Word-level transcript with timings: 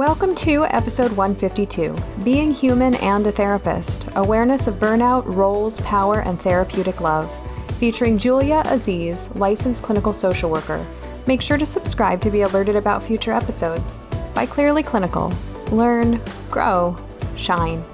Welcome 0.00 0.34
to 0.36 0.64
episode 0.64 1.12
152 1.12 1.94
Being 2.24 2.54
Human 2.54 2.94
and 2.94 3.26
a 3.26 3.30
Therapist 3.30 4.08
Awareness 4.16 4.66
of 4.66 4.76
Burnout, 4.76 5.24
Roles, 5.26 5.78
Power, 5.80 6.20
and 6.20 6.40
Therapeutic 6.40 7.02
Love, 7.02 7.30
featuring 7.78 8.16
Julia 8.16 8.62
Aziz, 8.64 9.30
licensed 9.36 9.82
clinical 9.82 10.14
social 10.14 10.50
worker. 10.50 10.86
Make 11.26 11.42
sure 11.42 11.58
to 11.58 11.66
subscribe 11.66 12.22
to 12.22 12.30
be 12.30 12.40
alerted 12.40 12.76
about 12.76 13.02
future 13.02 13.32
episodes. 13.32 14.00
By 14.32 14.46
Clearly 14.46 14.82
Clinical. 14.82 15.34
Learn, 15.70 16.18
grow, 16.50 16.96
shine. 17.36 17.84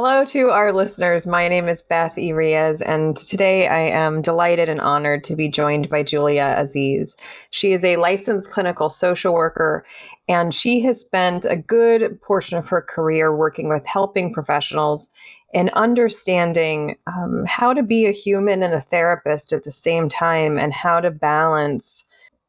Hello 0.00 0.24
to 0.26 0.50
our 0.50 0.72
listeners. 0.72 1.26
My 1.26 1.48
name 1.48 1.68
is 1.68 1.82
Beth 1.82 2.14
Irias, 2.14 2.80
and 2.80 3.16
today 3.16 3.66
I 3.66 3.80
am 3.80 4.22
delighted 4.22 4.68
and 4.68 4.80
honored 4.80 5.24
to 5.24 5.34
be 5.34 5.48
joined 5.48 5.90
by 5.90 6.04
Julia 6.04 6.54
Aziz. 6.56 7.16
She 7.50 7.72
is 7.72 7.84
a 7.84 7.96
licensed 7.96 8.52
clinical 8.52 8.90
social 8.90 9.34
worker, 9.34 9.84
and 10.28 10.54
she 10.54 10.80
has 10.82 11.00
spent 11.00 11.44
a 11.46 11.56
good 11.56 12.22
portion 12.22 12.56
of 12.56 12.68
her 12.68 12.80
career 12.80 13.34
working 13.34 13.68
with 13.68 13.84
helping 13.86 14.32
professionals 14.32 15.10
and 15.52 15.68
understanding 15.70 16.94
um, 17.08 17.44
how 17.48 17.74
to 17.74 17.82
be 17.82 18.06
a 18.06 18.12
human 18.12 18.62
and 18.62 18.74
a 18.74 18.80
therapist 18.80 19.52
at 19.52 19.64
the 19.64 19.72
same 19.72 20.08
time 20.08 20.60
and 20.60 20.72
how 20.72 21.00
to 21.00 21.10
balance 21.10 22.07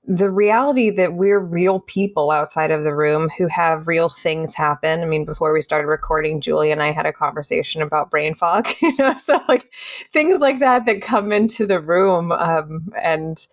the 0.09 0.31
reality 0.31 0.89
that 0.89 1.13
we're 1.13 1.39
real 1.39 1.81
people 1.81 2.31
outside 2.31 2.71
of 2.71 2.83
the 2.83 2.95
room 2.95 3.29
who 3.37 3.45
have 3.45 3.87
real 3.87 4.09
things 4.09 4.55
happen. 4.55 5.01
I 5.01 5.05
mean, 5.05 5.23
before 5.23 5.53
we 5.53 5.61
started 5.61 5.87
recording, 5.87 6.41
Julie 6.41 6.71
and 6.71 6.81
I 6.81 6.91
had 6.91 7.05
a 7.05 7.13
conversation 7.13 7.83
about 7.83 8.09
brain 8.09 8.33
fog, 8.33 8.67
you 8.81 8.91
know, 8.97 9.15
so 9.19 9.39
like 9.47 9.71
things 10.11 10.41
like 10.41 10.61
that 10.61 10.87
that 10.87 11.03
come 11.03 11.31
into 11.31 11.67
the 11.67 11.79
room 11.79 12.31
um, 12.31 12.87
and 12.99 13.45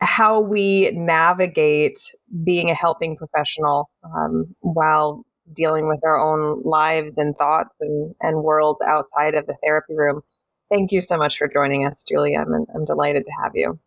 how 0.00 0.40
we 0.40 0.90
navigate 0.90 2.00
being 2.44 2.68
a 2.68 2.74
helping 2.74 3.16
professional 3.16 3.88
um, 4.04 4.56
while 4.60 5.24
dealing 5.52 5.86
with 5.86 6.00
our 6.04 6.18
own 6.18 6.62
lives 6.64 7.16
and 7.16 7.36
thoughts 7.38 7.80
and, 7.80 8.14
and 8.20 8.42
worlds 8.42 8.82
outside 8.82 9.36
of 9.36 9.46
the 9.46 9.56
therapy 9.64 9.94
room. 9.94 10.22
Thank 10.68 10.90
you 10.90 11.00
so 11.00 11.16
much 11.16 11.38
for 11.38 11.48
joining 11.48 11.86
us, 11.86 12.02
Julie. 12.02 12.36
I'm, 12.36 12.52
I'm 12.74 12.84
delighted 12.86 13.24
to 13.26 13.32
have 13.42 13.52
you. 13.54 13.78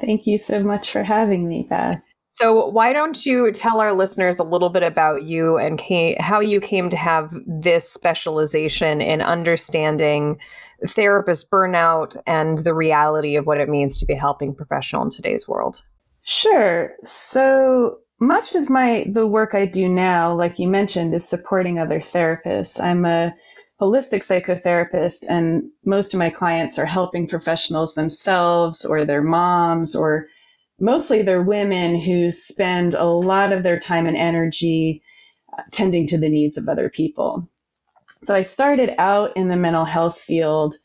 Thank 0.00 0.26
you 0.26 0.38
so 0.38 0.62
much 0.62 0.90
for 0.90 1.02
having 1.02 1.48
me, 1.48 1.66
Beth. 1.68 2.00
So, 2.28 2.66
why 2.66 2.92
don't 2.92 3.24
you 3.24 3.52
tell 3.52 3.80
our 3.80 3.92
listeners 3.92 4.40
a 4.40 4.44
little 4.44 4.68
bit 4.68 4.82
about 4.82 5.22
you 5.22 5.56
and 5.56 5.80
how 6.18 6.40
you 6.40 6.60
came 6.60 6.90
to 6.90 6.96
have 6.96 7.32
this 7.46 7.88
specialization 7.88 9.00
in 9.00 9.22
understanding 9.22 10.40
therapist 10.84 11.48
burnout 11.48 12.16
and 12.26 12.58
the 12.58 12.74
reality 12.74 13.36
of 13.36 13.46
what 13.46 13.60
it 13.60 13.68
means 13.68 14.00
to 14.00 14.06
be 14.06 14.14
a 14.14 14.18
helping 14.18 14.52
professional 14.52 15.02
in 15.02 15.10
today's 15.10 15.46
world? 15.46 15.80
Sure. 16.22 16.90
So, 17.04 17.98
much 18.18 18.56
of 18.56 18.68
my 18.68 19.06
the 19.08 19.28
work 19.28 19.54
I 19.54 19.64
do 19.66 19.88
now, 19.88 20.34
like 20.34 20.58
you 20.58 20.66
mentioned, 20.66 21.14
is 21.14 21.28
supporting 21.28 21.78
other 21.78 22.00
therapists. 22.00 22.82
I'm 22.82 23.04
a 23.04 23.32
holistic 23.80 24.20
psychotherapist, 24.20 25.24
and 25.28 25.70
most 25.84 26.14
of 26.14 26.18
my 26.18 26.30
clients 26.30 26.78
are 26.78 26.86
helping 26.86 27.26
professionals 27.26 27.94
themselves 27.94 28.84
or 28.84 29.04
their 29.04 29.22
moms, 29.22 29.96
or 29.96 30.26
mostly 30.80 31.22
they're 31.22 31.42
women 31.42 32.00
who 32.00 32.30
spend 32.30 32.94
a 32.94 33.04
lot 33.04 33.52
of 33.52 33.62
their 33.62 33.78
time 33.78 34.06
and 34.06 34.16
energy 34.16 35.02
tending 35.72 36.06
to 36.06 36.18
the 36.18 36.28
needs 36.28 36.56
of 36.56 36.68
other 36.68 36.88
people. 36.88 37.48
So 38.22 38.34
I 38.34 38.42
started 38.42 38.94
out 38.98 39.36
in 39.36 39.48
the 39.48 39.56
mental 39.56 39.84
health 39.84 40.18
field 40.18 40.76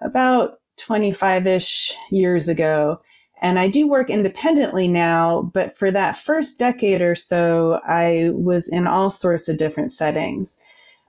about 0.00 0.58
25 0.78 1.46
ish 1.46 1.94
years 2.10 2.48
ago. 2.48 2.98
And 3.40 3.58
I 3.58 3.68
do 3.68 3.86
work 3.86 4.10
independently 4.10 4.88
now, 4.88 5.50
but 5.54 5.78
for 5.78 5.92
that 5.92 6.16
first 6.16 6.58
decade 6.58 7.00
or 7.00 7.14
so, 7.14 7.80
I 7.86 8.30
was 8.32 8.68
in 8.68 8.86
all 8.86 9.10
sorts 9.10 9.48
of 9.48 9.58
different 9.58 9.92
settings. 9.92 10.60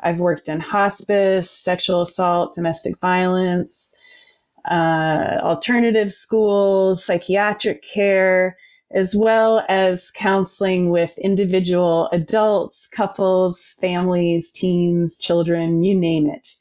I've 0.01 0.19
worked 0.19 0.49
in 0.49 0.59
hospice, 0.59 1.49
sexual 1.49 2.01
assault, 2.01 2.55
domestic 2.55 2.97
violence, 2.99 3.95
uh, 4.69 5.39
alternative 5.41 6.13
schools, 6.13 7.03
psychiatric 7.03 7.83
care, 7.83 8.57
as 8.91 9.15
well 9.15 9.63
as 9.69 10.11
counseling 10.11 10.89
with 10.89 11.17
individual 11.19 12.09
adults, 12.11 12.87
couples, 12.87 13.75
families, 13.79 14.51
teens, 14.51 15.17
children, 15.19 15.83
you 15.83 15.95
name 15.95 16.27
it. 16.27 16.55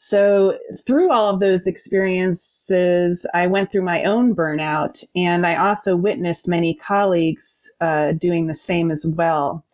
So 0.00 0.56
through 0.86 1.10
all 1.10 1.28
of 1.28 1.40
those 1.40 1.66
experiences, 1.66 3.26
I 3.34 3.48
went 3.48 3.72
through 3.72 3.82
my 3.82 4.04
own 4.04 4.34
burnout 4.34 5.04
and 5.16 5.44
I 5.44 5.56
also 5.56 5.96
witnessed 5.96 6.46
many 6.46 6.74
colleagues 6.74 7.74
uh, 7.80 8.12
doing 8.12 8.46
the 8.46 8.54
same 8.54 8.92
as 8.92 9.12
well. 9.16 9.64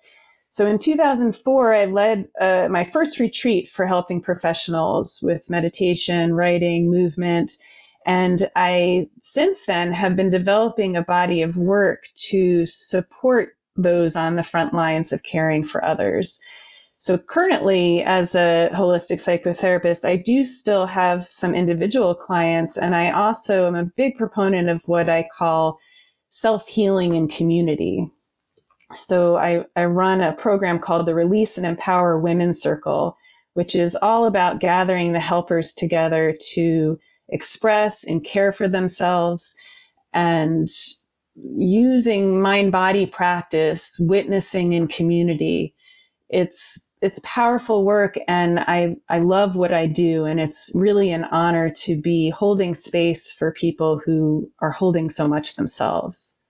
So 0.55 0.69
in 0.69 0.79
2004, 0.79 1.75
I 1.75 1.85
led 1.87 2.29
uh, 2.41 2.69
my 2.71 2.85
first 2.85 3.19
retreat 3.19 3.69
for 3.69 3.87
helping 3.87 4.21
professionals 4.21 5.19
with 5.21 5.51
meditation, 5.51 6.33
writing, 6.33 6.89
movement. 6.89 7.55
And 8.07 8.49
I, 8.55 9.07
since 9.21 9.67
then, 9.67 9.93
have 9.93 10.15
been 10.15 10.31
developing 10.31 10.97
a 10.97 11.03
body 11.03 11.43
of 11.43 11.57
work 11.57 12.05
to 12.29 12.67
support 12.67 13.57
those 13.75 14.15
on 14.15 14.37
the 14.37 14.45
front 14.45 14.73
lines 14.73 15.13
of 15.13 15.25
caring 15.25 15.65
for 15.65 15.85
others. 15.85 16.41
So 16.99 17.19
currently, 17.19 18.05
as 18.05 18.37
a 18.37 18.71
holistic 18.75 19.25
psychotherapist, 19.25 20.09
I 20.09 20.15
do 20.15 20.47
still 20.47 20.87
have 20.87 21.27
some 21.31 21.53
individual 21.53 22.15
clients, 22.15 22.79
and 22.79 22.95
I 22.95 23.11
also 23.11 23.67
am 23.67 23.75
a 23.75 23.91
big 23.97 24.17
proponent 24.17 24.69
of 24.69 24.83
what 24.87 25.09
I 25.09 25.27
call 25.37 25.81
self 26.31 26.69
healing 26.69 27.17
in 27.17 27.27
community. 27.27 28.09
So 28.93 29.37
I, 29.37 29.65
I 29.77 29.85
run 29.85 30.21
a 30.21 30.33
program 30.33 30.79
called 30.79 31.07
the 31.07 31.15
Release 31.15 31.57
and 31.57 31.67
Empower 31.67 32.19
Women's 32.19 32.61
Circle, 32.61 33.17
which 33.55 33.75
is 33.75 33.97
all 33.97 34.27
about 34.27 34.61
gathering 34.61 35.13
the 35.13 35.21
helpers 35.21 35.73
together 35.73 36.37
to 36.53 36.99
express 37.29 38.05
and 38.05 38.25
care 38.25 38.53
for 38.53 38.69
themselves 38.69 39.57
and 40.13 40.69
using 41.37 42.41
mind 42.41 42.73
body 42.73 43.07
practice, 43.07 43.97
witnessing 43.99 44.73
in 44.73 44.87
community. 44.87 45.75
It's 46.29 46.89
it's 47.05 47.21
powerful 47.23 47.85
work 47.85 48.17
and 48.29 48.61
I, 48.61 48.97
I 49.11 49.19
love 49.19 49.57
what 49.57 49.75
I 49.75 49.87
do. 49.87 50.25
And 50.25 50.41
it's 50.41 50.73
really 50.75 51.11
an 51.11 51.25
honor 51.25 51.69
to 51.69 52.01
be 52.01 52.31
holding 52.31 52.75
space 52.75 53.31
for 53.31 53.53
people 53.53 54.01
who 54.03 54.51
are 54.61 54.71
holding 54.71 55.11
so 55.11 55.29
much 55.29 55.57
themselves. 55.57 56.41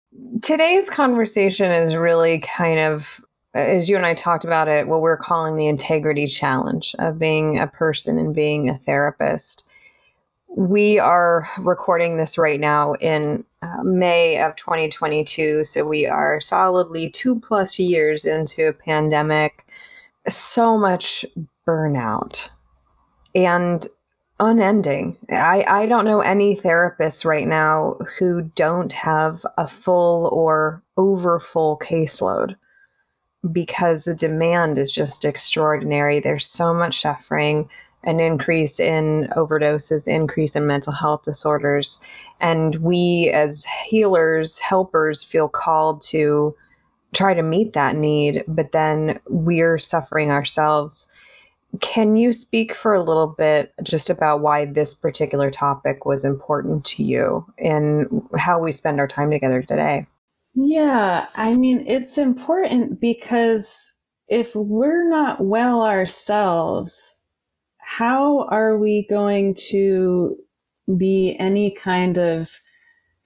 Today's 0.42 0.90
conversation 0.90 1.70
is 1.72 1.96
really 1.96 2.38
kind 2.40 2.78
of, 2.78 3.20
as 3.54 3.88
you 3.88 3.96
and 3.96 4.06
I 4.06 4.14
talked 4.14 4.44
about 4.44 4.68
it, 4.68 4.88
what 4.88 5.00
we're 5.00 5.16
calling 5.16 5.56
the 5.56 5.66
integrity 5.66 6.26
challenge 6.26 6.94
of 6.98 7.18
being 7.18 7.58
a 7.58 7.66
person 7.66 8.18
and 8.18 8.34
being 8.34 8.68
a 8.68 8.78
therapist. 8.78 9.68
We 10.56 10.98
are 10.98 11.48
recording 11.58 12.16
this 12.16 12.38
right 12.38 12.60
now 12.60 12.94
in 12.94 13.44
uh, 13.62 13.82
May 13.82 14.40
of 14.40 14.54
2022. 14.56 15.64
So 15.64 15.84
we 15.84 16.06
are 16.06 16.40
solidly 16.40 17.10
two 17.10 17.40
plus 17.40 17.78
years 17.78 18.24
into 18.24 18.68
a 18.68 18.72
pandemic. 18.72 19.66
So 20.28 20.78
much 20.78 21.24
burnout. 21.66 22.48
And 23.34 23.86
unending. 24.40 25.16
I, 25.30 25.64
I 25.68 25.86
don't 25.86 26.04
know 26.04 26.20
any 26.20 26.56
therapists 26.56 27.24
right 27.24 27.46
now 27.46 27.96
who 28.18 28.42
don't 28.54 28.92
have 28.92 29.44
a 29.56 29.68
full 29.68 30.26
or 30.32 30.82
over 30.96 31.38
full 31.38 31.78
caseload 31.78 32.56
because 33.52 34.04
the 34.04 34.14
demand 34.14 34.78
is 34.78 34.90
just 34.90 35.24
extraordinary. 35.24 36.18
There's 36.18 36.46
so 36.46 36.74
much 36.74 37.02
suffering, 37.02 37.68
an 38.02 38.18
increase 38.18 38.80
in 38.80 39.28
overdoses, 39.36 40.08
increase 40.08 40.56
in 40.56 40.66
mental 40.66 40.92
health 40.92 41.22
disorders. 41.22 42.00
And 42.40 42.76
we, 42.76 43.30
as 43.32 43.66
healers, 43.86 44.58
helpers, 44.58 45.22
feel 45.22 45.48
called 45.48 46.02
to 46.02 46.54
try 47.12 47.34
to 47.34 47.42
meet 47.42 47.74
that 47.74 47.96
need, 47.96 48.42
but 48.48 48.72
then 48.72 49.20
we're 49.28 49.78
suffering 49.78 50.30
ourselves 50.30 51.10
can 51.80 52.16
you 52.16 52.32
speak 52.32 52.74
for 52.74 52.94
a 52.94 53.02
little 53.02 53.26
bit 53.26 53.72
just 53.82 54.10
about 54.10 54.40
why 54.40 54.64
this 54.64 54.94
particular 54.94 55.50
topic 55.50 56.04
was 56.04 56.24
important 56.24 56.84
to 56.84 57.02
you 57.02 57.46
and 57.58 58.22
how 58.36 58.60
we 58.60 58.72
spend 58.72 59.00
our 59.00 59.08
time 59.08 59.30
together 59.30 59.62
today? 59.62 60.06
Yeah, 60.54 61.26
I 61.36 61.56
mean, 61.56 61.84
it's 61.86 62.16
important 62.16 63.00
because 63.00 63.98
if 64.28 64.54
we're 64.54 65.08
not 65.08 65.40
well 65.40 65.82
ourselves, 65.82 67.22
how 67.78 68.46
are 68.48 68.78
we 68.78 69.06
going 69.08 69.54
to 69.70 70.36
be 70.96 71.36
any 71.40 71.74
kind 71.74 72.18
of 72.18 72.50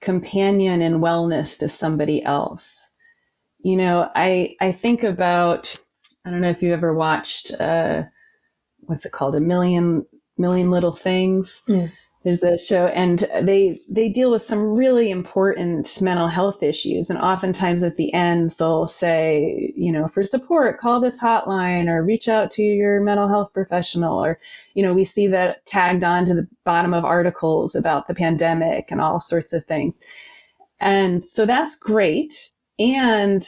companion 0.01 0.81
in 0.81 1.01
wellness 1.01 1.59
to 1.59 1.69
somebody 1.69 2.23
else? 2.23 2.95
You 3.59 3.75
know, 3.75 4.09
I, 4.15 4.55
I 4.61 4.71
think 4.71 5.03
about, 5.03 5.79
I 6.25 6.31
don't 6.31 6.41
know 6.41 6.49
if 6.49 6.63
you 6.63 6.73
ever 6.73 6.93
watched, 6.93 7.51
uh, 7.59 8.03
what's 8.89 9.05
it 9.05 9.11
called? 9.11 9.35
A 9.35 9.39
million 9.39 10.05
million 10.37 10.71
little 10.71 10.93
things. 10.93 11.61
there's 12.23 12.43
a 12.43 12.57
show 12.57 12.87
and 12.87 13.19
they 13.41 13.77
they 13.93 14.09
deal 14.09 14.29
with 14.29 14.41
some 14.41 14.59
really 14.59 15.09
important 15.09 16.01
mental 16.01 16.27
health 16.27 16.61
issues. 16.61 17.09
And 17.09 17.19
oftentimes 17.19 17.81
at 17.81 17.95
the 17.95 18.13
end 18.13 18.51
they'll 18.57 18.87
say 18.87 19.73
you 19.75 19.91
know 19.91 20.07
for 20.07 20.23
support 20.23 20.79
call 20.79 20.99
this 20.99 21.21
hotline 21.21 21.87
or 21.87 22.03
reach 22.03 22.27
out 22.27 22.51
to 22.51 22.63
your 22.63 22.99
mental 23.01 23.29
health 23.29 23.53
professional. 23.53 24.17
Or 24.21 24.39
you 24.73 24.83
know 24.83 24.93
we 24.93 25.05
see 25.05 25.27
that 25.27 25.65
tagged 25.65 26.03
on 26.03 26.25
to 26.25 26.33
the 26.33 26.47
bottom 26.65 26.93
of 26.93 27.05
articles 27.05 27.75
about 27.75 28.07
the 28.07 28.15
pandemic 28.15 28.91
and 28.91 28.99
all 28.99 29.21
sorts 29.21 29.53
of 29.53 29.63
things. 29.65 30.03
And 30.81 31.23
so 31.23 31.45
that's 31.45 31.77
great. 31.77 32.51
And 32.79 33.45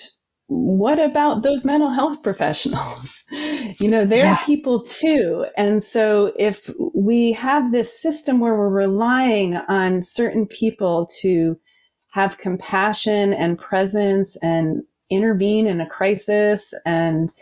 what 0.52 1.00
about 1.00 1.44
those 1.44 1.64
mental 1.64 1.92
health 1.92 2.22
professionals? 2.24 3.24
you 3.32 3.88
know, 3.88 4.04
they're 4.04 4.26
yeah. 4.26 4.44
people 4.44 4.82
too. 4.84 5.46
And 5.56 5.82
so 5.82 6.34
if 6.38 6.70
we 6.94 7.32
have 7.32 7.72
this 7.72 7.98
system 7.98 8.42
where 8.42 8.58
we're 8.58 8.68
relying 8.68 9.56
on 9.56 10.04
certain 10.04 10.46
people 10.46 11.08
to 11.22 11.58
have 12.10 12.38
compassion 12.38 13.32
and 13.34 13.58
presence 13.58 14.36
and 14.44 14.84
intervene 15.10 15.68
in 15.68 15.80
a 15.80 15.88
crisis 15.88 16.74
and 16.86 17.34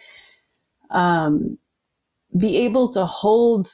um, 0.91 1.57
be 2.37 2.57
able 2.57 2.93
to 2.93 3.05
hold 3.07 3.73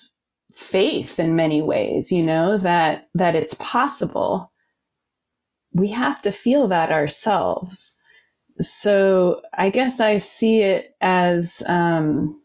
faith 0.53 1.19
in 1.19 1.35
many 1.35 1.61
ways, 1.61 2.09
you 2.09 2.23
know, 2.23 2.57
that, 2.57 3.09
that 3.13 3.35
it's 3.35 3.55
possible. 3.55 4.53
We 5.73 5.89
have 5.89 6.21
to 6.21 6.31
feel 6.31 6.69
that 6.69 6.89
ourselves 6.89 7.97
so 8.61 9.41
I 9.57 9.69
guess 9.69 9.99
I 9.99 10.17
see 10.19 10.61
it 10.61 10.95
as 11.01 11.61
um, 11.67 12.41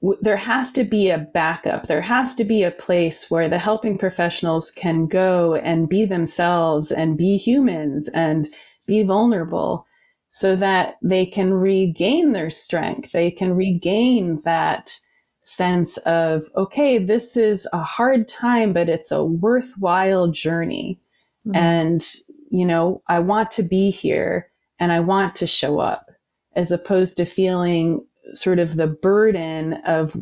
w- 0.00 0.18
there 0.22 0.36
has 0.36 0.72
to 0.74 0.84
be 0.84 1.10
a 1.10 1.18
backup. 1.18 1.86
There 1.86 2.00
has 2.00 2.34
to 2.36 2.44
be 2.44 2.62
a 2.62 2.70
place 2.70 3.30
where 3.30 3.48
the 3.48 3.58
helping 3.58 3.98
professionals 3.98 4.70
can 4.70 5.06
go 5.06 5.54
and 5.54 5.88
be 5.88 6.04
themselves 6.04 6.90
and 6.90 7.18
be 7.18 7.36
humans 7.36 8.08
and 8.14 8.48
be 8.86 9.02
vulnerable 9.02 9.86
so 10.28 10.56
that 10.56 10.96
they 11.02 11.26
can 11.26 11.52
regain 11.52 12.32
their 12.32 12.50
strength. 12.50 13.12
They 13.12 13.30
can 13.30 13.54
regain 13.54 14.40
that 14.44 14.98
sense 15.44 15.98
of, 15.98 16.44
okay, 16.56 16.96
this 16.98 17.36
is 17.36 17.68
a 17.72 17.82
hard 17.82 18.28
time, 18.28 18.72
but 18.72 18.88
it's 18.88 19.10
a 19.10 19.24
worthwhile 19.24 20.28
journey. 20.28 20.98
Mm-hmm. 21.46 21.56
And, 21.56 22.06
you 22.50 22.64
know, 22.64 23.02
I 23.08 23.18
want 23.18 23.50
to 23.52 23.62
be 23.62 23.90
here 23.90 24.48
and 24.82 24.90
I 24.90 24.98
want 24.98 25.36
to 25.36 25.46
show 25.46 25.78
up 25.78 26.10
as 26.56 26.72
opposed 26.72 27.16
to 27.18 27.24
feeling 27.24 28.04
sort 28.34 28.58
of 28.58 28.74
the 28.74 28.88
burden 28.88 29.74
of 29.86 30.16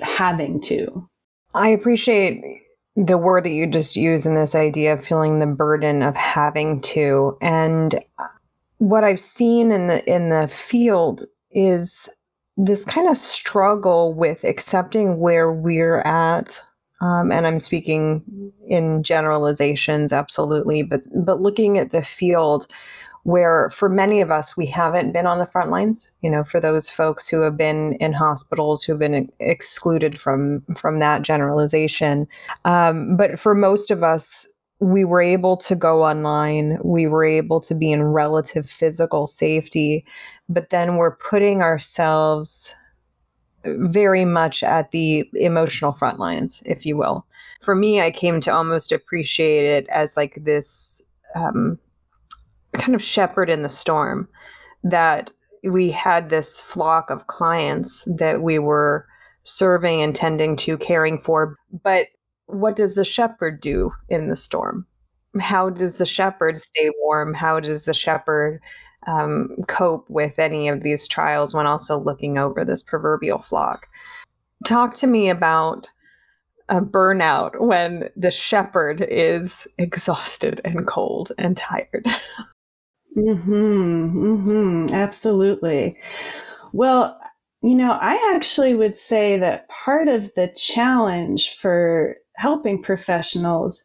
having 0.00 0.62
to. 0.62 1.08
I 1.52 1.70
appreciate 1.70 2.62
the 2.94 3.18
word 3.18 3.44
that 3.44 3.50
you 3.50 3.66
just 3.66 3.96
used 3.96 4.24
in 4.24 4.36
this 4.36 4.54
idea 4.54 4.92
of 4.92 5.04
feeling 5.04 5.40
the 5.40 5.48
burden 5.48 6.02
of 6.02 6.14
having 6.14 6.80
to 6.82 7.36
and 7.40 7.98
what 8.78 9.02
I've 9.02 9.18
seen 9.18 9.72
in 9.72 9.88
the 9.88 10.04
in 10.08 10.30
the 10.30 10.46
field 10.46 11.24
is 11.50 12.08
this 12.56 12.84
kind 12.84 13.08
of 13.08 13.16
struggle 13.16 14.14
with 14.14 14.44
accepting 14.44 15.18
where 15.18 15.52
we're 15.52 16.02
at 16.02 16.62
um, 17.00 17.30
and 17.30 17.46
I'm 17.46 17.60
speaking 17.60 18.52
in 18.66 19.02
generalizations, 19.02 20.12
absolutely, 20.12 20.82
but 20.82 21.02
but 21.14 21.40
looking 21.40 21.78
at 21.78 21.90
the 21.90 22.02
field 22.02 22.66
where 23.28 23.68
for 23.68 23.90
many 23.90 24.22
of 24.22 24.30
us 24.30 24.56
we 24.56 24.64
haven't 24.64 25.12
been 25.12 25.26
on 25.26 25.38
the 25.38 25.44
front 25.44 25.70
lines. 25.70 26.16
You 26.22 26.30
know 26.30 26.44
for 26.44 26.60
those 26.60 26.88
folks 26.88 27.28
who 27.28 27.42
have 27.42 27.58
been 27.58 27.92
in 28.00 28.14
hospitals 28.14 28.82
who've 28.82 28.98
been 28.98 29.30
excluded 29.38 30.18
from 30.18 30.62
from 30.74 30.98
that 31.00 31.20
generalization. 31.20 32.26
Um, 32.64 33.18
but 33.18 33.38
for 33.38 33.54
most 33.54 33.90
of 33.90 34.02
us 34.02 34.48
we 34.80 35.04
were 35.04 35.20
able 35.20 35.58
to 35.58 35.76
go 35.76 36.04
online. 36.06 36.78
We 36.82 37.06
were 37.06 37.24
able 37.24 37.60
to 37.60 37.74
be 37.74 37.92
in 37.92 38.02
relative 38.02 38.70
physical 38.70 39.26
safety. 39.26 40.06
But 40.48 40.70
then 40.70 40.96
we're 40.96 41.16
putting 41.16 41.60
ourselves 41.60 42.74
very 43.64 44.24
much 44.24 44.62
at 44.62 44.92
the 44.92 45.28
emotional 45.34 45.92
front 45.92 46.18
lines 46.18 46.62
if 46.64 46.86
you 46.86 46.96
will. 46.96 47.26
For 47.60 47.74
me 47.74 48.00
i 48.00 48.10
came 48.10 48.40
to 48.40 48.54
almost 48.54 48.90
appreciate 48.90 49.66
it 49.66 49.86
as 49.90 50.16
like 50.16 50.38
this 50.44 51.02
um, 51.34 51.78
kind 52.78 52.94
of 52.94 53.02
shepherd 53.02 53.50
in 53.50 53.62
the 53.62 53.68
storm 53.68 54.28
that 54.84 55.30
we 55.64 55.90
had 55.90 56.28
this 56.28 56.60
flock 56.60 57.10
of 57.10 57.26
clients 57.26 58.06
that 58.16 58.42
we 58.42 58.58
were 58.58 59.06
serving 59.42 60.02
and 60.02 60.14
tending 60.14 60.56
to 60.56 60.78
caring 60.78 61.18
for. 61.18 61.56
But 61.82 62.06
what 62.46 62.76
does 62.76 62.94
the 62.94 63.04
shepherd 63.04 63.60
do 63.60 63.92
in 64.08 64.28
the 64.28 64.36
storm? 64.36 64.86
How 65.40 65.70
does 65.70 65.98
the 65.98 66.06
shepherd 66.06 66.60
stay 66.60 66.90
warm? 67.00 67.34
How 67.34 67.60
does 67.60 67.84
the 67.84 67.94
shepherd 67.94 68.60
um, 69.06 69.50
cope 69.68 70.08
with 70.08 70.38
any 70.38 70.68
of 70.68 70.82
these 70.82 71.06
trials 71.06 71.54
when 71.54 71.66
also 71.66 71.98
looking 71.98 72.38
over 72.38 72.64
this 72.64 72.82
proverbial 72.82 73.42
flock? 73.42 73.88
Talk 74.64 74.94
to 74.96 75.06
me 75.06 75.28
about 75.28 75.90
a 76.68 76.80
burnout 76.80 77.60
when 77.60 78.10
the 78.16 78.30
shepherd 78.30 79.06
is 79.08 79.66
exhausted 79.78 80.60
and 80.64 80.86
cold 80.86 81.32
and 81.38 81.56
tired 81.56 82.06
Mm-hmm, 83.18 84.16
mm-hmm, 84.16 84.94
absolutely. 84.94 85.96
Well, 86.72 87.18
you 87.62 87.74
know, 87.74 87.98
I 88.00 88.34
actually 88.34 88.74
would 88.74 88.96
say 88.96 89.38
that 89.38 89.68
part 89.68 90.06
of 90.06 90.32
the 90.36 90.48
challenge 90.56 91.56
for 91.56 92.16
helping 92.36 92.82
professionals 92.82 93.84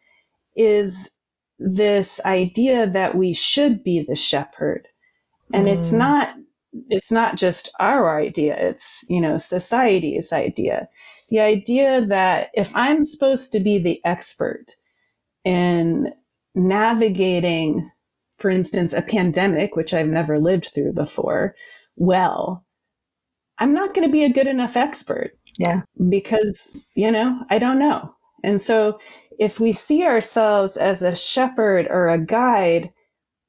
is 0.56 1.12
this 1.58 2.24
idea 2.26 2.88
that 2.88 3.16
we 3.16 3.34
should 3.34 3.84
be 3.84 4.04
the 4.04 4.16
shepherd. 4.16 4.88
And 5.52 5.66
mm. 5.66 5.78
it's 5.78 5.92
not 5.92 6.36
it's 6.90 7.12
not 7.12 7.38
just 7.38 7.72
our 7.80 8.20
idea, 8.20 8.56
it's, 8.58 9.06
you 9.08 9.22
know, 9.22 9.38
society's 9.38 10.34
idea. 10.34 10.88
The 11.30 11.40
idea 11.40 12.04
that 12.08 12.50
if 12.56 12.76
I'm 12.76 13.04
supposed 13.04 13.52
to 13.52 13.60
be 13.60 13.78
the 13.78 14.02
expert 14.06 14.76
in 15.46 16.12
navigating 16.56 17.92
for 18.38 18.50
instance, 18.50 18.94
a 18.94 19.02
pandemic, 19.02 19.76
which 19.76 19.94
I've 19.94 20.08
never 20.08 20.40
lived 20.40 20.72
through 20.74 20.94
before, 20.94 21.56
well, 21.98 22.66
I'm 23.60 23.74
not 23.74 23.94
going 23.94 24.08
to 24.08 24.12
be 24.12 24.24
a 24.24 24.34
good 24.34 24.48
enough 24.48 24.76
expert. 24.76 25.32
Yeah. 25.58 25.82
Because, 26.10 26.78
you 26.96 27.12
know, 27.12 27.40
I 27.50 27.60
don't 27.60 27.80
know. 27.80 28.14
And 28.44 28.62
so 28.62 29.00
if 29.40 29.60
we 29.60 29.72
see 29.72 30.04
ourselves 30.04 30.78
as 30.78 31.02
a 31.02 31.16
shepherd 31.16 31.88
or 31.90 32.10
a 32.10 32.18
guide, 32.18 32.92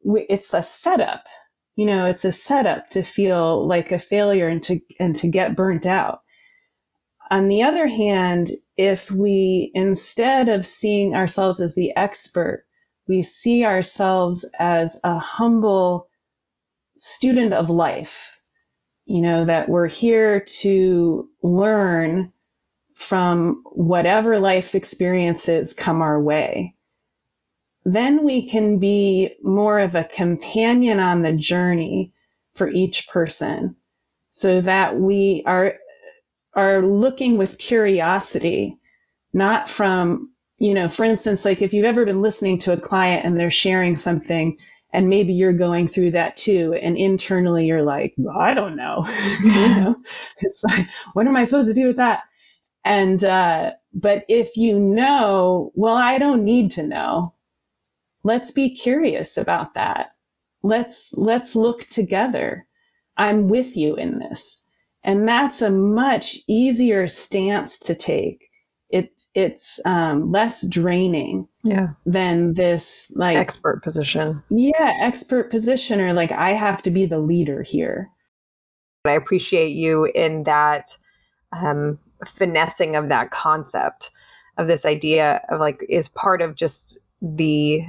we, 0.05 0.27
it's 0.29 0.53
a 0.55 0.63
setup. 0.63 1.25
You 1.77 1.87
know, 1.87 2.07
it's 2.07 2.25
a 2.25 2.33
setup 2.33 2.91
to 2.91 3.03
feel 3.03 3.67
like 3.67 3.91
a 3.91 3.99
failure 3.99 4.49
and 4.49 4.63
to, 4.65 4.79
and 5.01 5.17
to 5.17 5.29
get 5.29 5.57
burnt 5.57 5.87
out. 5.87 6.21
On 7.31 7.49
the 7.49 7.63
other 7.63 7.89
hand, 7.89 8.51
if 8.77 9.11
we, 9.11 9.71
instead 9.75 10.49
of 10.49 10.67
seeing 10.67 11.15
ourselves 11.15 11.61
as 11.61 11.75
the 11.75 11.91
expert, 11.97 12.64
we 13.07 13.23
see 13.23 13.65
ourselves 13.65 14.51
as 14.59 15.01
a 15.05 15.19
humble 15.19 16.09
student 16.97 17.53
of 17.53 17.71
life, 17.71 18.41
you 19.07 19.21
know, 19.21 19.45
that 19.45 19.69
we're 19.69 19.89
here 19.89 20.41
to 20.41 21.29
learn 21.43 22.33
from 22.95 23.63
whatever 23.73 24.39
life 24.39 24.75
experiences 24.75 25.75
come 25.75 26.01
our 26.01 26.21
way. 26.21 26.75
Then 27.85 28.25
we 28.25 28.49
can 28.49 28.79
be 28.79 29.35
more 29.43 29.81
of 29.81 29.95
a 29.95 30.05
companion 30.05 31.01
on 31.01 31.23
the 31.23 31.33
journey 31.33 32.13
for 32.55 32.71
each 32.71 33.09
person 33.09 33.77
so 34.31 34.61
that 34.63 34.99
we 34.99 35.43
are, 35.45 35.75
are 36.55 36.81
looking 36.83 37.37
with 37.37 37.59
curiosity, 37.59 38.79
not 39.33 39.69
from 39.69 40.31
you 40.65 40.73
know, 40.73 40.89
for 40.89 41.05
instance, 41.05 41.45
like 41.45 41.61
if 41.61 41.75
you've 41.75 41.85
ever 41.85 42.07
been 42.07 42.23
listening 42.23 42.59
to 42.59 42.73
a 42.73 42.81
client 42.81 43.23
and 43.23 43.39
they're 43.39 43.51
sharing 43.51 43.99
something 43.99 44.57
and 44.95 45.11
maybe 45.11 45.31
you're 45.31 45.53
going 45.53 45.87
through 45.87 46.13
that 46.13 46.39
too. 46.39 46.73
And 46.81 46.97
internally 46.97 47.67
you're 47.67 47.83
like, 47.83 48.15
well, 48.17 48.39
I 48.39 48.55
don't 48.55 48.75
know, 48.75 49.05
you 49.43 49.51
know, 49.51 49.95
it's 50.39 50.65
like, 50.65 50.87
what 51.13 51.27
am 51.27 51.37
I 51.37 51.45
supposed 51.45 51.69
to 51.69 51.75
do 51.75 51.87
with 51.87 51.97
that? 51.97 52.23
And, 52.83 53.23
uh, 53.23 53.73
but 53.93 54.25
if 54.27 54.57
you 54.57 54.79
know, 54.79 55.71
well, 55.75 55.97
I 55.97 56.17
don't 56.17 56.43
need 56.43 56.71
to 56.73 56.83
know. 56.83 57.35
Let's 58.23 58.51
be 58.51 58.75
curious 58.75 59.37
about 59.37 59.75
that. 59.75 60.13
Let's, 60.63 61.13
let's 61.19 61.55
look 61.55 61.91
together. 61.91 62.67
I'm 63.19 63.49
with 63.49 63.77
you 63.77 63.97
in 63.97 64.19
this. 64.19 64.67
And 65.03 65.29
that's 65.29 65.61
a 65.61 65.71
much 65.71 66.39
easier 66.49 67.07
stance 67.07 67.79
to 67.81 67.95
take 67.95 68.49
it 68.91 69.23
it's 69.35 69.85
um, 69.87 70.31
less 70.31 70.67
draining 70.69 71.49
yeah. 71.65 71.89
than 72.07 72.55
this 72.55 73.13
like 73.17 73.37
expert 73.37 73.83
position. 73.83 74.43
Yeah 74.51 74.99
expert 75.01 75.51
position 75.51 76.01
or 76.01 76.13
like 76.13 76.33
i 76.33 76.51
have 76.51 76.83
to 76.83 76.91
be 76.91 77.07
the 77.07 77.19
leader 77.19 77.63
here. 77.63 78.11
I 79.07 79.13
appreciate 79.13 79.73
you 79.73 80.07
in 80.15 80.45
that 80.45 80.97
um, 81.53 81.99
finessing 82.27 82.97
of 82.97 83.11
that 83.11 83.31
concept 83.31 84.11
of 84.57 84.67
this 84.67 84.87
idea 84.87 85.43
of 85.51 85.61
like 85.61 85.85
is 85.89 86.09
part 86.09 86.41
of 86.41 86.55
just 86.55 86.99
the 87.21 87.83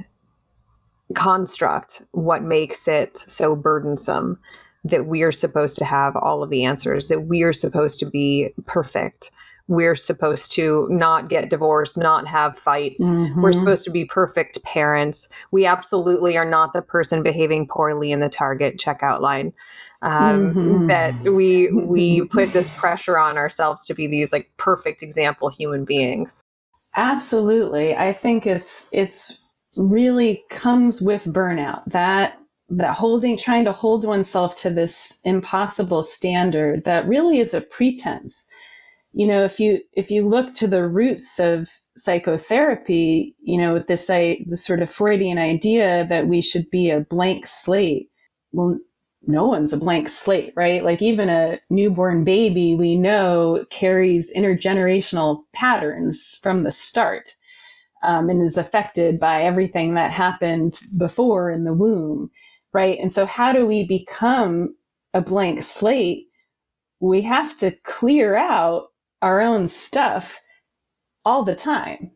construct 1.14 2.02
what 2.12 2.42
makes 2.42 2.88
it 2.88 3.16
so 3.16 3.54
burdensome 3.54 4.38
that 4.84 5.06
we 5.06 5.22
are 5.22 5.32
supposed 5.32 5.78
to 5.78 5.84
have 5.84 6.16
all 6.16 6.42
of 6.42 6.50
the 6.50 6.64
answers 6.64 7.08
that 7.08 7.22
we 7.22 7.42
are 7.42 7.52
supposed 7.52 8.00
to 8.00 8.06
be 8.06 8.50
perfect 8.66 9.30
we're 9.68 9.96
supposed 9.96 10.52
to 10.52 10.86
not 10.90 11.28
get 11.28 11.50
divorced, 11.50 11.98
not 11.98 12.28
have 12.28 12.56
fights. 12.56 13.02
Mm-hmm. 13.02 13.42
We're 13.42 13.52
supposed 13.52 13.84
to 13.84 13.90
be 13.90 14.04
perfect 14.04 14.62
parents. 14.62 15.28
We 15.50 15.66
absolutely 15.66 16.36
are 16.36 16.48
not 16.48 16.72
the 16.72 16.82
person 16.82 17.22
behaving 17.22 17.66
poorly 17.66 18.12
in 18.12 18.20
the 18.20 18.28
Target 18.28 18.78
checkout 18.78 19.20
line. 19.20 19.52
Um, 20.02 20.54
mm-hmm. 20.54 20.86
That 20.86 21.20
we 21.22 21.70
we 21.72 22.22
put 22.30 22.52
this 22.52 22.70
pressure 22.70 23.18
on 23.18 23.36
ourselves 23.36 23.84
to 23.86 23.94
be 23.94 24.06
these 24.06 24.32
like 24.32 24.50
perfect 24.56 25.02
example 25.02 25.48
human 25.48 25.84
beings. 25.84 26.42
Absolutely, 26.96 27.96
I 27.96 28.12
think 28.12 28.46
it's 28.46 28.88
it's 28.92 29.50
really 29.78 30.44
comes 30.48 31.02
with 31.02 31.24
burnout 31.24 31.84
that 31.86 32.38
that 32.68 32.94
holding 32.94 33.36
trying 33.36 33.64
to 33.64 33.72
hold 33.72 34.04
oneself 34.04 34.56
to 34.56 34.70
this 34.70 35.20
impossible 35.24 36.02
standard 36.02 36.84
that 36.84 37.06
really 37.06 37.38
is 37.38 37.54
a 37.54 37.60
pretense 37.60 38.50
you 39.16 39.26
know, 39.26 39.42
if 39.44 39.58
you 39.58 39.80
if 39.94 40.10
you 40.10 40.28
look 40.28 40.52
to 40.54 40.66
the 40.66 40.86
roots 40.86 41.40
of 41.40 41.70
psychotherapy, 41.96 43.34
you 43.40 43.56
know, 43.56 43.82
this 43.88 44.10
I, 44.10 44.44
the 44.46 44.58
sort 44.58 44.82
of 44.82 44.90
Freudian 44.90 45.38
idea 45.38 46.06
that 46.10 46.28
we 46.28 46.42
should 46.42 46.68
be 46.68 46.90
a 46.90 47.00
blank 47.00 47.46
slate. 47.46 48.10
Well, 48.52 48.78
no 49.26 49.46
one's 49.46 49.72
a 49.72 49.78
blank 49.78 50.10
slate, 50.10 50.52
right? 50.54 50.84
Like 50.84 51.00
even 51.00 51.30
a 51.30 51.58
newborn 51.70 52.24
baby, 52.24 52.74
we 52.74 52.94
know 52.94 53.64
carries 53.70 54.34
intergenerational 54.34 55.44
patterns 55.54 56.38
from 56.42 56.64
the 56.64 56.70
start 56.70 57.36
um, 58.02 58.28
and 58.28 58.42
is 58.42 58.58
affected 58.58 59.18
by 59.18 59.42
everything 59.42 59.94
that 59.94 60.10
happened 60.10 60.78
before 60.98 61.50
in 61.50 61.64
the 61.64 61.72
womb, 61.72 62.30
right? 62.74 62.98
And 63.00 63.10
so, 63.10 63.24
how 63.24 63.50
do 63.50 63.64
we 63.64 63.82
become 63.82 64.76
a 65.14 65.22
blank 65.22 65.62
slate? 65.62 66.26
We 67.00 67.22
have 67.22 67.56
to 67.58 67.70
clear 67.82 68.36
out 68.36 68.88
our 69.22 69.40
own 69.40 69.68
stuff 69.68 70.40
all 71.24 71.42
the 71.42 71.56
time. 71.56 72.12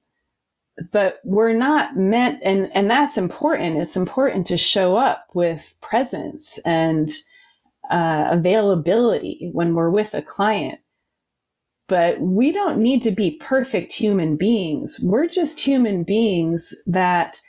But 0.92 1.20
we're 1.24 1.52
not 1.52 1.96
meant 1.96 2.40
and 2.42 2.70
and 2.74 2.90
that's 2.90 3.18
important. 3.18 3.82
It's 3.82 3.96
important 3.96 4.46
to 4.46 4.56
show 4.56 4.96
up 4.96 5.26
with 5.34 5.74
presence 5.82 6.58
and 6.64 7.10
uh, 7.90 8.28
availability 8.30 9.50
when 9.52 9.74
we're 9.74 9.90
with 9.90 10.14
a 10.14 10.22
client. 10.22 10.78
But 11.88 12.20
we 12.20 12.52
don't 12.52 12.78
need 12.78 13.02
to 13.02 13.10
be 13.10 13.32
perfect 13.42 13.92
human 13.92 14.36
beings. 14.36 15.00
We're 15.02 15.26
just 15.26 15.60
human 15.60 16.04
beings 16.04 16.74
that 16.86 17.40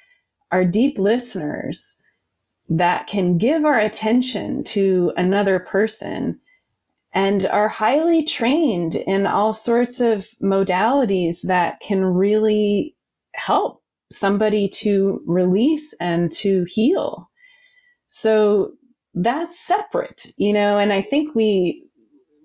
are 0.51 0.65
deep 0.65 0.97
listeners 0.97 2.01
that 2.67 3.05
can 3.05 3.37
give 3.37 3.65
our 3.65 3.79
attention 3.79 4.63
to 4.63 5.13
another 5.15 5.59
person 5.59 6.39
and 7.13 7.45
are 7.47 7.67
highly 7.67 8.23
trained 8.23 8.95
in 8.95 9.25
all 9.25 9.53
sorts 9.53 9.99
of 9.99 10.29
modalities 10.41 11.41
that 11.47 11.79
can 11.81 12.05
really 12.05 12.95
help 13.33 13.83
somebody 14.11 14.67
to 14.67 15.21
release 15.25 15.93
and 15.99 16.31
to 16.31 16.65
heal. 16.69 17.29
So 18.07 18.73
that's 19.13 19.59
separate, 19.59 20.33
you 20.37 20.53
know, 20.53 20.77
and 20.77 20.93
I 20.93 21.01
think 21.01 21.35
we, 21.35 21.85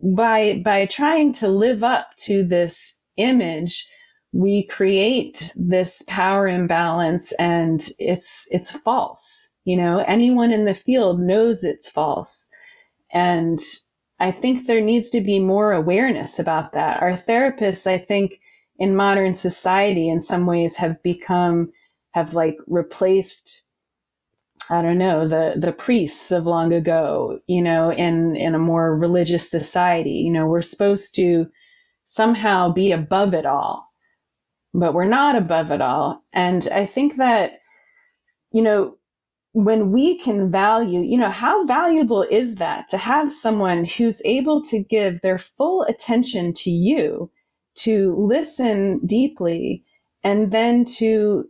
by, 0.02 0.62
by 0.64 0.86
trying 0.86 1.32
to 1.34 1.48
live 1.48 1.84
up 1.84 2.08
to 2.20 2.44
this 2.44 3.02
image, 3.16 3.86
we 4.32 4.66
create 4.66 5.52
this 5.56 6.04
power 6.08 6.46
imbalance 6.48 7.32
and 7.34 7.88
it's, 7.98 8.48
it's 8.50 8.70
false. 8.70 9.52
You 9.64 9.76
know, 9.76 10.04
anyone 10.06 10.52
in 10.52 10.64
the 10.64 10.74
field 10.74 11.20
knows 11.20 11.64
it's 11.64 11.88
false. 11.88 12.50
And 13.12 13.60
I 14.18 14.30
think 14.30 14.66
there 14.66 14.80
needs 14.80 15.10
to 15.10 15.20
be 15.20 15.38
more 15.38 15.72
awareness 15.72 16.38
about 16.38 16.72
that. 16.72 17.02
Our 17.02 17.12
therapists, 17.12 17.86
I 17.86 17.98
think, 17.98 18.40
in 18.78 18.96
modern 18.96 19.34
society, 19.34 20.08
in 20.08 20.20
some 20.20 20.46
ways, 20.46 20.76
have 20.76 21.02
become, 21.02 21.72
have 22.12 22.34
like 22.34 22.56
replaced, 22.66 23.64
I 24.70 24.82
don't 24.82 24.98
know, 24.98 25.28
the, 25.28 25.54
the 25.56 25.72
priests 25.72 26.30
of 26.32 26.46
long 26.46 26.72
ago, 26.72 27.40
you 27.46 27.62
know, 27.62 27.92
in, 27.92 28.36
in 28.36 28.54
a 28.54 28.58
more 28.58 28.96
religious 28.96 29.50
society. 29.50 30.12
You 30.12 30.32
know, 30.32 30.46
we're 30.46 30.62
supposed 30.62 31.14
to 31.16 31.46
somehow 32.04 32.72
be 32.72 32.92
above 32.92 33.34
it 33.34 33.44
all, 33.46 33.86
but 34.72 34.94
we're 34.94 35.04
not 35.04 35.36
above 35.36 35.70
it 35.70 35.80
all. 35.80 36.22
And 36.32 36.68
I 36.72 36.86
think 36.86 37.16
that, 37.16 37.58
you 38.52 38.62
know, 38.62 38.96
when 39.56 39.90
we 39.90 40.18
can 40.18 40.50
value, 40.50 41.00
you 41.00 41.16
know, 41.16 41.30
how 41.30 41.64
valuable 41.64 42.24
is 42.30 42.56
that 42.56 42.90
to 42.90 42.98
have 42.98 43.32
someone 43.32 43.86
who's 43.86 44.20
able 44.26 44.62
to 44.62 44.80
give 44.80 45.22
their 45.22 45.38
full 45.38 45.82
attention 45.84 46.52
to 46.52 46.70
you, 46.70 47.30
to 47.76 48.14
listen 48.18 49.00
deeply, 49.06 49.82
and 50.22 50.52
then 50.52 50.84
to, 50.84 51.48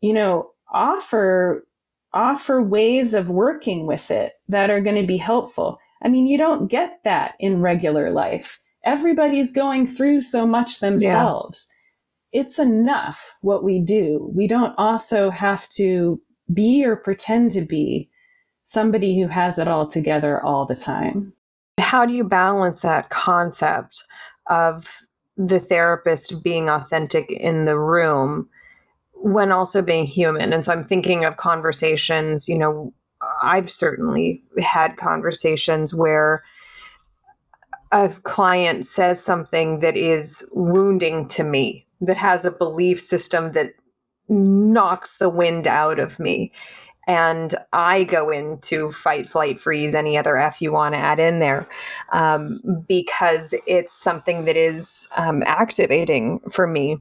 you 0.00 0.12
know, 0.12 0.50
offer 0.72 1.64
offer 2.12 2.60
ways 2.60 3.14
of 3.14 3.28
working 3.28 3.86
with 3.86 4.10
it 4.10 4.32
that 4.48 4.68
are 4.68 4.80
going 4.80 5.00
to 5.00 5.06
be 5.06 5.16
helpful. 5.16 5.78
I 6.02 6.08
mean, 6.08 6.26
you 6.26 6.36
don't 6.36 6.66
get 6.66 6.98
that 7.04 7.34
in 7.38 7.62
regular 7.62 8.10
life. 8.10 8.60
Everybody's 8.84 9.52
going 9.52 9.86
through 9.86 10.22
so 10.22 10.48
much 10.48 10.80
themselves. 10.80 11.72
Yeah. 12.32 12.40
It's 12.40 12.58
enough 12.58 13.36
what 13.40 13.62
we 13.62 13.78
do. 13.78 14.32
We 14.34 14.48
don't 14.48 14.74
also 14.78 15.30
have 15.30 15.68
to 15.70 16.20
be 16.52 16.84
or 16.84 16.96
pretend 16.96 17.52
to 17.52 17.62
be 17.62 18.08
somebody 18.64 19.20
who 19.20 19.28
has 19.28 19.58
it 19.58 19.68
all 19.68 19.86
together 19.86 20.42
all 20.44 20.66
the 20.66 20.74
time. 20.74 21.32
How 21.78 22.04
do 22.04 22.12
you 22.12 22.24
balance 22.24 22.80
that 22.80 23.10
concept 23.10 24.02
of 24.48 25.02
the 25.36 25.60
therapist 25.60 26.42
being 26.42 26.68
authentic 26.68 27.30
in 27.30 27.64
the 27.64 27.78
room 27.78 28.48
when 29.12 29.52
also 29.52 29.82
being 29.82 30.06
human? 30.06 30.52
And 30.52 30.64
so 30.64 30.72
I'm 30.72 30.84
thinking 30.84 31.24
of 31.24 31.36
conversations, 31.36 32.48
you 32.48 32.58
know, 32.58 32.92
I've 33.42 33.70
certainly 33.70 34.42
had 34.58 34.96
conversations 34.96 35.94
where 35.94 36.42
a 37.92 38.08
client 38.08 38.84
says 38.84 39.22
something 39.22 39.80
that 39.80 39.96
is 39.96 40.48
wounding 40.52 41.28
to 41.28 41.44
me, 41.44 41.86
that 42.00 42.16
has 42.16 42.44
a 42.44 42.50
belief 42.50 43.00
system 43.00 43.52
that 43.52 43.74
knocks 44.28 45.18
the 45.18 45.28
wind 45.28 45.66
out 45.66 45.98
of 45.98 46.18
me. 46.18 46.52
And 47.08 47.54
I 47.72 48.02
go 48.02 48.30
into 48.30 48.90
fight, 48.90 49.28
flight, 49.28 49.60
freeze, 49.60 49.94
any 49.94 50.18
other 50.18 50.36
F 50.36 50.60
you 50.60 50.72
want 50.72 50.94
to 50.94 50.98
add 50.98 51.20
in 51.20 51.38
there, 51.38 51.68
um, 52.12 52.60
because 52.88 53.54
it's 53.66 53.92
something 53.92 54.44
that 54.44 54.56
is 54.56 55.08
um, 55.16 55.44
activating 55.46 56.40
for 56.50 56.66
me. 56.66 56.98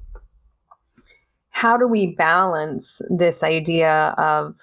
How 1.50 1.76
do 1.76 1.88
we 1.88 2.08
balance 2.08 3.02
this 3.10 3.42
idea 3.42 4.14
of 4.18 4.56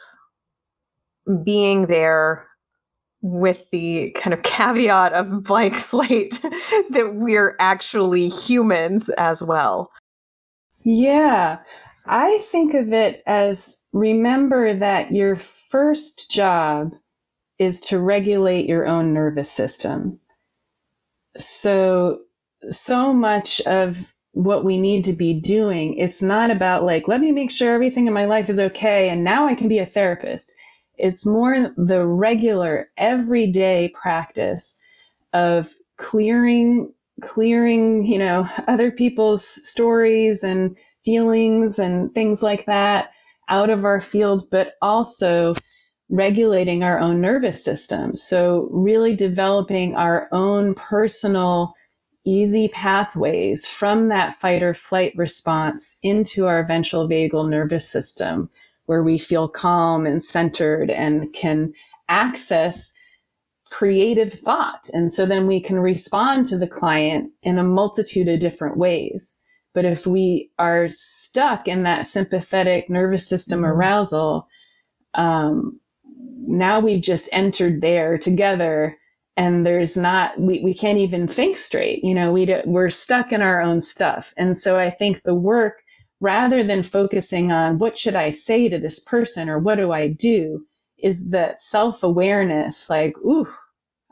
being 1.42 1.86
there 1.86 2.46
with 3.22 3.64
the 3.72 4.10
kind 4.12 4.34
of 4.34 4.42
caveat 4.42 5.12
of 5.12 5.42
blank 5.42 5.76
slate 5.78 6.40
that 6.90 7.14
we're 7.14 7.56
actually 7.58 8.28
humans 8.28 9.08
as 9.10 9.42
well? 9.42 9.90
Yeah. 10.84 11.58
I 12.06 12.38
think 12.50 12.74
of 12.74 12.92
it 12.92 13.22
as 13.26 13.84
remember 13.92 14.74
that 14.74 15.12
your 15.12 15.36
first 15.36 16.30
job 16.30 16.92
is 17.58 17.80
to 17.82 18.00
regulate 18.00 18.68
your 18.68 18.86
own 18.86 19.14
nervous 19.14 19.50
system. 19.50 20.18
So, 21.36 22.20
so 22.70 23.12
much 23.12 23.60
of 23.62 24.12
what 24.32 24.64
we 24.64 24.78
need 24.78 25.04
to 25.04 25.12
be 25.12 25.34
doing, 25.34 25.96
it's 25.96 26.22
not 26.22 26.50
about 26.50 26.84
like, 26.84 27.06
let 27.06 27.20
me 27.20 27.30
make 27.32 27.50
sure 27.50 27.74
everything 27.74 28.06
in 28.06 28.12
my 28.12 28.24
life 28.24 28.48
is 28.48 28.58
okay 28.58 29.08
and 29.08 29.22
now 29.22 29.46
I 29.46 29.54
can 29.54 29.68
be 29.68 29.78
a 29.78 29.86
therapist. 29.86 30.50
It's 30.98 31.26
more 31.26 31.72
the 31.76 32.04
regular, 32.06 32.88
everyday 32.96 33.92
practice 33.94 34.82
of 35.32 35.74
clearing, 35.96 36.92
clearing, 37.22 38.04
you 38.04 38.18
know, 38.18 38.48
other 38.66 38.90
people's 38.90 39.44
stories 39.44 40.44
and 40.44 40.76
feelings 41.04 41.78
and 41.78 42.14
things 42.14 42.42
like 42.42 42.66
that 42.66 43.10
out 43.48 43.70
of 43.70 43.84
our 43.84 44.00
field, 44.00 44.44
but 44.50 44.74
also 44.82 45.54
regulating 46.08 46.82
our 46.82 47.00
own 47.00 47.20
nervous 47.20 47.64
system. 47.64 48.14
So 48.14 48.68
really 48.70 49.16
developing 49.16 49.96
our 49.96 50.28
own 50.32 50.74
personal 50.74 51.74
easy 52.24 52.68
pathways 52.68 53.66
from 53.66 54.08
that 54.08 54.38
fight 54.38 54.62
or 54.62 54.74
flight 54.74 55.12
response 55.16 55.98
into 56.02 56.46
our 56.46 56.64
ventral 56.64 57.08
vagal 57.08 57.48
nervous 57.48 57.88
system 57.88 58.48
where 58.86 59.02
we 59.02 59.18
feel 59.18 59.48
calm 59.48 60.06
and 60.06 60.22
centered 60.22 60.90
and 60.90 61.32
can 61.32 61.68
access 62.08 62.94
creative 63.72 64.34
thought. 64.34 64.88
And 64.92 65.12
so 65.12 65.26
then 65.26 65.46
we 65.46 65.60
can 65.60 65.80
respond 65.80 66.48
to 66.48 66.58
the 66.58 66.68
client 66.68 67.32
in 67.42 67.58
a 67.58 67.64
multitude 67.64 68.28
of 68.28 68.40
different 68.40 68.76
ways 68.76 69.40
But 69.74 69.84
if 69.84 70.06
we 70.06 70.50
are 70.58 70.88
stuck 70.88 71.66
in 71.68 71.82
that 71.84 72.06
sympathetic 72.06 72.90
nervous 72.90 73.26
system 73.26 73.60
mm-hmm. 73.60 73.70
arousal, 73.70 74.48
um, 75.14 75.80
now 76.46 76.80
we've 76.80 77.02
just 77.02 77.28
entered 77.32 77.80
there 77.80 78.18
together 78.18 78.98
and 79.36 79.64
there's 79.64 79.96
not 79.96 80.38
we, 80.38 80.60
we 80.60 80.74
can't 80.74 80.98
even 80.98 81.26
think 81.26 81.56
straight 81.56 82.04
you 82.04 82.14
know 82.14 82.32
we 82.32 82.44
do, 82.46 82.60
we're 82.66 82.90
stuck 82.90 83.32
in 83.32 83.40
our 83.40 83.62
own 83.62 83.80
stuff 83.80 84.34
and 84.36 84.58
so 84.58 84.78
i 84.78 84.90
think 84.90 85.22
the 85.22 85.34
work 85.34 85.82
rather 86.20 86.62
than 86.62 86.82
focusing 86.82 87.52
on 87.52 87.78
what 87.78 87.98
should 87.98 88.16
i 88.16 88.30
say 88.30 88.68
to 88.68 88.78
this 88.78 89.04
person 89.04 89.48
or 89.48 89.58
what 89.58 89.76
do 89.76 89.92
i 89.92 90.08
do 90.08 90.66
is 90.98 91.30
that 91.30 91.62
self-awareness 91.62 92.90
like 92.90 93.16
ooh 93.18 93.48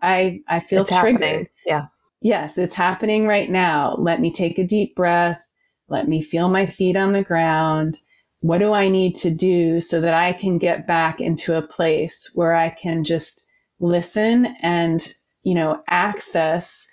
i 0.03 0.41
i 0.49 0.61
feel 0.61 0.83
it's 0.83 0.91
triggered. 0.91 1.21
Happening. 1.23 1.49
yeah. 1.67 1.87
Yes 2.23 2.59
it's 2.59 2.75
happening 2.75 3.27
right 3.27 3.51
now. 3.51 3.95
Let 3.97 4.21
me 4.21 4.33
take 4.33 4.59
a 4.59 4.67
deep 4.67 4.95
breath. 4.95 5.43
Let 5.89 6.09
me 6.09 6.23
feel 6.23 6.49
my 6.49 6.67
feet 6.67 6.97
on 6.97 7.13
the 7.13 7.25
ground. 7.25 7.99
What 8.41 8.59
do 8.59 8.73
I 8.73 8.89
need 8.89 9.17
to 9.17 9.31
do 9.31 9.81
so 9.81 10.01
that 10.01 10.15
I 10.15 10.33
can 10.33 10.57
get 10.57 10.87
back 10.87 11.21
into 11.21 11.57
a 11.57 11.63
place 11.63 12.31
where 12.35 12.55
I 12.55 12.71
can 12.71 13.05
just 13.05 13.47
listen 13.81 14.55
and, 14.63 15.15
you 15.43 15.55
know, 15.55 15.83
access 15.89 16.91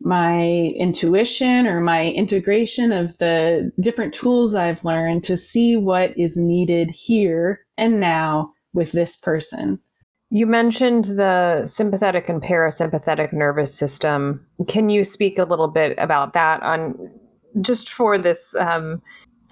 my 0.00 0.72
intuition 0.76 1.66
or 1.66 1.80
my 1.80 2.06
integration 2.06 2.90
of 2.90 3.16
the 3.18 3.70
different 3.80 4.14
tools 4.14 4.54
I've 4.54 4.84
learned 4.84 5.24
to 5.24 5.36
see 5.36 5.76
what 5.76 6.18
is 6.18 6.36
needed 6.36 6.90
here 6.90 7.58
and 7.76 8.00
now 8.00 8.52
with 8.72 8.92
this 8.92 9.18
person. 9.18 9.78
You 10.32 10.46
mentioned 10.46 11.06
the 11.06 11.66
sympathetic 11.66 12.28
and 12.28 12.40
parasympathetic 12.40 13.32
nervous 13.32 13.74
system. 13.74 14.46
Can 14.68 14.88
you 14.88 15.02
speak 15.02 15.38
a 15.38 15.44
little 15.44 15.66
bit 15.66 15.96
about 15.98 16.34
that 16.34 16.62
on 16.62 17.10
just 17.60 17.90
for 17.90 18.16
this 18.16 18.54
um, 18.54 19.02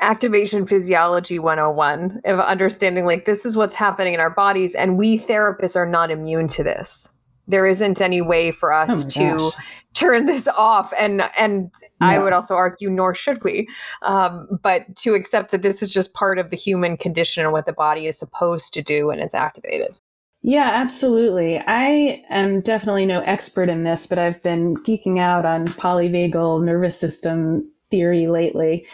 activation 0.00 0.66
physiology 0.66 1.38
101 1.38 2.20
of 2.24 2.40
understanding 2.40 3.06
like 3.06 3.26
this 3.26 3.44
is 3.44 3.56
what's 3.56 3.74
happening 3.74 4.14
in 4.14 4.20
our 4.20 4.30
bodies 4.30 4.74
and 4.74 4.96
we 4.96 5.18
therapists 5.18 5.76
are 5.76 5.88
not 5.88 6.10
immune 6.10 6.46
to 6.46 6.62
this 6.62 7.08
there 7.48 7.66
isn't 7.66 8.00
any 8.00 8.20
way 8.20 8.50
for 8.50 8.72
us 8.72 9.06
oh 9.06 9.10
to 9.10 9.36
gosh. 9.36 9.52
turn 9.94 10.26
this 10.26 10.46
off 10.56 10.92
and 10.98 11.28
and 11.36 11.72
i 12.00 12.16
would 12.16 12.32
also 12.32 12.54
argue 12.54 12.88
nor 12.88 13.12
should 13.12 13.42
we 13.42 13.66
um, 14.02 14.46
but 14.62 14.84
to 14.94 15.14
accept 15.14 15.50
that 15.50 15.62
this 15.62 15.82
is 15.82 15.88
just 15.88 16.14
part 16.14 16.38
of 16.38 16.50
the 16.50 16.56
human 16.56 16.96
condition 16.96 17.42
and 17.42 17.52
what 17.52 17.66
the 17.66 17.72
body 17.72 18.06
is 18.06 18.16
supposed 18.16 18.72
to 18.72 18.80
do 18.80 19.08
when 19.08 19.18
it's 19.18 19.34
activated 19.34 19.98
yeah, 20.42 20.70
absolutely. 20.74 21.58
I 21.66 22.22
am 22.30 22.60
definitely 22.60 23.06
no 23.06 23.20
expert 23.20 23.68
in 23.68 23.84
this, 23.84 24.06
but 24.06 24.18
I've 24.18 24.42
been 24.42 24.76
geeking 24.76 25.18
out 25.18 25.44
on 25.44 25.64
polyvagal 25.64 26.64
nervous 26.64 26.98
system 26.98 27.70
theory 27.90 28.28
lately. 28.28 28.86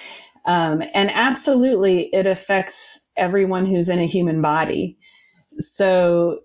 Um, 0.46 0.82
and 0.94 1.10
absolutely, 1.10 2.10
it 2.14 2.26
affects 2.26 3.06
everyone 3.16 3.66
who's 3.66 3.88
in 3.88 3.98
a 3.98 4.06
human 4.06 4.40
body. 4.42 4.96
So, 5.32 6.40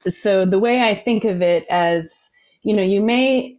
so 0.00 0.44
the 0.44 0.58
way 0.58 0.82
I 0.82 0.94
think 0.94 1.24
of 1.24 1.42
it 1.42 1.64
as, 1.70 2.32
you 2.62 2.74
know, 2.74 2.82
you 2.82 3.02
may 3.02 3.58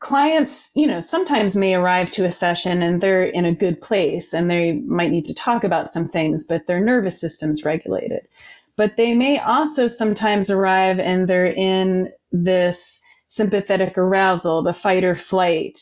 clients, 0.00 0.72
you 0.76 0.86
know, 0.86 1.00
sometimes 1.00 1.56
may 1.56 1.74
arrive 1.74 2.10
to 2.12 2.26
a 2.26 2.32
session 2.32 2.82
and 2.82 3.00
they're 3.00 3.24
in 3.24 3.46
a 3.46 3.54
good 3.54 3.80
place 3.80 4.34
and 4.34 4.50
they 4.50 4.72
might 4.86 5.10
need 5.10 5.24
to 5.24 5.34
talk 5.34 5.64
about 5.64 5.90
some 5.90 6.06
things, 6.06 6.46
but 6.46 6.66
their 6.66 6.80
nervous 6.80 7.18
system's 7.18 7.64
regulated. 7.64 8.20
But 8.76 8.96
they 8.96 9.14
may 9.14 9.38
also 9.38 9.86
sometimes 9.86 10.50
arrive 10.50 10.98
and 10.98 11.28
they're 11.28 11.52
in 11.52 12.10
this 12.32 13.02
sympathetic 13.28 13.96
arousal, 13.96 14.62
the 14.62 14.72
fight 14.72 15.04
or 15.04 15.14
flight, 15.14 15.80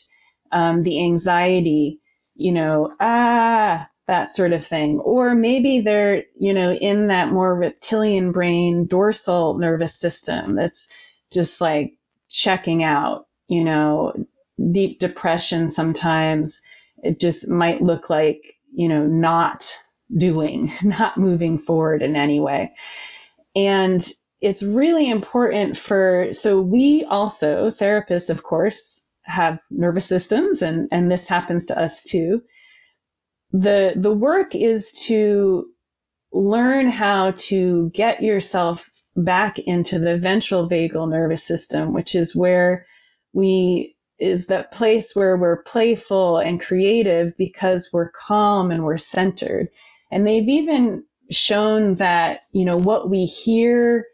um, 0.51 0.83
the 0.83 1.03
anxiety, 1.03 1.99
you 2.35 2.51
know, 2.51 2.91
ah, 2.99 3.85
that 4.07 4.31
sort 4.31 4.53
of 4.53 4.65
thing. 4.65 4.99
Or 4.99 5.35
maybe 5.35 5.81
they're, 5.81 6.23
you 6.39 6.53
know, 6.53 6.73
in 6.73 7.07
that 7.07 7.31
more 7.31 7.55
reptilian 7.55 8.31
brain 8.31 8.87
dorsal 8.87 9.57
nervous 9.57 9.95
system 9.95 10.55
that's 10.55 10.91
just 11.31 11.61
like 11.61 11.93
checking 12.29 12.83
out, 12.83 13.27
you 13.47 13.63
know, 13.63 14.13
deep 14.71 14.99
depression 14.99 15.67
sometimes. 15.67 16.61
It 17.03 17.19
just 17.19 17.49
might 17.49 17.81
look 17.81 18.09
like, 18.09 18.55
you 18.73 18.87
know, 18.87 19.05
not 19.05 19.82
doing, 20.17 20.71
not 20.83 21.17
moving 21.17 21.57
forward 21.57 22.01
in 22.01 22.15
any 22.15 22.39
way. 22.39 22.71
And 23.55 24.07
it's 24.41 24.63
really 24.63 25.09
important 25.09 25.77
for, 25.77 26.27
so 26.31 26.59
we 26.59 27.05
also, 27.05 27.71
therapists, 27.71 28.29
of 28.29 28.43
course, 28.43 29.09
have 29.23 29.59
nervous 29.71 30.05
systems 30.05 30.61
and, 30.61 30.89
and 30.91 31.09
this 31.09 31.29
happens 31.29 31.65
to 31.67 31.81
us 31.81 32.03
too. 32.03 32.41
The, 33.51 33.93
the 33.95 34.11
work 34.11 34.53
is 34.53 34.91
to 35.05 35.65
learn 36.33 36.89
how 36.89 37.31
to 37.37 37.91
get 37.93 38.21
yourself 38.21 38.89
back 39.15 39.59
into 39.59 39.99
the 39.99 40.17
ventral 40.17 40.67
vagal 40.67 41.09
nervous 41.09 41.43
system, 41.43 41.93
which 41.93 42.15
is 42.15 42.35
where 42.35 42.85
we 43.33 43.95
is 44.19 44.47
that 44.47 44.71
place 44.71 45.15
where 45.15 45.35
we're 45.35 45.63
playful 45.63 46.37
and 46.37 46.61
creative 46.61 47.35
because 47.37 47.89
we're 47.91 48.11
calm 48.11 48.71
and 48.71 48.83
we're 48.83 48.97
centered. 48.97 49.67
And 50.13 50.27
they've 50.27 50.47
even 50.47 51.03
shown 51.31 51.95
that, 51.95 52.41
you 52.51 52.63
know, 52.63 52.77
what 52.77 53.09
we 53.09 53.25
hear 53.25 54.05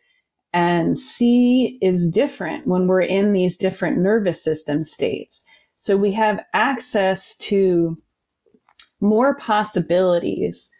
and 0.53 0.97
see 0.97 1.77
is 1.81 2.09
different 2.09 2.65
when 2.65 2.87
we're 2.87 3.01
in 3.01 3.33
these 3.33 3.57
different 3.57 3.97
nervous 3.99 4.43
system 4.43 4.83
states. 4.83 5.45
So 5.75 5.95
we 5.95 6.11
have 6.13 6.39
access 6.53 7.37
to 7.39 7.95
more 9.01 9.35
possibilities 9.35 10.71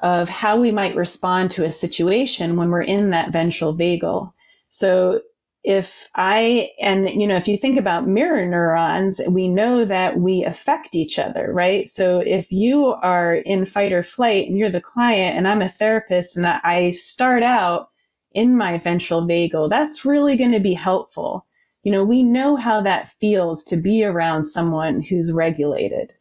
of 0.00 0.28
how 0.28 0.56
we 0.56 0.70
might 0.72 0.96
respond 0.96 1.50
to 1.52 1.64
a 1.64 1.72
situation 1.72 2.56
when 2.56 2.70
we're 2.70 2.82
in 2.82 3.10
that 3.10 3.32
ventral 3.32 3.74
vagal. 3.74 4.32
So 4.68 5.20
if 5.66 6.08
I, 6.14 6.70
and 6.80 7.10
you 7.10 7.26
know, 7.26 7.34
if 7.34 7.48
you 7.48 7.58
think 7.58 7.76
about 7.76 8.06
mirror 8.06 8.46
neurons, 8.46 9.20
we 9.28 9.48
know 9.48 9.84
that 9.84 10.16
we 10.20 10.44
affect 10.44 10.94
each 10.94 11.18
other, 11.18 11.50
right? 11.52 11.88
So 11.88 12.20
if 12.20 12.52
you 12.52 12.86
are 13.02 13.34
in 13.34 13.66
fight 13.66 13.90
or 13.90 14.04
flight 14.04 14.46
and 14.46 14.56
you're 14.56 14.70
the 14.70 14.80
client 14.80 15.36
and 15.36 15.48
I'm 15.48 15.62
a 15.62 15.68
therapist 15.68 16.36
and 16.36 16.46
I 16.46 16.92
start 16.92 17.42
out 17.42 17.90
in 18.32 18.56
my 18.56 18.78
ventral 18.78 19.22
vagal, 19.22 19.68
that's 19.68 20.04
really 20.04 20.36
going 20.36 20.52
to 20.52 20.60
be 20.60 20.72
helpful. 20.72 21.44
You 21.82 21.90
know, 21.90 22.04
we 22.04 22.22
know 22.22 22.54
how 22.54 22.80
that 22.82 23.08
feels 23.18 23.64
to 23.64 23.76
be 23.76 24.04
around 24.04 24.44
someone 24.44 25.02
who's 25.02 25.32
regulated. 25.32 26.14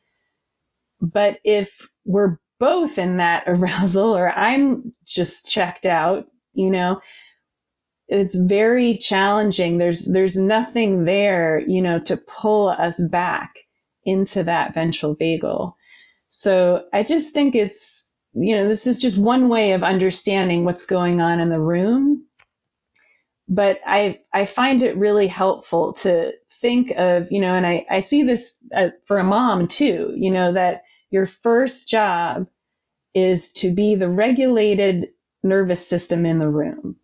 But 1.00 1.38
if 1.44 1.88
we're 2.04 2.40
both 2.60 2.98
in 2.98 3.18
that 3.18 3.44
arousal 3.48 4.18
or 4.18 4.32
I'm 4.32 4.92
just 5.06 5.52
checked 5.52 5.86
out, 5.86 6.26
you 6.56 6.72
know, 6.72 7.00
it's 8.08 8.36
very 8.36 8.98
challenging. 8.98 9.78
There's, 9.78 10.12
there's 10.12 10.38
nothing 10.38 11.06
there, 11.06 11.62
you 11.68 11.82
know, 11.82 12.00
to 12.02 12.18
pull 12.18 12.70
us 12.70 13.02
back 13.10 13.56
into 14.04 14.44
that 14.44 14.74
ventral 14.74 15.16
vagal. 15.16 15.74
So 16.30 16.86
I 16.94 17.04
just 17.04 17.34
think 17.34 17.56
it's, 17.56 18.14
you 18.34 18.56
know, 18.56 18.68
this 18.68 18.86
is 18.86 19.00
just 19.00 19.18
one 19.18 19.50
way 19.50 19.72
of 19.72 19.84
understanding 19.84 20.66
what's 20.66 20.86
going 20.86 21.22
on 21.22 21.40
in 21.40 21.50
the 21.50 21.60
room. 21.60 22.26
But 23.48 23.80
I, 23.86 24.20
I 24.34 24.46
find 24.46 24.84
it 24.84 24.98
really 24.98 25.28
helpful 25.28 25.94
to 25.94 26.32
think 26.52 26.92
of, 26.98 27.32
you 27.32 27.40
know, 27.40 27.54
and 27.54 27.66
I, 27.66 27.86
I 27.90 28.00
see 28.00 28.24
this 28.24 28.64
uh, 28.76 28.90
for 29.08 29.18
a 29.18 29.24
mom 29.24 29.68
too, 29.68 30.14
you 30.18 30.32
know, 30.32 30.54
that 30.54 30.80
your 31.12 31.26
first 31.26 31.90
job 31.90 32.48
is 33.14 33.54
to 33.54 33.72
be 33.72 33.96
the 33.96 34.10
regulated 34.10 35.08
nervous 35.44 35.88
system 35.88 36.26
in 36.26 36.40
the 36.40 36.50
room. 36.50 36.98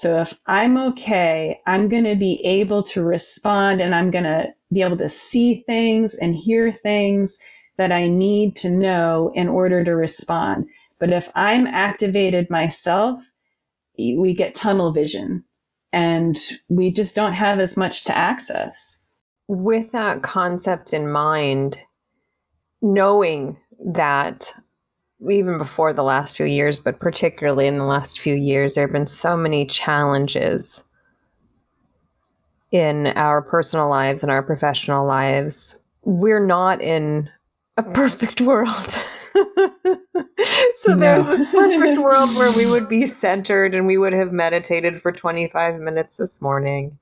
So 0.00 0.18
if 0.18 0.40
I'm 0.46 0.78
okay, 0.78 1.60
I'm 1.66 1.90
going 1.90 2.04
to 2.04 2.16
be 2.16 2.42
able 2.42 2.82
to 2.84 3.02
respond 3.02 3.82
and 3.82 3.94
I'm 3.94 4.10
going 4.10 4.24
to 4.24 4.46
be 4.72 4.80
able 4.80 4.96
to 4.96 5.10
see 5.10 5.62
things 5.66 6.14
and 6.14 6.34
hear 6.34 6.72
things 6.72 7.38
that 7.76 7.92
I 7.92 8.08
need 8.08 8.56
to 8.56 8.70
know 8.70 9.30
in 9.34 9.46
order 9.46 9.84
to 9.84 9.94
respond. 9.94 10.68
But 11.00 11.10
if 11.10 11.30
I'm 11.34 11.66
activated 11.66 12.48
myself, 12.48 13.22
we 13.98 14.32
get 14.32 14.54
tunnel 14.54 14.90
vision 14.90 15.44
and 15.92 16.38
we 16.70 16.90
just 16.90 17.14
don't 17.14 17.34
have 17.34 17.60
as 17.60 17.76
much 17.76 18.04
to 18.04 18.16
access. 18.16 19.04
With 19.48 19.92
that 19.92 20.22
concept 20.22 20.94
in 20.94 21.12
mind, 21.12 21.76
knowing 22.80 23.58
that 23.84 24.54
even 25.28 25.58
before 25.58 25.92
the 25.92 26.02
last 26.02 26.36
few 26.36 26.46
years, 26.46 26.80
but 26.80 26.98
particularly 26.98 27.66
in 27.66 27.78
the 27.78 27.84
last 27.84 28.20
few 28.20 28.34
years, 28.34 28.74
there 28.74 28.86
have 28.86 28.92
been 28.92 29.06
so 29.06 29.36
many 29.36 29.66
challenges 29.66 30.88
in 32.70 33.08
our 33.08 33.42
personal 33.42 33.88
lives 33.88 34.22
and 34.22 34.30
our 34.30 34.42
professional 34.42 35.06
lives. 35.06 35.84
We're 36.04 36.44
not 36.44 36.80
in 36.80 37.28
a 37.76 37.82
perfect 37.82 38.40
world. 38.40 38.98
so 40.74 40.94
there's 40.94 41.26
this 41.26 41.46
perfect 41.50 41.98
world 42.02 42.34
where 42.36 42.52
we 42.52 42.66
would 42.66 42.88
be 42.88 43.06
centered 43.06 43.74
and 43.74 43.86
we 43.86 43.98
would 43.98 44.12
have 44.12 44.32
meditated 44.32 45.00
for 45.00 45.12
25 45.12 45.80
minutes 45.80 46.16
this 46.16 46.40
morning 46.40 46.98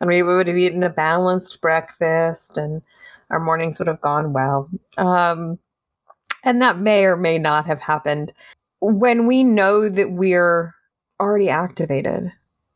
and 0.00 0.08
we 0.08 0.22
would 0.22 0.48
have 0.48 0.56
eaten 0.56 0.82
a 0.82 0.90
balanced 0.90 1.60
breakfast 1.60 2.56
and 2.56 2.82
our 3.30 3.40
mornings 3.40 3.78
would 3.78 3.88
have 3.88 4.00
gone 4.00 4.32
well. 4.32 4.68
Um, 4.96 5.58
and 6.44 6.60
that 6.62 6.78
may 6.78 7.04
or 7.04 7.16
may 7.16 7.38
not 7.38 7.66
have 7.66 7.80
happened. 7.80 8.32
When 8.80 9.26
we 9.26 9.44
know 9.44 9.88
that 9.88 10.12
we're 10.12 10.74
already 11.20 11.48
activated, 11.48 12.32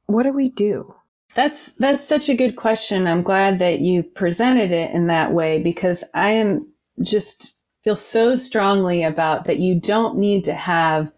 what 0.06 0.22
do 0.22 0.32
we 0.32 0.50
do? 0.50 0.94
That's 1.34 1.74
that's 1.76 2.06
such 2.06 2.28
a 2.28 2.36
good 2.36 2.56
question. 2.56 3.06
I'm 3.06 3.22
glad 3.22 3.58
that 3.58 3.80
you 3.80 4.02
presented 4.02 4.70
it 4.70 4.92
in 4.92 5.08
that 5.08 5.32
way 5.32 5.62
because 5.62 6.04
I 6.14 6.30
am 6.30 6.66
just 7.02 7.56
feel 7.84 7.96
so 7.96 8.36
strongly 8.36 9.02
about 9.02 9.44
that 9.44 9.58
you 9.58 9.78
don't 9.78 10.16
need 10.16 10.44
to 10.44 10.54
have 10.54 11.12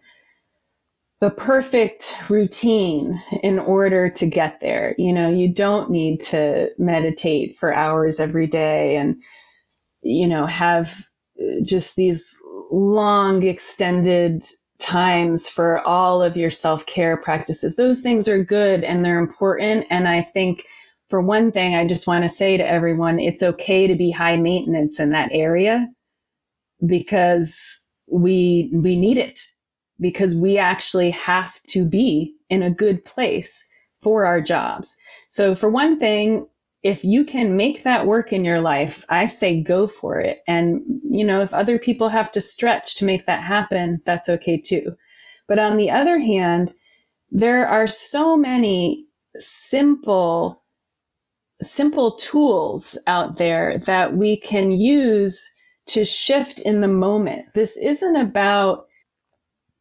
the 1.21 1.29
perfect 1.29 2.17
routine 2.29 3.21
in 3.43 3.59
order 3.59 4.09
to 4.09 4.25
get 4.25 4.59
there. 4.59 4.95
You 4.97 5.11
know, 5.13 5.29
you 5.29 5.49
don't 5.49 5.89
need 5.89 6.21
to 6.21 6.69
meditate 6.77 7.57
for 7.57 7.73
hours 7.73 8.19
every 8.19 8.47
day 8.47 8.95
and 8.97 9.21
you 10.01 10.27
know 10.27 10.45
have 10.45 11.08
just 11.63 11.95
these 11.95 12.35
long 12.71 13.43
extended 13.43 14.47
times 14.79 15.49
for 15.49 15.81
all 15.81 16.21
of 16.21 16.37
your 16.37 16.49
self-care 16.49 17.17
practices. 17.17 17.75
Those 17.75 18.01
things 18.01 18.27
are 18.27 18.43
good 18.43 18.83
and 18.83 19.03
they're 19.03 19.19
important. 19.19 19.85
And 19.89 20.07
I 20.07 20.21
think 20.21 20.65
for 21.09 21.21
one 21.21 21.51
thing, 21.51 21.75
I 21.75 21.87
just 21.87 22.07
want 22.07 22.23
to 22.23 22.29
say 22.29 22.55
to 22.55 22.65
everyone, 22.65 23.19
it's 23.19 23.43
okay 23.43 23.87
to 23.87 23.95
be 23.95 24.11
high 24.11 24.37
maintenance 24.37 24.99
in 24.99 25.09
that 25.09 25.29
area 25.33 25.87
because 26.85 27.83
we, 28.07 28.71
we 28.83 28.95
need 28.95 29.17
it 29.17 29.41
because 29.99 30.33
we 30.33 30.57
actually 30.57 31.11
have 31.11 31.61
to 31.63 31.83
be 31.83 32.33
in 32.49 32.63
a 32.63 32.71
good 32.71 33.03
place 33.03 33.67
for 34.01 34.25
our 34.25 34.39
jobs. 34.39 34.97
So 35.27 35.55
for 35.55 35.69
one 35.69 35.99
thing, 35.99 36.47
if 36.83 37.03
you 37.03 37.25
can 37.25 37.57
make 37.57 37.83
that 37.83 38.05
work 38.05 38.31
in 38.31 38.45
your 38.45 38.61
life, 38.61 39.05
I 39.09 39.27
say 39.27 39.61
go 39.61 39.85
for 39.87 40.19
it. 40.19 40.39
And, 40.47 40.81
you 41.03 41.25
know, 41.25 41.41
if 41.41 41.53
other 41.53 41.77
people 41.77 42.09
have 42.09 42.31
to 42.33 42.41
stretch 42.41 42.95
to 42.95 43.05
make 43.05 43.25
that 43.25 43.43
happen, 43.43 44.01
that's 44.05 44.29
okay 44.29 44.57
too. 44.57 44.85
But 45.47 45.59
on 45.59 45.77
the 45.77 45.91
other 45.91 46.19
hand, 46.19 46.73
there 47.31 47.67
are 47.67 47.87
so 47.87 48.37
many 48.37 49.05
simple, 49.35 50.63
simple 51.49 52.11
tools 52.11 52.97
out 53.07 53.37
there 53.37 53.77
that 53.79 54.15
we 54.15 54.37
can 54.37 54.71
use 54.71 55.53
to 55.87 56.05
shift 56.05 56.59
in 56.61 56.81
the 56.81 56.87
moment. 56.87 57.45
This 57.55 57.75
isn't 57.77 58.15
about 58.15 58.88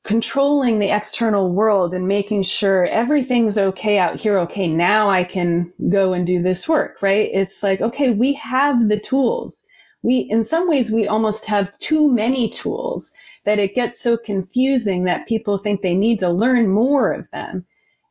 controlling 0.08 0.78
the 0.78 0.88
external 0.90 1.52
world 1.52 1.92
and 1.92 2.08
making 2.08 2.42
sure 2.42 2.86
everything's 2.86 3.58
okay 3.58 3.98
out 3.98 4.16
here. 4.16 4.38
Okay, 4.38 4.66
now 4.66 5.10
I 5.10 5.22
can 5.22 5.70
go 5.90 6.14
and 6.14 6.26
do 6.26 6.42
this 6.42 6.66
work, 6.66 7.02
right? 7.02 7.28
It's 7.30 7.62
like, 7.62 7.82
okay, 7.82 8.12
we 8.12 8.32
have 8.32 8.88
the 8.88 8.98
tools. 8.98 9.66
We, 10.02 10.20
in 10.30 10.44
some 10.44 10.66
ways, 10.66 10.90
we 10.90 11.06
almost 11.06 11.44
have 11.44 11.78
too 11.78 12.10
many 12.10 12.48
tools 12.48 13.12
that 13.44 13.58
it 13.58 13.74
gets 13.74 14.00
so 14.00 14.16
confusing 14.16 15.04
that 15.04 15.28
people 15.28 15.58
think 15.58 15.82
they 15.82 15.94
need 15.94 16.20
to 16.20 16.30
learn 16.30 16.68
more 16.68 17.12
of 17.12 17.30
them. 17.30 17.66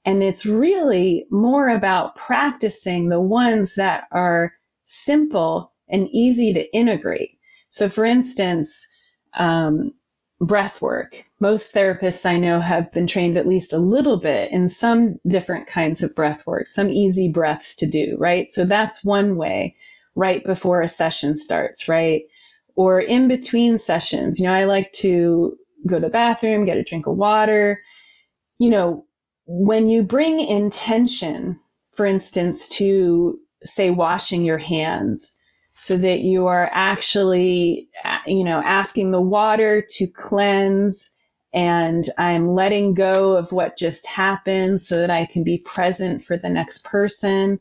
And 0.05 0.21
it's 0.21 0.45
really 0.45 1.25
more 1.31 1.67
about 1.67 2.15
practicing 2.15 3.09
the 3.09 3.19
ones 3.19 3.73
that 3.73 4.03
are 4.11 4.53
simple 4.77 5.73
and 5.89 6.07
easy 6.11 6.53
to 6.53 6.71
integrate. 6.75 7.39
So 7.69 7.89
for 7.89 8.05
instance, 8.05 8.87
um, 9.33 9.95
breath 10.39 10.79
work. 10.79 11.26
Most 11.39 11.73
therapists 11.73 12.25
I 12.25 12.37
know 12.37 12.59
have 12.61 12.91
been 12.93 13.05
trained 13.05 13.37
at 13.37 13.47
least 13.47 13.71
a 13.71 13.77
little 13.77 14.17
bit 14.17 14.51
in 14.51 14.69
some 14.69 15.19
different 15.27 15.67
kinds 15.67 16.01
of 16.01 16.15
breath 16.15 16.41
work, 16.47 16.67
some 16.67 16.89
easy 16.89 17.29
breaths 17.29 17.75
to 17.75 17.85
do, 17.85 18.15
right? 18.17 18.49
So 18.49 18.65
that's 18.65 19.05
one 19.05 19.37
way 19.37 19.75
right 20.15 20.43
before 20.43 20.81
a 20.81 20.89
session 20.89 21.37
starts, 21.37 21.87
right? 21.87 22.23
Or 22.75 22.99
in 22.99 23.27
between 23.27 23.77
sessions. 23.77 24.39
You 24.39 24.47
know, 24.47 24.53
I 24.53 24.63
like 24.65 24.91
to 24.93 25.55
go 25.85 25.99
to 25.99 26.07
the 26.07 26.11
bathroom, 26.11 26.65
get 26.65 26.77
a 26.77 26.83
drink 26.83 27.05
of 27.05 27.17
water. 27.17 27.79
You 28.57 28.71
know, 28.71 29.05
when 29.45 29.89
you 29.89 30.01
bring 30.01 30.39
intention, 30.39 31.59
for 31.93 32.07
instance, 32.07 32.67
to 32.69 33.37
say 33.63 33.91
washing 33.91 34.43
your 34.43 34.57
hands, 34.57 35.37
so 35.61 35.95
that 35.97 36.21
you 36.21 36.47
are 36.47 36.69
actually, 36.73 37.87
you 38.25 38.43
know, 38.43 38.63
asking 38.65 39.11
the 39.11 39.21
water 39.21 39.85
to 39.91 40.07
cleanse 40.07 41.13
and 41.53 42.03
I'm 42.17 42.53
letting 42.53 42.93
go 42.93 43.37
of 43.37 43.51
what 43.51 43.77
just 43.77 44.05
happened 44.07 44.81
so 44.81 44.97
that 44.99 45.09
I 45.09 45.25
can 45.25 45.43
be 45.43 45.63
present 45.65 46.23
for 46.23 46.37
the 46.37 46.49
next 46.49 46.85
person. 46.85 47.57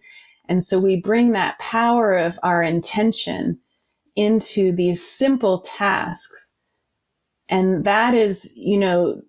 And 0.49 0.63
so 0.63 0.79
we 0.79 0.97
bring 1.01 1.33
that 1.33 1.59
power 1.59 2.17
of 2.17 2.39
our 2.43 2.63
intention 2.63 3.59
into 4.17 4.75
these 4.75 5.07
simple 5.07 5.61
tasks. 5.61 6.57
And 7.49 7.85
that 7.85 8.15
is, 8.15 8.57
you 8.57 8.79
know, 8.79 9.23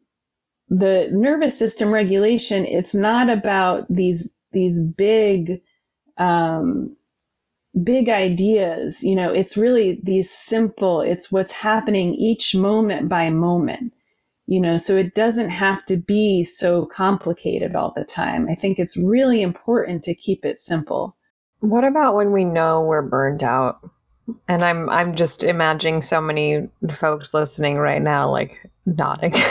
the 0.70 1.08
nervous 1.12 1.58
system 1.58 1.94
regulation. 1.94 2.66
It's 2.66 2.96
not 2.96 3.30
about 3.30 3.86
these, 3.90 4.38
these 4.54 4.82
big, 4.84 5.62
um, 6.18 6.96
big 7.84 8.10
ideas. 8.10 9.04
You 9.04 9.16
know, 9.16 9.32
it's 9.32 9.56
really 9.56 10.00
these 10.04 10.32
simple, 10.32 11.02
it's 11.02 11.32
what's 11.32 11.54
happening 11.54 12.16
each 12.16 12.56
moment 12.56 13.08
by 13.08 13.30
moment. 13.30 13.94
You 14.48 14.62
know, 14.62 14.78
so 14.78 14.96
it 14.96 15.14
doesn't 15.14 15.50
have 15.50 15.86
to 15.88 15.98
be 15.98 16.46
so 16.46 16.86
complicated 16.86 17.76
all 17.76 17.94
the 17.96 18.06
time. 18.06 18.48
I 18.50 18.56
think 18.56 18.80
it's 18.80 18.96
really 18.96 19.42
important 19.42 20.04
to 20.04 20.16
keep 20.16 20.46
it 20.46 20.58
simple. 20.58 21.18
What 21.60 21.84
about 21.84 22.16
when 22.16 22.32
we 22.32 22.46
know 22.46 22.82
we're 22.84 23.02
burned 23.02 23.44
out? 23.44 23.80
And 24.48 24.64
I'm 24.64 24.90
I'm 24.90 25.16
just 25.16 25.44
imagining 25.44 26.02
so 26.02 26.22
many 26.22 26.68
folks 26.96 27.34
listening 27.34 27.78
right 27.78 28.02
now 28.02 28.30
like 28.30 28.70
nodding. 28.86 29.34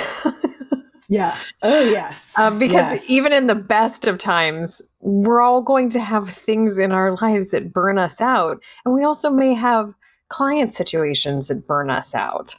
Yeah. 1.09 1.37
Oh, 1.63 1.81
yes. 1.81 2.35
Uh, 2.37 2.51
because 2.51 2.93
yes. 2.93 3.05
even 3.09 3.33
in 3.33 3.47
the 3.47 3.55
best 3.55 4.07
of 4.07 4.19
times, 4.19 4.83
we're 5.01 5.41
all 5.41 5.63
going 5.63 5.91
to 5.91 6.01
have 6.01 6.29
things 6.29 6.79
in 6.79 6.93
our 6.93 7.17
lives 7.17 7.53
that 7.53 7.73
burn 7.73 7.99
us 7.99 8.21
out. 8.21 8.61
And 8.85 8.95
we 8.95 9.05
also 9.05 9.31
may 9.31 9.55
have 9.55 9.95
client 10.29 10.73
situations 10.73 11.49
that 11.49 11.67
burn 11.67 11.91
us 11.91 12.15
out. 12.15 12.55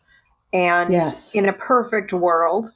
And 0.54 0.92
yes. 0.92 1.36
in 1.36 1.48
a 1.48 1.54
perfect 1.54 2.14
world, 2.14 2.72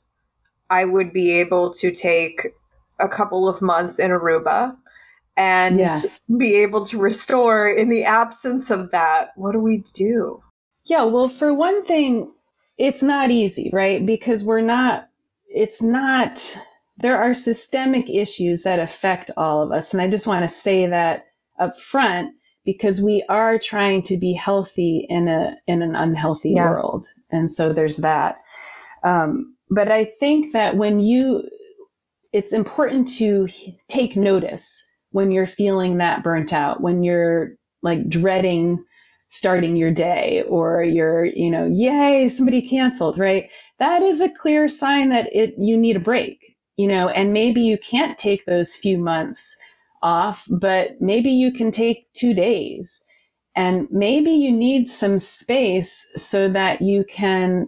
I 0.70 0.86
would 0.86 1.14
be 1.14 1.32
able 1.32 1.72
to 1.74 1.92
take 1.92 2.54
a 3.00 3.08
couple 3.08 3.48
of 3.48 3.62
months 3.62 4.00
in 4.00 4.12
Aruba 4.12 4.76
and 5.38 5.78
yes. 5.80 6.20
be 6.38 6.56
able 6.56 6.86
to 6.86 6.98
restore 6.98 7.70
in 7.70 7.90
the 7.90 8.04
absence 8.04 8.70
of 8.70 8.92
that. 8.92 9.32
What 9.36 9.54
do 9.54 9.60
we 9.60 9.84
do? 9.94 10.44
Yeah, 10.86 11.04
well, 11.04 11.30
for 11.30 11.54
one 11.54 11.86
thing, 11.86 12.32
it's 12.78 13.04
not 13.04 13.32
easy, 13.32 13.70
right? 13.72 14.06
Because 14.06 14.44
we're 14.44 14.62
not 14.62 15.08
it's 15.52 15.82
not, 15.82 16.58
there 16.98 17.22
are 17.22 17.34
systemic 17.34 18.10
issues 18.10 18.64
that 18.64 18.80
affect 18.80 19.32
all 19.38 19.62
of 19.62 19.72
us. 19.72 19.94
And 19.94 20.02
I 20.02 20.10
just 20.10 20.28
want 20.28 20.44
to 20.44 20.50
say 20.50 20.88
that 20.88 21.28
up 21.60 21.80
front 21.80 22.34
because 22.64 23.02
we 23.02 23.24
are 23.28 23.60
trying 23.60 24.04
to 24.04 24.18
be 24.18 24.34
healthy 24.34 25.06
in 25.10 25.28
a, 25.28 25.56
in 25.68 25.82
an 25.82 25.96
unhealthy 25.96 26.52
yeah. 26.52 26.70
world. 26.70 27.08
And 27.32 27.52
so 27.52 27.74
there's 27.74 27.98
that. 27.98 28.38
Um, 29.04 29.56
but 29.70 29.92
I 29.92 30.06
think 30.06 30.54
that 30.54 30.76
when 30.76 31.00
you, 31.00 31.50
it's 32.34 32.54
important 32.54 33.08
to 33.18 33.48
take 33.90 34.16
notice 34.16 34.84
when 35.12 35.32
you're 35.32 35.48
feeling 35.48 35.98
that 35.98 36.24
burnt 36.24 36.54
out, 36.54 36.82
when 36.82 37.04
you're 37.04 37.52
like 37.82 38.08
dreading 38.10 38.84
starting 39.30 39.78
your 39.78 39.92
day 39.92 40.44
or 40.50 40.84
you're, 40.84 41.26
you 41.26 41.50
know, 41.50 41.66
yay, 41.66 42.28
somebody 42.28 42.62
canceled, 42.62 43.18
right? 43.18 43.50
that 43.82 44.04
is 44.04 44.22
a 44.22 44.30
clear 44.30 44.70
sign 44.70 45.10
that 45.10 45.28
it 45.36 45.56
you 45.58 45.76
need 45.76 45.96
a 45.96 46.00
break, 46.00 46.56
you 46.78 46.88
know, 46.88 47.10
and 47.10 47.34
maybe 47.34 47.62
you 47.62 47.80
can't 47.80 48.16
take 48.20 48.46
those 48.46 48.76
few 48.76 48.96
months 48.96 49.58
off, 50.04 50.46
but 50.52 51.02
maybe 51.02 51.32
you 51.32 51.52
can 51.52 51.72
take 51.72 52.06
two 52.14 52.32
days. 52.32 53.04
And 53.56 53.88
maybe 53.92 54.32
you 54.32 54.52
need 54.52 54.90
some 54.90 55.20
space 55.20 56.10
so 56.16 56.48
that 56.50 56.82
you 56.82 57.04
can 57.04 57.68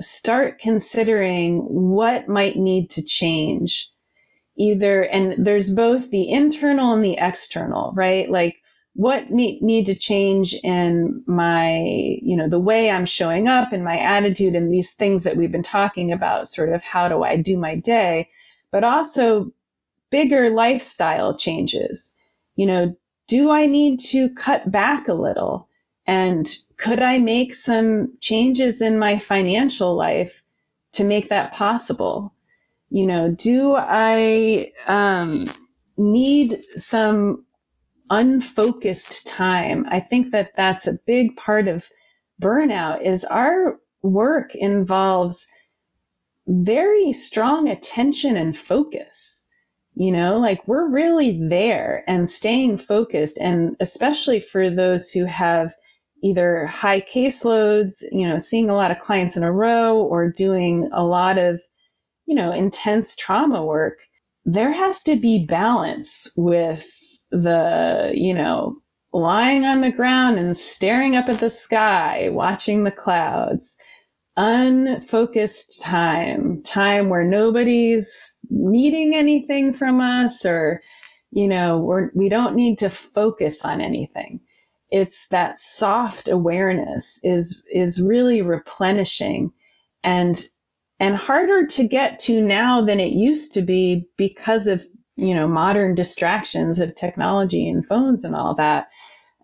start 0.00 0.58
considering 0.58 1.58
what 1.60 2.28
might 2.28 2.56
need 2.56 2.90
to 2.90 3.02
change. 3.02 3.90
Either, 4.56 5.02
and 5.02 5.34
there's 5.44 5.72
both 5.72 6.10
the 6.10 6.28
internal 6.28 6.92
and 6.92 7.04
the 7.04 7.16
external, 7.18 7.92
right? 7.94 8.28
Like, 8.28 8.56
what 8.94 9.30
need, 9.30 9.62
need 9.62 9.86
to 9.86 9.94
change 9.94 10.54
in 10.64 11.22
my, 11.26 11.78
you 12.20 12.34
know, 12.36 12.48
the 12.48 12.58
way 12.58 12.90
I'm 12.90 13.06
showing 13.06 13.46
up 13.46 13.72
and 13.72 13.84
my 13.84 13.96
attitude 13.96 14.56
and 14.56 14.72
these 14.72 14.94
things 14.94 15.22
that 15.22 15.36
we've 15.36 15.52
been 15.52 15.62
talking 15.62 16.10
about, 16.10 16.48
sort 16.48 16.72
of 16.72 16.82
how 16.82 17.06
do 17.06 17.22
I 17.22 17.36
do 17.36 17.56
my 17.56 17.76
day, 17.76 18.28
but 18.72 18.82
also 18.82 19.52
bigger 20.10 20.50
lifestyle 20.50 21.36
changes. 21.36 22.16
You 22.56 22.66
know, 22.66 22.96
do 23.28 23.50
I 23.50 23.66
need 23.66 24.00
to 24.00 24.30
cut 24.30 24.70
back 24.70 25.08
a 25.08 25.14
little? 25.14 25.68
And 26.06 26.48
could 26.78 27.02
I 27.02 27.18
make 27.18 27.54
some 27.54 28.16
changes 28.20 28.80
in 28.80 28.98
my 28.98 29.18
financial 29.18 29.94
life 29.94 30.44
to 30.92 31.04
make 31.04 31.28
that 31.28 31.52
possible? 31.52 32.34
You 32.90 33.06
know, 33.06 33.30
do 33.30 33.74
I 33.76 34.72
um, 34.86 35.46
need 35.98 36.58
some 36.76 37.44
unfocused 38.10 39.26
time. 39.26 39.86
I 39.90 40.00
think 40.00 40.30
that 40.32 40.52
that's 40.56 40.86
a 40.86 40.98
big 41.06 41.36
part 41.36 41.68
of 41.68 41.90
burnout 42.40 43.02
is 43.02 43.24
our 43.24 43.78
work 44.02 44.54
involves 44.54 45.48
very 46.46 47.12
strong 47.12 47.68
attention 47.68 48.36
and 48.36 48.56
focus. 48.56 49.47
You 50.00 50.12
know, 50.12 50.34
like 50.34 50.66
we're 50.68 50.88
really 50.88 51.40
there 51.48 52.04
and 52.06 52.30
staying 52.30 52.78
focused. 52.78 53.36
And 53.40 53.74
especially 53.80 54.38
for 54.38 54.70
those 54.70 55.10
who 55.10 55.24
have 55.24 55.74
either 56.22 56.66
high 56.66 57.00
caseloads, 57.00 58.04
you 58.12 58.26
know, 58.28 58.38
seeing 58.38 58.70
a 58.70 58.76
lot 58.76 58.92
of 58.92 59.00
clients 59.00 59.36
in 59.36 59.42
a 59.42 59.50
row 59.50 59.98
or 59.98 60.30
doing 60.30 60.88
a 60.92 61.02
lot 61.02 61.36
of, 61.36 61.60
you 62.26 62.34
know, 62.36 62.52
intense 62.52 63.16
trauma 63.16 63.64
work, 63.64 63.98
there 64.44 64.70
has 64.70 65.02
to 65.02 65.16
be 65.16 65.44
balance 65.44 66.30
with 66.36 66.88
the, 67.32 68.12
you 68.14 68.32
know, 68.32 68.76
lying 69.12 69.64
on 69.64 69.80
the 69.80 69.90
ground 69.90 70.38
and 70.38 70.56
staring 70.56 71.16
up 71.16 71.28
at 71.28 71.40
the 71.40 71.50
sky, 71.50 72.28
watching 72.30 72.84
the 72.84 72.92
clouds 72.92 73.76
unfocused 74.38 75.82
time, 75.82 76.62
time 76.62 77.08
where 77.08 77.24
nobody's 77.24 78.38
needing 78.48 79.14
anything 79.14 79.74
from 79.74 80.00
us 80.00 80.46
or, 80.46 80.80
you 81.32 81.48
know, 81.48 81.78
we're, 81.78 82.10
we 82.14 82.28
don't 82.28 82.54
need 82.54 82.78
to 82.78 82.88
focus 82.88 83.64
on 83.64 83.80
anything. 83.80 84.40
It's 84.92 85.28
that 85.28 85.58
soft 85.58 86.28
awareness 86.28 87.20
is, 87.24 87.64
is 87.72 88.00
really 88.00 88.40
replenishing 88.40 89.52
and, 90.04 90.42
and 91.00 91.16
harder 91.16 91.66
to 91.66 91.88
get 91.88 92.20
to 92.20 92.40
now 92.40 92.80
than 92.80 93.00
it 93.00 93.12
used 93.12 93.52
to 93.54 93.62
be 93.62 94.06
because 94.16 94.68
of, 94.68 94.84
you 95.16 95.34
know, 95.34 95.48
modern 95.48 95.96
distractions 95.96 96.80
of 96.80 96.94
technology 96.94 97.68
and 97.68 97.84
phones 97.84 98.24
and 98.24 98.36
all 98.36 98.54
that. 98.54 98.86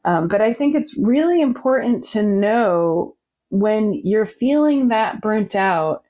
Um, 0.05 0.29
but 0.29 0.41
I 0.41 0.53
think 0.53 0.77
it's 0.77 0.97
really 1.03 1.41
important 1.41 2.05
to 2.05 2.23
know 2.23 3.17
when 3.51 4.01
you're 4.05 4.27
feeling 4.27 4.89
that 4.89 5.21
burnt 5.21 5.55
out, 5.55 6.03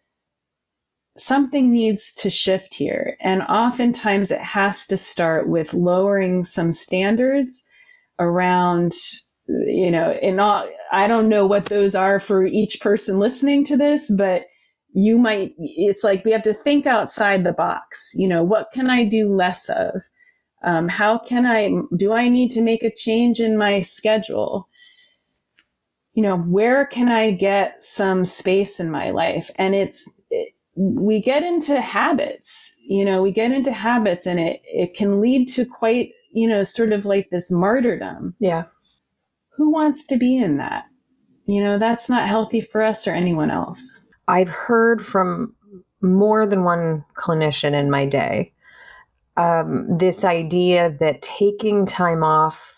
something 1.17 1.71
needs 1.71 2.15
to 2.15 2.31
shift 2.31 2.75
here. 2.75 3.17
And 3.21 3.43
oftentimes 3.43 4.31
it 4.31 4.41
has 4.41 4.87
to 4.89 4.97
start 4.97 5.49
with 5.49 5.75
lowering 5.75 6.45
some 6.45 6.73
standards 6.73 7.69
around, 8.19 8.95
you 9.47 9.91
know, 9.91 10.13
in 10.21 10.41
all, 10.41 10.69
I 10.91 11.07
don't 11.07 11.29
know 11.29 11.47
what 11.47 11.67
those 11.67 11.95
are 11.95 12.19
for 12.19 12.45
each 12.47 12.81
person 12.81 13.19
listening 13.19 13.65
to 13.67 13.77
this, 13.77 14.13
but 14.17 14.47
you 14.93 15.19
might, 15.19 15.55
it's 15.59 16.05
like 16.05 16.25
we 16.25 16.31
have 16.33 16.45
to 16.45 16.55
think 16.55 16.87
outside 16.87 17.45
the 17.45 17.53
box. 17.53 18.13
You 18.17 18.29
know, 18.29 18.43
what 18.43 18.69
can 18.73 18.91
I 18.91 19.05
do 19.05 19.33
less 19.33 19.69
of? 19.69 20.03
Um, 20.65 20.89
how 20.89 21.19
can 21.19 21.47
I, 21.47 21.73
do 21.97 22.13
I 22.13 22.29
need 22.29 22.51
to 22.53 22.63
make 22.63 22.83
a 22.83 22.95
change 22.95 23.39
in 23.39 23.59
my 23.59 23.83
schedule? 23.83 24.67
You 26.15 26.23
know, 26.23 26.39
where 26.39 26.87
can 26.87 27.09
I 27.09 27.33
get 27.33 27.83
some 27.83 28.25
space 28.25 28.79
in 28.79 28.91
my 28.91 29.11
life? 29.11 29.51
And 29.57 29.75
it's, 29.75 30.21
it, 30.31 30.55
we 30.77 31.21
get 31.21 31.43
into 31.43 31.81
habits, 31.81 32.81
you 32.87 33.05
know, 33.05 33.21
we 33.21 33.33
get 33.33 33.53
into 33.53 33.73
habits 33.73 34.27
and 34.27 34.41
it, 34.41 34.63
it 34.65 34.97
can 34.97 35.21
lead 35.21 35.49
to 35.51 35.65
quite, 35.65 36.13
you 36.33 36.49
know, 36.49 36.65
sort 36.65 36.93
of 36.93 37.05
like 37.05 37.29
this 37.31 37.51
martyrdom. 37.51 38.35
Yeah. 38.39 38.65
Who 39.57 39.71
wants 39.71 40.07
to 40.09 40.17
be 40.17 40.37
in 40.37 40.57
that? 40.59 40.85
You 41.47 41.63
know, 41.63 41.79
that's 41.79 42.09
not 42.09 42.29
healthy 42.29 42.61
for 42.61 42.81
us 42.83 43.07
or 43.07 43.13
anyone 43.13 43.51
else. 43.51 44.07
I've 44.29 44.49
heard 44.49 45.05
from 45.05 45.55
more 46.01 46.47
than 46.47 46.65
one 46.65 47.05
clinician 47.17 47.73
in 47.73 47.91
my 47.91 48.07
day 48.07 48.53
um, 49.37 49.99
this 49.99 50.25
idea 50.25 50.97
that 51.01 51.23
taking 51.23 51.87
time 51.87 52.23
off 52.23 52.75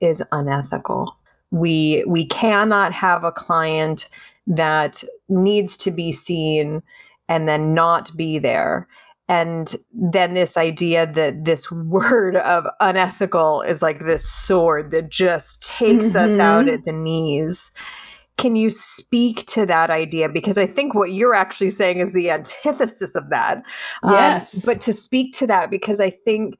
is 0.00 0.22
unethical 0.32 1.16
we 1.52 2.02
we 2.06 2.26
cannot 2.26 2.92
have 2.92 3.22
a 3.22 3.30
client 3.30 4.08
that 4.46 5.04
needs 5.28 5.76
to 5.76 5.92
be 5.92 6.10
seen 6.10 6.82
and 7.28 7.46
then 7.46 7.74
not 7.74 8.10
be 8.16 8.38
there. 8.38 8.88
And 9.28 9.76
then 9.92 10.34
this 10.34 10.56
idea 10.56 11.06
that 11.06 11.44
this 11.44 11.70
word 11.72 12.36
of 12.36 12.66
unethical 12.80 13.62
is 13.62 13.82
like 13.82 14.00
this 14.00 14.28
sword 14.28 14.90
that 14.90 15.10
just 15.10 15.62
takes 15.62 16.06
mm-hmm. 16.06 16.32
us 16.32 16.38
out 16.38 16.68
at 16.68 16.84
the 16.84 16.92
knees. 16.92 17.70
Can 18.38 18.56
you 18.56 18.70
speak 18.70 19.46
to 19.46 19.66
that 19.66 19.90
idea? 19.90 20.28
Because 20.28 20.56
i 20.56 20.66
think 20.66 20.94
what 20.94 21.12
you're 21.12 21.34
actually 21.34 21.70
saying 21.70 21.98
is 21.98 22.14
the 22.14 22.30
antithesis 22.30 23.14
of 23.14 23.28
that. 23.28 23.62
Yes. 24.02 24.54
um, 24.54 24.72
but 24.74 24.82
to 24.82 24.92
speak 24.92 25.36
to 25.36 25.46
that 25.46 25.70
because 25.70 26.00
i 26.00 26.08
think 26.08 26.56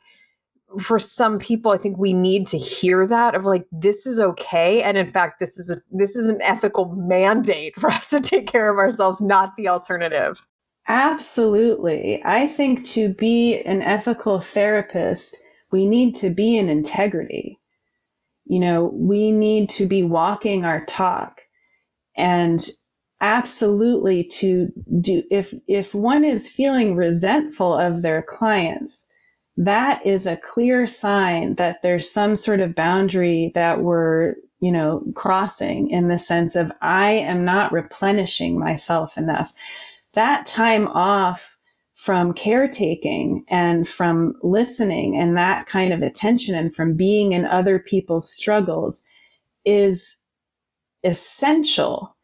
for 0.81 0.99
some 0.99 1.39
people 1.39 1.73
i 1.73 1.77
think 1.77 1.99
we 1.99 2.13
need 2.13 2.47
to 2.47 2.59
hear 2.59 3.07
that 3.07 3.35
of 3.35 3.45
like 3.45 3.67
this 3.71 4.07
is 4.07 4.19
okay. 4.19 4.83
And 4.83 4.97
in 4.97 5.11
fact 5.11 5.41
this 5.41 5.59
is 5.59 5.71
a 5.71 5.77
this 5.97 6.17
is 6.17 6.29
an 6.29 6.41
ethical 6.43 6.95
mandate 6.97 7.75
for 7.79 7.91
us 7.91 8.11
to 8.11 8.21
take 8.21 8.47
care 8.47 8.71
of 8.71 8.79
ourselves 8.79 9.21
not 9.21 9.57
the 9.57 9.69
alternative. 9.69 10.47
Absolutely. 10.89 12.21
I 12.25 12.49
think 12.49 12.85
to 12.87 13.15
be 13.15 13.61
an 13.63 13.83
ethical 13.83 14.41
therapist 14.41 15.37
we 15.71 15.87
need 15.87 16.15
to 16.17 16.29
be 16.31 16.57
in 16.57 16.69
integrity. 16.69 17.59
You 18.45 18.61
know 18.61 18.91
we 18.95 19.33
need 19.33 19.71
to 19.71 19.87
be 19.87 20.03
walking 20.03 20.65
our 20.65 20.85
talk. 20.87 21.43
And 22.17 22.63
absolutely 23.23 24.25
to 24.25 24.69
do 25.01 25.23
if 25.31 25.55
if 25.69 25.95
one 25.95 26.25
is 26.25 26.51
feeling 26.51 26.97
resentful 26.97 27.73
of 27.73 28.03
their 28.03 28.21
clients 28.21 29.07
that 29.57 30.05
is 30.07 30.27
a 30.27 30.37
clear 30.37 30.87
sign 30.87 31.55
that 31.57 31.83
there's 31.83 32.11
some 32.11 32.37
sort 32.37 32.61
of 32.61 32.75
boundary 32.75 33.53
that 33.55 33.81
we're, 33.83 34.35
you 34.61 34.73
know, 34.73 35.05
crossing 35.15 35.91
in 35.91 36.09
the 36.09 36.19
sense 36.19 36.57
of 36.57 36.73
I 36.81 37.13
am 37.13 37.45
not 37.45 37.73
replenishing 37.73 38.59
myself 38.59 39.19
enough. 39.19 39.53
That 40.15 40.47
time 40.47 40.89
off 40.89 41.57
from 41.95 42.33
caretaking 42.33 43.45
and 43.49 43.89
from 43.89 44.35
listening 44.43 45.17
and 45.17 45.37
that 45.37 45.67
kind 45.67 45.93
of 45.93 46.03
attention 46.03 46.55
and 46.55 46.75
from 46.75 46.97
being 46.97 47.33
in 47.33 47.45
other 47.45 47.79
people's 47.79 48.29
struggles 48.29 49.05
is 49.65 50.23
essential 51.05 52.17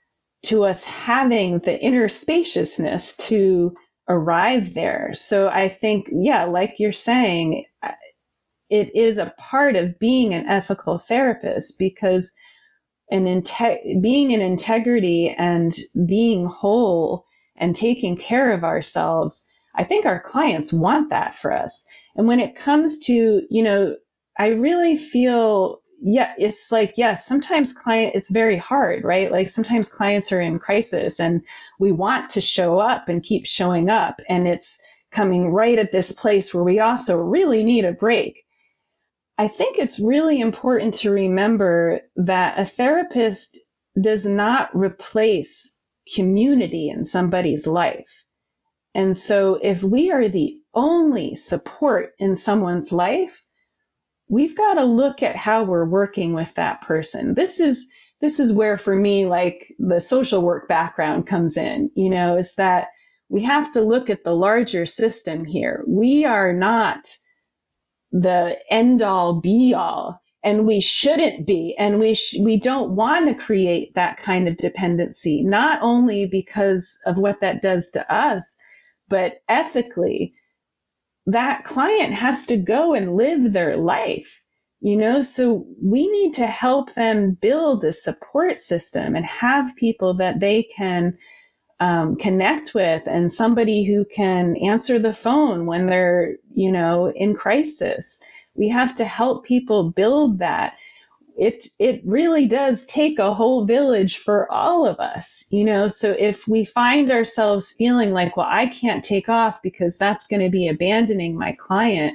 to 0.45 0.64
us 0.64 0.85
having 0.85 1.59
the 1.61 1.79
inner 1.81 2.09
spaciousness 2.09 3.17
to 3.19 3.75
arrive 4.09 4.75
there. 4.75 5.11
So 5.12 5.49
I 5.49 5.68
think, 5.68 6.09
yeah, 6.12 6.44
like 6.44 6.79
you're 6.79 6.92
saying, 6.92 7.64
it 8.71 8.94
is 8.94 9.18
a 9.18 9.33
part 9.38 9.77
of 9.77 9.99
being 9.99 10.35
an 10.35 10.47
ethical 10.47 10.99
therapist 10.99 11.79
because 11.79 12.35
an 13.11 13.25
inte- 13.25 14.03
being 14.03 14.31
in 14.31 14.40
integrity 14.40 15.35
and 15.38 15.75
being 16.07 16.47
whole 16.47 17.25
and 17.57 17.75
taking 17.75 18.16
care 18.16 18.53
of 18.53 18.64
ourselves, 18.64 19.47
I 19.77 19.85
think 19.85 20.05
our 20.05 20.21
clients 20.21 20.73
want 20.73 21.11
that 21.11 21.35
for 21.35 21.53
us. 21.53 21.88
And 22.16 22.27
when 22.27 22.40
it 22.40 22.57
comes 22.57 22.99
to, 23.01 23.42
you 23.49 23.62
know, 23.62 23.97
I 24.38 24.49
really 24.49 24.97
feel 24.97 25.81
yeah, 26.01 26.33
it's 26.39 26.71
like, 26.71 26.95
yes, 26.97 27.27
sometimes 27.27 27.73
client, 27.73 28.13
it's 28.15 28.31
very 28.31 28.57
hard, 28.57 29.05
right? 29.05 29.33
Like 29.33 29.51
sometimes 29.51 29.93
clients 29.93 30.31
are 30.31 30.41
in 30.41 30.59
crisis 30.59 31.19
and 31.19 31.45
we 31.81 31.93
want 31.93 32.31
to 32.31 32.41
show 32.41 32.79
up 32.79 33.09
and 33.09 33.23
keep 33.23 33.47
showing 33.47 33.91
up. 33.91 34.21
And 34.29 34.47
it's 34.47 34.81
coming 35.11 35.51
right 35.51 35.79
at 35.79 35.93
this 35.93 36.13
place 36.13 36.55
where 36.55 36.65
we 36.65 36.79
also 36.79 37.17
really 37.17 37.65
need 37.65 37.85
a 37.85 37.93
break. 37.93 38.45
I 39.39 39.49
think 39.49 39.79
it's 39.79 39.99
really 39.99 40.41
important 40.41 40.95
to 40.95 41.11
remember 41.11 42.01
that 42.17 42.59
a 42.59 42.65
therapist 42.65 43.59
does 44.01 44.27
not 44.27 44.71
replace 44.75 45.81
community 46.15 46.89
in 46.89 47.05
somebody's 47.05 47.67
life. 47.67 48.25
And 48.95 49.17
so 49.17 49.59
if 49.63 49.83
we 49.83 50.11
are 50.11 50.29
the 50.29 50.57
only 50.75 51.37
support 51.37 52.15
in 52.19 52.35
someone's 52.37 52.93
life, 52.93 53.45
we've 54.29 54.57
got 54.57 54.75
to 54.75 54.85
look 54.85 55.23
at 55.23 55.37
how 55.37 55.62
we're 55.62 55.88
working 55.88 56.33
with 56.33 56.55
that 56.55 56.81
person. 56.83 57.35
This 57.35 57.61
is 57.61 57.88
this 58.21 58.41
is 58.41 58.53
where 58.53 58.77
for 58.77 58.97
me 58.97 59.27
like 59.27 59.75
the 59.79 60.01
social 60.01 60.43
work 60.43 60.67
background 60.69 61.27
comes 61.27 61.57
in, 61.57 61.91
you 61.95 62.11
know, 62.11 62.37
is 62.37 62.57
that 62.57 62.88
we 63.31 63.43
have 63.45 63.73
to 63.73 63.81
look 63.81 64.11
at 64.11 64.25
the 64.25 64.35
larger 64.35 64.87
system 64.87 65.45
here. 65.45 65.85
We 65.87 66.25
are 66.25 66.53
not 66.53 66.99
the 68.11 68.59
end 68.71 69.03
all 69.03 69.41
be 69.41 69.75
all 69.75 70.21
and 70.43 70.67
we 70.67 70.81
shouldn't 70.81 71.47
be 71.47 71.75
and 71.79 71.99
we 71.99 72.14
sh- 72.14 72.37
we 72.41 72.57
don't 72.57 72.97
want 72.97 73.29
to 73.29 73.43
create 73.43 73.93
that 73.95 74.17
kind 74.17 74.49
of 74.49 74.57
dependency 74.57 75.43
not 75.43 75.79
only 75.83 76.25
because 76.25 76.99
of 77.07 77.19
what 77.19 77.41
that 77.41 77.61
does 77.61 77.91
to 77.91 78.14
us 78.14 78.59
but 79.09 79.43
ethically 79.49 80.33
that 81.31 81.64
client 81.64 82.14
has 82.14 82.47
to 82.47 82.57
go 82.57 82.95
and 82.95 83.17
live 83.17 83.53
their 83.53 83.77
life 83.77 84.43
you 84.81 84.97
know? 84.97 85.23
So 85.23 85.67
we 85.83 86.09
need 86.11 86.35
to 86.35 86.47
help 86.47 86.95
them 86.95 87.33
build 87.41 87.85
a 87.85 87.93
support 87.93 88.61
system 88.61 89.17
and 89.17 89.27
have 89.27 89.75
people 89.77 90.14
that 90.14 90.41
they 90.41 90.62
can 90.64 91.17
um, 91.81 92.17
connect 92.17 92.75
with 92.75 93.07
and 93.07 93.31
somebody 93.31 93.85
who 93.85 94.05
can 94.05 94.57
answer 94.57 94.99
the 94.99 95.14
phone 95.14 95.67
when 95.67 95.87
they're 95.87 96.37
you 96.55 96.73
know 96.73 97.12
in 97.14 97.35
crisis. 97.35 98.23
We 98.57 98.69
have 98.71 98.97
to 98.97 99.05
help 99.05 99.45
people 99.45 99.91
build 99.91 100.38
that 100.41 100.75
it 101.38 101.68
it 101.79 102.03
really 102.05 102.46
does 102.46 102.87
take 102.87 103.18
a 103.18 103.35
whole 103.35 103.64
village 103.64 104.18
for 104.18 104.51
all 104.53 104.87
of 104.87 104.98
us 104.98 105.46
you 105.51 105.64
know? 105.64 105.88
So 105.88 106.14
if 106.18 106.48
we 106.48 106.64
find 106.64 107.11
ourselves 107.11 107.72
feeling 107.72 108.12
like 108.12 108.37
well 108.37 108.48
i 108.48 108.66
can't 108.66 109.05
take 109.05 109.29
off 109.29 109.61
because 109.62 109.98
that's 109.98 110.27
going 110.27 110.42
to 110.42 110.51
be 110.51 110.68
abandoning 110.68 111.37
my 111.37 111.53
client 111.53 112.14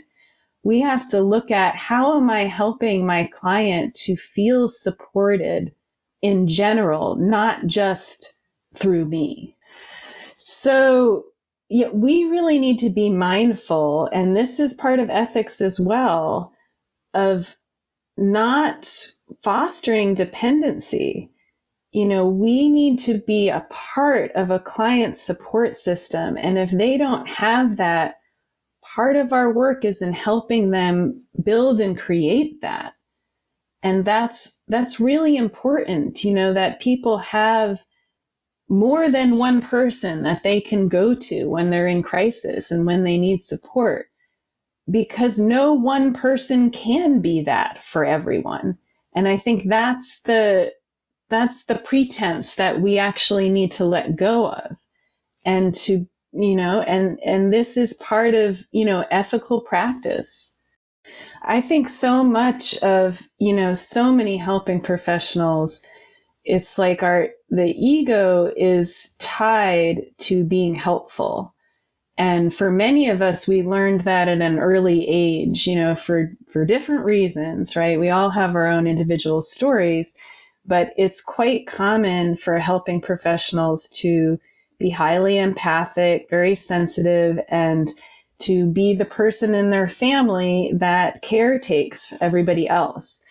we 0.63 0.79
have 0.79 1.09
to 1.09 1.21
look 1.21 1.51
at 1.51 1.75
how 1.75 2.17
am 2.17 2.29
i 2.29 2.41
helping 2.41 3.05
my 3.05 3.25
client 3.25 3.95
to 3.95 4.15
feel 4.15 4.67
supported 4.67 5.73
in 6.21 6.47
general 6.47 7.15
not 7.15 7.67
just 7.67 8.37
through 8.73 9.05
me. 9.05 9.55
So 10.35 11.25
yeah, 11.69 11.89
we 11.89 12.25
really 12.25 12.59
need 12.59 12.79
to 12.79 12.89
be 12.89 13.09
mindful 13.09 14.09
and 14.11 14.35
this 14.35 14.59
is 14.59 14.73
part 14.73 14.99
of 14.99 15.09
ethics 15.09 15.61
as 15.61 15.79
well 15.79 16.51
of 17.13 17.55
not 18.17 19.13
fostering 19.41 20.13
dependency. 20.13 21.29
You 21.91 22.07
know, 22.07 22.27
we 22.27 22.69
need 22.69 22.99
to 23.01 23.19
be 23.19 23.49
a 23.49 23.65
part 23.69 24.31
of 24.33 24.49
a 24.49 24.59
client 24.59 25.17
support 25.17 25.75
system. 25.75 26.37
And 26.37 26.57
if 26.57 26.71
they 26.71 26.97
don't 26.97 27.27
have 27.27 27.77
that, 27.77 28.15
part 28.83 29.15
of 29.15 29.33
our 29.33 29.51
work 29.51 29.85
is 29.85 30.01
in 30.01 30.13
helping 30.13 30.71
them 30.71 31.23
build 31.43 31.81
and 31.81 31.97
create 31.97 32.61
that. 32.61 32.93
And 33.81 34.05
that's, 34.05 34.61
that's 34.67 34.99
really 34.99 35.35
important, 35.35 36.23
you 36.23 36.33
know, 36.33 36.53
that 36.53 36.79
people 36.79 37.17
have 37.17 37.83
more 38.69 39.09
than 39.09 39.37
one 39.37 39.61
person 39.61 40.21
that 40.21 40.43
they 40.43 40.61
can 40.61 40.87
go 40.87 41.13
to 41.13 41.45
when 41.45 41.69
they're 41.69 41.87
in 41.87 42.01
crisis 42.01 42.71
and 42.71 42.85
when 42.85 43.03
they 43.03 43.17
need 43.17 43.43
support 43.43 44.07
because 44.89 45.39
no 45.39 45.73
one 45.73 46.13
person 46.13 46.69
can 46.69 47.21
be 47.21 47.41
that 47.41 47.83
for 47.83 48.05
everyone. 48.05 48.77
And 49.15 49.27
I 49.27 49.37
think 49.37 49.69
that's 49.69 50.23
the, 50.23 50.73
that's 51.29 51.65
the 51.65 51.75
pretense 51.75 52.55
that 52.55 52.81
we 52.81 52.97
actually 52.97 53.49
need 53.49 53.71
to 53.73 53.85
let 53.85 54.15
go 54.15 54.47
of 54.49 54.77
and 55.45 55.73
to, 55.75 56.07
you 56.33 56.55
know, 56.55 56.81
and, 56.81 57.19
and 57.25 57.53
this 57.53 57.77
is 57.77 57.93
part 57.95 58.33
of, 58.33 58.65
you 58.71 58.85
know, 58.85 59.05
ethical 59.11 59.61
practice. 59.61 60.57
I 61.45 61.61
think 61.61 61.89
so 61.89 62.23
much 62.23 62.77
of, 62.79 63.21
you 63.37 63.53
know, 63.53 63.75
so 63.75 64.11
many 64.11 64.37
helping 64.37 64.81
professionals, 64.81 65.85
it's 66.43 66.77
like 66.77 67.03
our, 67.03 67.29
the 67.49 67.73
ego 67.77 68.51
is 68.57 69.15
tied 69.19 70.01
to 70.19 70.43
being 70.43 70.75
helpful 70.75 71.52
and 72.17 72.53
for 72.53 72.69
many 72.69 73.09
of 73.09 73.21
us, 73.21 73.47
we 73.47 73.63
learned 73.63 74.01
that 74.01 74.27
at 74.27 74.41
an 74.41 74.59
early 74.59 75.07
age, 75.07 75.65
you 75.65 75.75
know, 75.75 75.95
for, 75.95 76.31
for 76.51 76.63
different 76.63 77.05
reasons, 77.05 77.75
right? 77.75 77.99
We 77.99 78.09
all 78.09 78.29
have 78.29 78.55
our 78.55 78.67
own 78.67 78.85
individual 78.85 79.41
stories, 79.41 80.15
but 80.65 80.93
it's 80.95 81.23
quite 81.23 81.65
common 81.65 82.37
for 82.37 82.59
helping 82.59 83.01
professionals 83.01 83.89
to 84.01 84.39
be 84.77 84.91
highly 84.91 85.39
empathic, 85.39 86.27
very 86.29 86.55
sensitive, 86.55 87.39
and 87.49 87.89
to 88.39 88.67
be 88.67 88.93
the 88.93 89.05
person 89.05 89.55
in 89.55 89.71
their 89.71 89.87
family 89.87 90.71
that 90.75 91.21
caretakes 91.21 92.13
everybody 92.21 92.67
else 92.67 93.25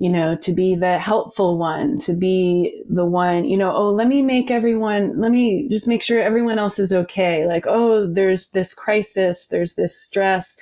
you 0.00 0.08
know, 0.08 0.34
to 0.34 0.52
be 0.52 0.74
the 0.74 0.98
helpful 0.98 1.58
one, 1.58 1.98
to 1.98 2.14
be 2.14 2.82
the 2.88 3.04
one, 3.04 3.44
you 3.44 3.56
know, 3.56 3.70
oh, 3.70 3.90
let 3.90 4.08
me 4.08 4.22
make 4.22 4.50
everyone, 4.50 5.18
let 5.18 5.30
me 5.30 5.68
just 5.68 5.86
make 5.86 6.02
sure 6.02 6.22
everyone 6.22 6.58
else 6.58 6.78
is 6.78 6.90
okay. 6.90 7.46
Like, 7.46 7.66
oh, 7.66 8.10
there's 8.10 8.50
this 8.52 8.72
crisis, 8.74 9.48
there's 9.48 9.76
this 9.76 9.94
stress. 9.94 10.58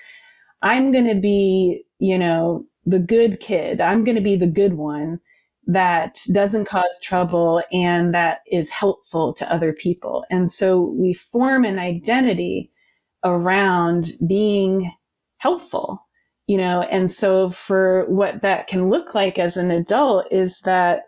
I'm 0.62 0.90
going 0.90 1.06
to 1.06 1.14
be, 1.14 1.84
you 2.00 2.18
know, 2.18 2.66
the 2.84 2.98
good 2.98 3.38
kid. 3.38 3.80
I'm 3.80 4.02
going 4.02 4.16
to 4.16 4.20
be 4.20 4.34
the 4.34 4.48
good 4.48 4.74
one 4.74 5.20
that 5.68 6.18
doesn't 6.32 6.64
cause 6.64 7.00
trouble 7.00 7.62
and 7.72 8.12
that 8.14 8.40
is 8.50 8.72
helpful 8.72 9.34
to 9.34 9.52
other 9.52 9.72
people. 9.72 10.24
And 10.30 10.50
so 10.50 10.80
we 10.80 11.14
form 11.14 11.64
an 11.64 11.78
identity 11.78 12.72
around 13.22 14.14
being 14.26 14.92
helpful 15.36 16.07
you 16.48 16.56
know 16.56 16.82
and 16.82 17.10
so 17.10 17.50
for 17.50 18.04
what 18.08 18.42
that 18.42 18.66
can 18.66 18.90
look 18.90 19.14
like 19.14 19.38
as 19.38 19.56
an 19.56 19.70
adult 19.70 20.26
is 20.32 20.60
that 20.62 21.02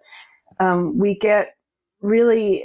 um, 0.61 0.96
we 0.96 1.18
get 1.18 1.57
really 2.00 2.64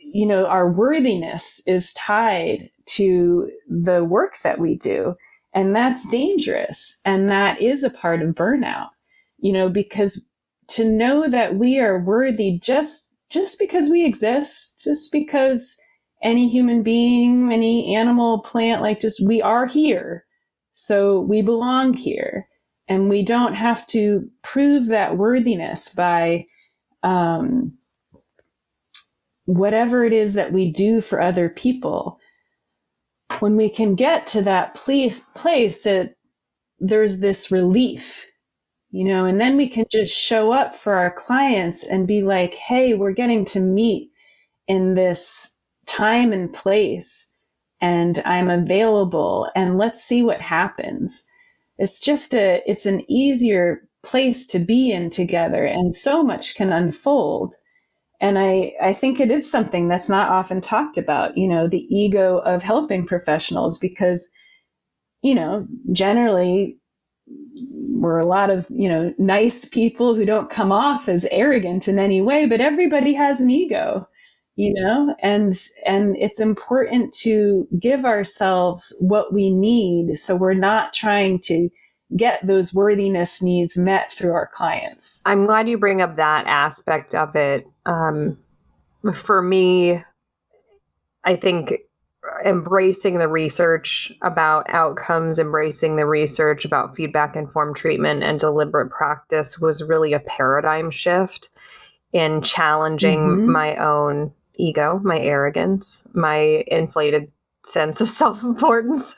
you 0.00 0.26
know 0.26 0.46
our 0.46 0.70
worthiness 0.70 1.62
is 1.66 1.94
tied 1.94 2.68
to 2.84 3.50
the 3.68 4.04
work 4.04 4.34
that 4.42 4.58
we 4.58 4.74
do. 4.74 5.14
And 5.54 5.76
that's 5.76 6.10
dangerous. 6.10 6.98
And 7.04 7.30
that 7.30 7.60
is 7.60 7.84
a 7.84 7.90
part 7.90 8.22
of 8.22 8.34
burnout 8.34 8.88
you 9.42 9.52
know 9.52 9.68
because 9.68 10.24
to 10.68 10.84
know 10.88 11.28
that 11.28 11.56
we 11.56 11.78
are 11.78 11.98
worthy 11.98 12.58
just 12.58 13.12
just 13.28 13.58
because 13.58 13.90
we 13.90 14.06
exist 14.06 14.80
just 14.82 15.12
because 15.12 15.76
any 16.22 16.48
human 16.48 16.82
being 16.82 17.52
any 17.52 17.94
animal 17.94 18.38
plant 18.38 18.80
like 18.80 19.00
just 19.00 19.26
we 19.26 19.42
are 19.42 19.66
here 19.66 20.24
so 20.82 21.20
we 21.20 21.42
belong 21.42 21.94
here 21.94 22.48
and 22.88 23.08
we 23.08 23.24
don't 23.24 23.54
have 23.54 23.86
to 23.86 24.28
prove 24.42 24.86
that 24.86 25.16
worthiness 25.16 25.94
by 25.94 26.44
um, 27.04 27.78
whatever 29.44 30.04
it 30.04 30.12
is 30.12 30.34
that 30.34 30.52
we 30.52 30.72
do 30.72 31.00
for 31.00 31.20
other 31.20 31.48
people. 31.48 32.18
When 33.38 33.56
we 33.56 33.70
can 33.70 33.94
get 33.94 34.26
to 34.28 34.42
that 34.42 34.74
place, 34.74 35.24
place 35.36 35.84
that 35.84 36.16
there's 36.80 37.20
this 37.20 37.52
relief, 37.52 38.26
you 38.90 39.04
know, 39.04 39.24
and 39.24 39.40
then 39.40 39.56
we 39.56 39.68
can 39.68 39.84
just 39.88 40.12
show 40.12 40.52
up 40.52 40.74
for 40.74 40.94
our 40.94 41.12
clients 41.12 41.88
and 41.88 42.08
be 42.08 42.22
like, 42.22 42.54
hey, 42.54 42.94
we're 42.94 43.12
getting 43.12 43.44
to 43.44 43.60
meet 43.60 44.10
in 44.66 44.96
this 44.96 45.56
time 45.86 46.32
and 46.32 46.52
place 46.52 47.31
and 47.82 48.22
I'm 48.24 48.48
available 48.48 49.50
and 49.56 49.76
let's 49.76 50.02
see 50.02 50.22
what 50.22 50.40
happens. 50.40 51.26
It's 51.78 52.00
just 52.00 52.32
a, 52.32 52.62
it's 52.64 52.86
an 52.86 53.04
easier 53.10 53.86
place 54.04 54.46
to 54.48 54.60
be 54.60 54.92
in 54.92 55.10
together 55.10 55.64
and 55.64 55.92
so 55.92 56.22
much 56.22 56.54
can 56.54 56.72
unfold. 56.72 57.56
And 58.20 58.38
I, 58.38 58.72
I 58.80 58.92
think 58.92 59.18
it 59.18 59.32
is 59.32 59.50
something 59.50 59.88
that's 59.88 60.08
not 60.08 60.28
often 60.28 60.60
talked 60.60 60.96
about, 60.96 61.36
you 61.36 61.48
know, 61.48 61.66
the 61.66 61.84
ego 61.94 62.38
of 62.38 62.62
helping 62.62 63.04
professionals 63.04 63.80
because, 63.80 64.30
you 65.22 65.34
know, 65.34 65.66
generally 65.90 66.78
we're 67.88 68.18
a 68.18 68.26
lot 68.26 68.48
of, 68.48 68.64
you 68.70 68.88
know, 68.88 69.12
nice 69.18 69.64
people 69.68 70.14
who 70.14 70.24
don't 70.24 70.50
come 70.50 70.70
off 70.70 71.08
as 71.08 71.26
arrogant 71.32 71.88
in 71.88 71.98
any 71.98 72.22
way, 72.22 72.46
but 72.46 72.60
everybody 72.60 73.12
has 73.12 73.40
an 73.40 73.50
ego 73.50 74.06
you 74.56 74.74
know 74.74 75.14
and 75.20 75.54
and 75.86 76.16
it's 76.18 76.40
important 76.40 77.14
to 77.14 77.66
give 77.78 78.04
ourselves 78.04 78.94
what 79.00 79.32
we 79.32 79.50
need. 79.50 80.18
So 80.18 80.36
we're 80.36 80.54
not 80.54 80.92
trying 80.92 81.40
to 81.40 81.68
get 82.14 82.46
those 82.46 82.74
worthiness 82.74 83.42
needs 83.42 83.78
met 83.78 84.12
through 84.12 84.34
our 84.34 84.50
clients. 84.52 85.22
I'm 85.24 85.46
glad 85.46 85.68
you 85.68 85.78
bring 85.78 86.02
up 86.02 86.16
that 86.16 86.46
aspect 86.46 87.14
of 87.14 87.34
it. 87.36 87.66
Um, 87.86 88.36
for 89.12 89.42
me 89.42 90.02
i 91.24 91.34
think 91.34 91.74
embracing 92.44 93.18
the 93.18 93.28
research 93.28 94.12
about 94.22 94.68
outcomes 94.70 95.38
embracing 95.38 95.96
the 95.96 96.06
research 96.06 96.64
about 96.64 96.94
feedback 96.94 97.34
informed 97.34 97.74
treatment 97.74 98.22
and 98.22 98.38
deliberate 98.38 98.90
practice 98.90 99.58
was 99.58 99.82
really 99.82 100.12
a 100.12 100.20
paradigm 100.20 100.90
shift 100.90 101.50
in 102.12 102.40
challenging 102.42 103.20
mm-hmm. 103.20 103.50
my 103.50 103.74
own 103.76 104.32
ego, 104.62 105.00
my 105.02 105.18
arrogance, 105.18 106.06
my 106.14 106.64
inflated 106.68 107.30
sense 107.64 108.00
of 108.00 108.08
self 108.22 108.42
importance, 108.42 109.16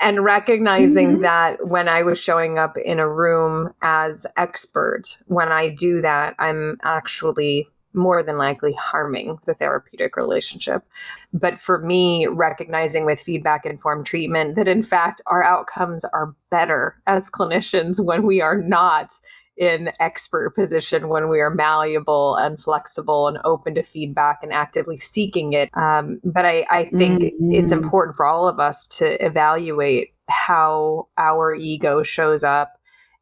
and 0.00 0.24
recognizing 0.24 1.12
mm-hmm. 1.12 1.22
that 1.22 1.66
when 1.68 1.88
I 1.88 2.02
was 2.02 2.18
showing 2.18 2.58
up 2.58 2.76
in 2.76 2.98
a 2.98 3.08
room 3.08 3.72
as 3.82 4.26
expert, 4.36 5.16
when 5.26 5.52
I 5.52 5.68
do 5.68 6.00
that, 6.00 6.34
I'm 6.38 6.78
actually 6.82 7.68
more 7.92 8.22
than 8.22 8.38
likely 8.38 8.72
harming 8.74 9.38
the 9.46 9.54
therapeutic 9.54 10.16
relationship. 10.16 10.84
But 11.32 11.60
for 11.60 11.78
me, 11.78 12.26
recognizing 12.26 13.04
with 13.04 13.20
feedback 13.20 13.66
informed 13.66 14.06
treatment 14.06 14.54
that 14.56 14.68
in 14.68 14.82
fact 14.82 15.20
our 15.26 15.42
outcomes 15.42 16.04
are 16.04 16.34
better 16.50 16.96
as 17.06 17.30
clinicians 17.30 17.98
when 17.98 18.22
we 18.22 18.40
are 18.40 18.56
not 18.56 19.12
in 19.60 19.92
expert 20.00 20.54
position 20.54 21.08
when 21.08 21.28
we 21.28 21.38
are 21.38 21.54
malleable 21.54 22.34
and 22.36 22.60
flexible 22.60 23.28
and 23.28 23.36
open 23.44 23.74
to 23.74 23.82
feedback 23.82 24.42
and 24.42 24.54
actively 24.54 24.96
seeking 24.96 25.52
it. 25.52 25.68
Um, 25.76 26.18
but 26.24 26.46
I, 26.46 26.66
I 26.70 26.84
think 26.86 27.20
mm-hmm. 27.20 27.52
it's 27.52 27.70
important 27.70 28.16
for 28.16 28.24
all 28.24 28.48
of 28.48 28.58
us 28.58 28.88
to 28.88 29.22
evaluate 29.24 30.14
how 30.30 31.08
our 31.18 31.54
ego 31.54 32.02
shows 32.02 32.42
up 32.42 32.78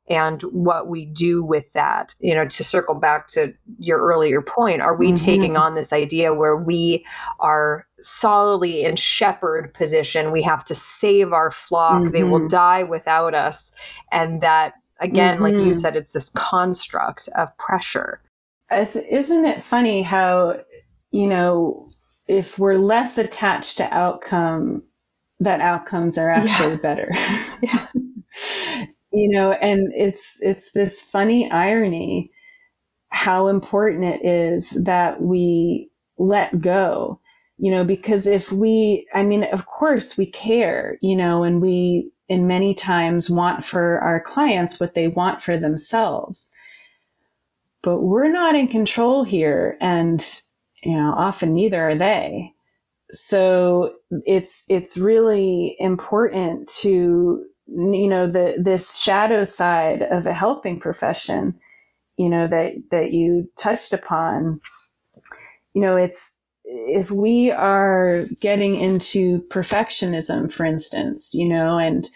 and 0.08 0.40
what 0.42 0.86
we 0.86 1.06
do 1.06 1.42
with 1.42 1.72
that. 1.72 2.14
You 2.20 2.36
know, 2.36 2.46
to 2.46 2.64
circle 2.64 2.94
back 2.94 3.26
to 3.28 3.52
your 3.80 3.98
earlier 3.98 4.40
point, 4.40 4.80
are 4.80 4.96
we 4.96 5.08
mm-hmm. 5.08 5.24
taking 5.24 5.56
on 5.56 5.74
this 5.74 5.92
idea 5.92 6.34
where 6.34 6.56
we 6.56 7.04
are 7.40 7.84
solidly 7.98 8.84
in 8.84 8.94
shepherd 8.94 9.74
position? 9.74 10.30
We 10.30 10.42
have 10.42 10.64
to 10.66 10.74
save 10.76 11.32
our 11.32 11.50
flock, 11.50 12.02
mm-hmm. 12.02 12.12
they 12.12 12.22
will 12.22 12.38
mm-hmm. 12.38 12.48
die 12.48 12.84
without 12.84 13.34
us, 13.34 13.72
and 14.12 14.40
that 14.40 14.74
again 15.00 15.34
mm-hmm. 15.34 15.44
like 15.44 15.54
you 15.54 15.60
mm-hmm. 15.60 15.72
said 15.72 15.96
it's 15.96 16.12
this 16.12 16.30
construct 16.30 17.28
of 17.36 17.56
pressure 17.58 18.20
As, 18.70 18.96
isn't 18.96 19.44
it 19.44 19.62
funny 19.62 20.02
how 20.02 20.60
you 21.10 21.26
know 21.26 21.84
if 22.28 22.58
we're 22.58 22.76
less 22.76 23.18
attached 23.18 23.78
to 23.78 23.94
outcome 23.94 24.82
that 25.40 25.60
outcomes 25.60 26.18
are 26.18 26.30
actually 26.30 26.72
yeah. 26.72 26.76
better 26.76 27.08
yeah. 27.62 27.86
you 29.12 29.28
know 29.28 29.52
and 29.52 29.92
it's 29.94 30.36
it's 30.40 30.72
this 30.72 31.02
funny 31.02 31.50
irony 31.50 32.30
how 33.10 33.48
important 33.48 34.04
it 34.04 34.24
is 34.24 34.82
that 34.84 35.22
we 35.22 35.90
let 36.18 36.60
go 36.60 37.18
you 37.56 37.70
know 37.70 37.84
because 37.84 38.26
if 38.26 38.52
we 38.52 39.06
i 39.14 39.22
mean 39.22 39.44
of 39.44 39.66
course 39.66 40.18
we 40.18 40.26
care 40.26 40.98
you 41.00 41.16
know 41.16 41.42
and 41.42 41.62
we 41.62 42.10
in 42.28 42.46
many 42.46 42.74
times 42.74 43.30
want 43.30 43.64
for 43.64 43.98
our 44.00 44.20
clients 44.20 44.78
what 44.78 44.94
they 44.94 45.08
want 45.08 45.42
for 45.42 45.58
themselves. 45.58 46.52
But 47.82 48.00
we're 48.00 48.30
not 48.30 48.54
in 48.54 48.68
control 48.68 49.24
here 49.24 49.78
and 49.80 50.20
you 50.82 50.96
know 50.96 51.12
often 51.16 51.54
neither 51.54 51.90
are 51.90 51.94
they. 51.94 52.52
So 53.10 53.94
it's 54.26 54.66
it's 54.68 54.98
really 54.98 55.76
important 55.78 56.68
to 56.80 57.44
you 57.66 58.08
know 58.08 58.26
the 58.30 58.56
this 58.58 58.98
shadow 58.98 59.44
side 59.44 60.02
of 60.02 60.26
a 60.26 60.34
helping 60.34 60.80
profession 60.80 61.58
you 62.18 62.28
know 62.28 62.46
that 62.48 62.74
that 62.90 63.12
you 63.12 63.48
touched 63.56 63.92
upon. 63.94 64.60
You 65.72 65.82
know 65.82 65.96
it's 65.96 66.38
if 66.68 67.10
we 67.10 67.50
are 67.50 68.24
getting 68.40 68.76
into 68.76 69.40
perfectionism 69.48 70.52
for 70.52 70.66
instance 70.66 71.32
you 71.34 71.48
know 71.48 71.78
and 71.78 72.08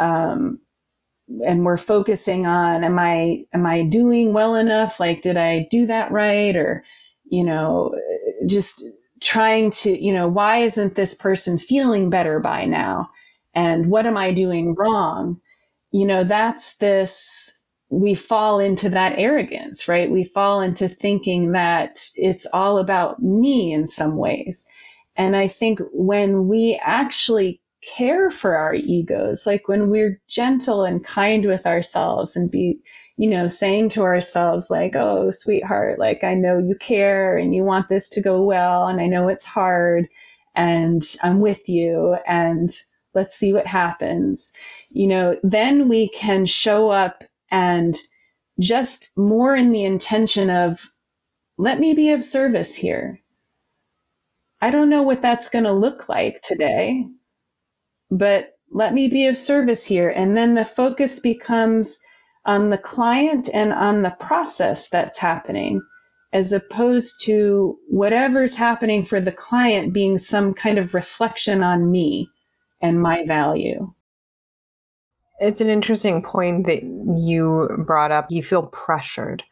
um 0.00 0.58
and 1.44 1.64
we're 1.64 1.76
focusing 1.76 2.46
on 2.46 2.84
am 2.84 2.98
i 2.98 3.44
am 3.52 3.66
i 3.66 3.82
doing 3.82 4.32
well 4.32 4.54
enough? 4.54 5.00
Like 5.00 5.22
did 5.22 5.36
i 5.36 5.66
do 5.70 5.86
that 5.86 6.10
right? 6.12 6.54
Or 6.56 6.84
you 7.28 7.44
know 7.44 7.94
just 8.46 8.84
trying 9.22 9.70
to 9.72 10.02
you 10.02 10.12
know 10.12 10.28
why 10.28 10.58
isn't 10.58 10.94
this 10.94 11.14
person 11.16 11.58
feeling 11.58 12.10
better 12.10 12.38
by 12.40 12.64
now? 12.64 13.10
And 13.54 13.90
what 13.90 14.06
am 14.06 14.16
i 14.16 14.32
doing 14.32 14.74
wrong? 14.74 15.40
You 15.92 16.06
know 16.06 16.24
that's 16.24 16.76
this 16.76 17.55
we 17.88 18.14
fall 18.14 18.58
into 18.58 18.90
that 18.90 19.14
arrogance, 19.16 19.86
right? 19.86 20.10
We 20.10 20.24
fall 20.24 20.60
into 20.60 20.88
thinking 20.88 21.52
that 21.52 22.08
it's 22.16 22.46
all 22.52 22.78
about 22.78 23.22
me 23.22 23.72
in 23.72 23.86
some 23.86 24.16
ways. 24.16 24.66
And 25.16 25.36
I 25.36 25.48
think 25.48 25.80
when 25.92 26.48
we 26.48 26.80
actually 26.84 27.60
care 27.96 28.30
for 28.30 28.56
our 28.56 28.74
egos, 28.74 29.46
like 29.46 29.68
when 29.68 29.88
we're 29.88 30.20
gentle 30.28 30.84
and 30.84 31.04
kind 31.04 31.46
with 31.46 31.64
ourselves 31.66 32.34
and 32.34 32.50
be, 32.50 32.78
you 33.18 33.30
know, 33.30 33.46
saying 33.48 33.90
to 33.90 34.02
ourselves, 34.02 34.70
like, 34.70 34.96
oh, 34.96 35.30
sweetheart, 35.30 35.98
like, 35.98 36.24
I 36.24 36.34
know 36.34 36.58
you 36.58 36.74
care 36.80 37.38
and 37.38 37.54
you 37.54 37.62
want 37.62 37.88
this 37.88 38.10
to 38.10 38.20
go 38.20 38.42
well, 38.42 38.86
and 38.88 39.00
I 39.00 39.06
know 39.06 39.28
it's 39.28 39.46
hard, 39.46 40.06
and 40.54 41.02
I'm 41.22 41.40
with 41.40 41.68
you, 41.68 42.16
and 42.26 42.68
let's 43.14 43.36
see 43.36 43.52
what 43.52 43.66
happens. 43.66 44.52
You 44.90 45.06
know, 45.06 45.36
then 45.42 45.88
we 45.88 46.08
can 46.08 46.44
show 46.44 46.90
up 46.90 47.24
and 47.56 47.96
just 48.60 49.16
more 49.16 49.56
in 49.56 49.72
the 49.72 49.84
intention 49.84 50.50
of, 50.50 50.92
let 51.56 51.80
me 51.80 51.94
be 51.94 52.10
of 52.10 52.22
service 52.22 52.74
here. 52.74 53.18
I 54.60 54.70
don't 54.70 54.90
know 54.90 55.02
what 55.02 55.22
that's 55.22 55.48
going 55.48 55.64
to 55.64 55.72
look 55.72 56.06
like 56.06 56.42
today, 56.42 57.06
but 58.10 58.58
let 58.70 58.92
me 58.92 59.08
be 59.08 59.26
of 59.26 59.38
service 59.38 59.86
here. 59.86 60.10
And 60.10 60.36
then 60.36 60.54
the 60.54 60.66
focus 60.66 61.20
becomes 61.20 61.98
on 62.44 62.68
the 62.68 62.78
client 62.78 63.48
and 63.54 63.72
on 63.72 64.02
the 64.02 64.14
process 64.20 64.90
that's 64.90 65.18
happening, 65.18 65.80
as 66.34 66.52
opposed 66.52 67.24
to 67.24 67.78
whatever's 67.88 68.56
happening 68.56 69.06
for 69.06 69.18
the 69.18 69.32
client 69.32 69.94
being 69.94 70.18
some 70.18 70.52
kind 70.52 70.78
of 70.78 70.92
reflection 70.92 71.62
on 71.62 71.90
me 71.90 72.28
and 72.82 73.00
my 73.00 73.24
value. 73.24 73.94
It's 75.38 75.60
an 75.60 75.68
interesting 75.68 76.22
point 76.22 76.66
that 76.66 76.82
you 76.82 77.68
brought 77.86 78.12
up. 78.12 78.30
You 78.30 78.42
feel 78.42 78.64
pressured. 78.64 79.42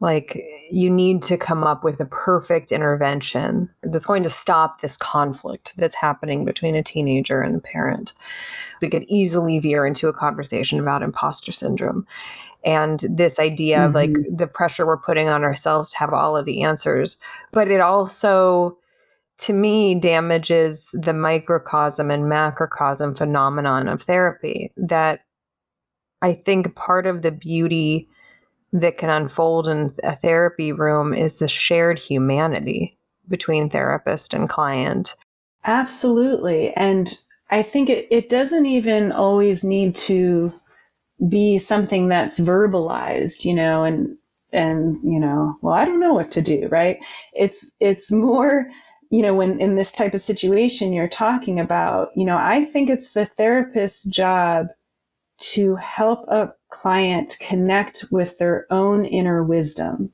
Like 0.00 0.42
you 0.70 0.88
need 0.88 1.22
to 1.24 1.36
come 1.36 1.62
up 1.62 1.84
with 1.84 2.00
a 2.00 2.06
perfect 2.06 2.72
intervention 2.72 3.68
that's 3.82 4.06
going 4.06 4.22
to 4.22 4.30
stop 4.30 4.80
this 4.80 4.96
conflict 4.96 5.74
that's 5.76 5.94
happening 5.94 6.46
between 6.46 6.74
a 6.74 6.82
teenager 6.82 7.42
and 7.42 7.56
a 7.56 7.60
parent. 7.60 8.14
We 8.80 8.88
could 8.88 9.04
easily 9.08 9.58
veer 9.58 9.84
into 9.84 10.08
a 10.08 10.14
conversation 10.14 10.80
about 10.80 11.02
imposter 11.02 11.52
syndrome 11.52 12.06
and 12.64 13.04
this 13.10 13.38
idea 13.38 13.78
mm-hmm. 13.78 13.86
of 13.88 13.94
like 13.94 14.10
mm-hmm. 14.10 14.36
the 14.36 14.46
pressure 14.46 14.86
we're 14.86 14.96
putting 14.96 15.28
on 15.28 15.44
ourselves 15.44 15.90
to 15.90 15.98
have 15.98 16.14
all 16.14 16.34
of 16.34 16.46
the 16.46 16.62
answers. 16.62 17.18
But 17.52 17.70
it 17.70 17.80
also 17.80 18.78
to 19.40 19.52
me 19.52 19.94
damages 19.94 20.90
the 20.92 21.14
microcosm 21.14 22.10
and 22.10 22.28
macrocosm 22.28 23.14
phenomenon 23.14 23.88
of 23.88 24.02
therapy 24.02 24.72
that 24.76 25.20
I 26.22 26.34
think 26.34 26.74
part 26.74 27.06
of 27.06 27.22
the 27.22 27.30
beauty 27.32 28.08
that 28.72 28.98
can 28.98 29.08
unfold 29.08 29.66
in 29.66 29.94
a 30.04 30.14
therapy 30.14 30.72
room 30.72 31.14
is 31.14 31.38
the 31.38 31.48
shared 31.48 31.98
humanity 31.98 32.98
between 33.28 33.70
therapist 33.70 34.34
and 34.34 34.48
client. 34.48 35.14
Absolutely. 35.64 36.72
And 36.74 37.18
I 37.50 37.62
think 37.62 37.88
it, 37.88 38.06
it 38.10 38.28
doesn't 38.28 38.66
even 38.66 39.10
always 39.10 39.64
need 39.64 39.96
to 39.96 40.50
be 41.28 41.58
something 41.58 42.08
that's 42.08 42.40
verbalized, 42.40 43.44
you 43.44 43.54
know, 43.54 43.84
and 43.84 44.16
and 44.52 44.96
you 45.04 45.20
know, 45.20 45.56
well, 45.62 45.74
I 45.74 45.84
don't 45.84 46.00
know 46.00 46.14
what 46.14 46.30
to 46.32 46.42
do, 46.42 46.68
right? 46.70 46.98
It's 47.32 47.74
it's 47.80 48.12
more 48.12 48.68
you 49.10 49.22
know, 49.22 49.34
when 49.34 49.60
in 49.60 49.74
this 49.74 49.92
type 49.92 50.14
of 50.14 50.20
situation 50.20 50.92
you're 50.92 51.08
talking 51.08 51.58
about, 51.58 52.10
you 52.16 52.24
know, 52.24 52.36
I 52.36 52.64
think 52.64 52.88
it's 52.88 53.12
the 53.12 53.26
therapist's 53.26 54.04
job 54.04 54.68
to 55.40 55.74
help 55.76 56.28
a 56.28 56.52
client 56.70 57.36
connect 57.40 58.04
with 58.10 58.38
their 58.38 58.66
own 58.70 59.04
inner 59.04 59.42
wisdom 59.42 60.12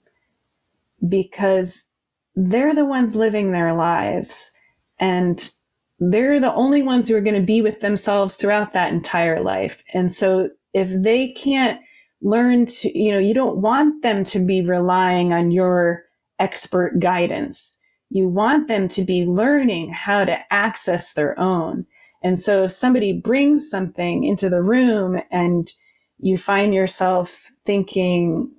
because 1.07 1.90
they're 2.34 2.74
the 2.74 2.86
ones 2.86 3.14
living 3.14 3.53
their 3.53 3.74
lives 3.74 4.53
and 4.99 5.53
they're 5.99 6.40
the 6.40 6.55
only 6.55 6.82
ones 6.82 7.09
who 7.09 7.16
are 7.16 7.22
going 7.22 7.38
to 7.38 7.47
be 7.47 7.61
with 7.61 7.80
themselves 7.80 8.36
throughout 8.36 8.72
that 8.72 8.92
entire 8.92 9.40
life. 9.40 9.82
And 9.92 10.14
so 10.14 10.51
if 10.72 10.90
they 11.03 11.32
can't 11.32 11.80
learn 12.22 12.66
to, 12.66 12.99
you 12.99 13.12
know, 13.12 13.18
you 13.18 13.34
don't 13.34 13.59
want 13.59 14.03
them 14.03 14.24
to 14.24 14.38
be 14.38 14.62
relying 14.62 15.32
on 15.32 15.51
your 15.51 16.05
expert 16.38 16.99
guidance 16.99 17.80
you 18.11 18.28
want 18.28 18.68
them 18.68 18.88
to 18.88 19.02
be 19.02 19.24
learning 19.24 19.92
how 19.92 20.24
to 20.24 20.38
access 20.52 21.14
their 21.14 21.38
own. 21.38 21.86
And 22.22 22.38
so 22.38 22.64
if 22.64 22.72
somebody 22.72 23.12
brings 23.12 23.68
something 23.68 24.24
into 24.24 24.48
the 24.48 24.62
room 24.62 25.20
and 25.30 25.70
you 26.18 26.38
find 26.38 26.72
yourself 26.72 27.52
thinking, 27.64 28.50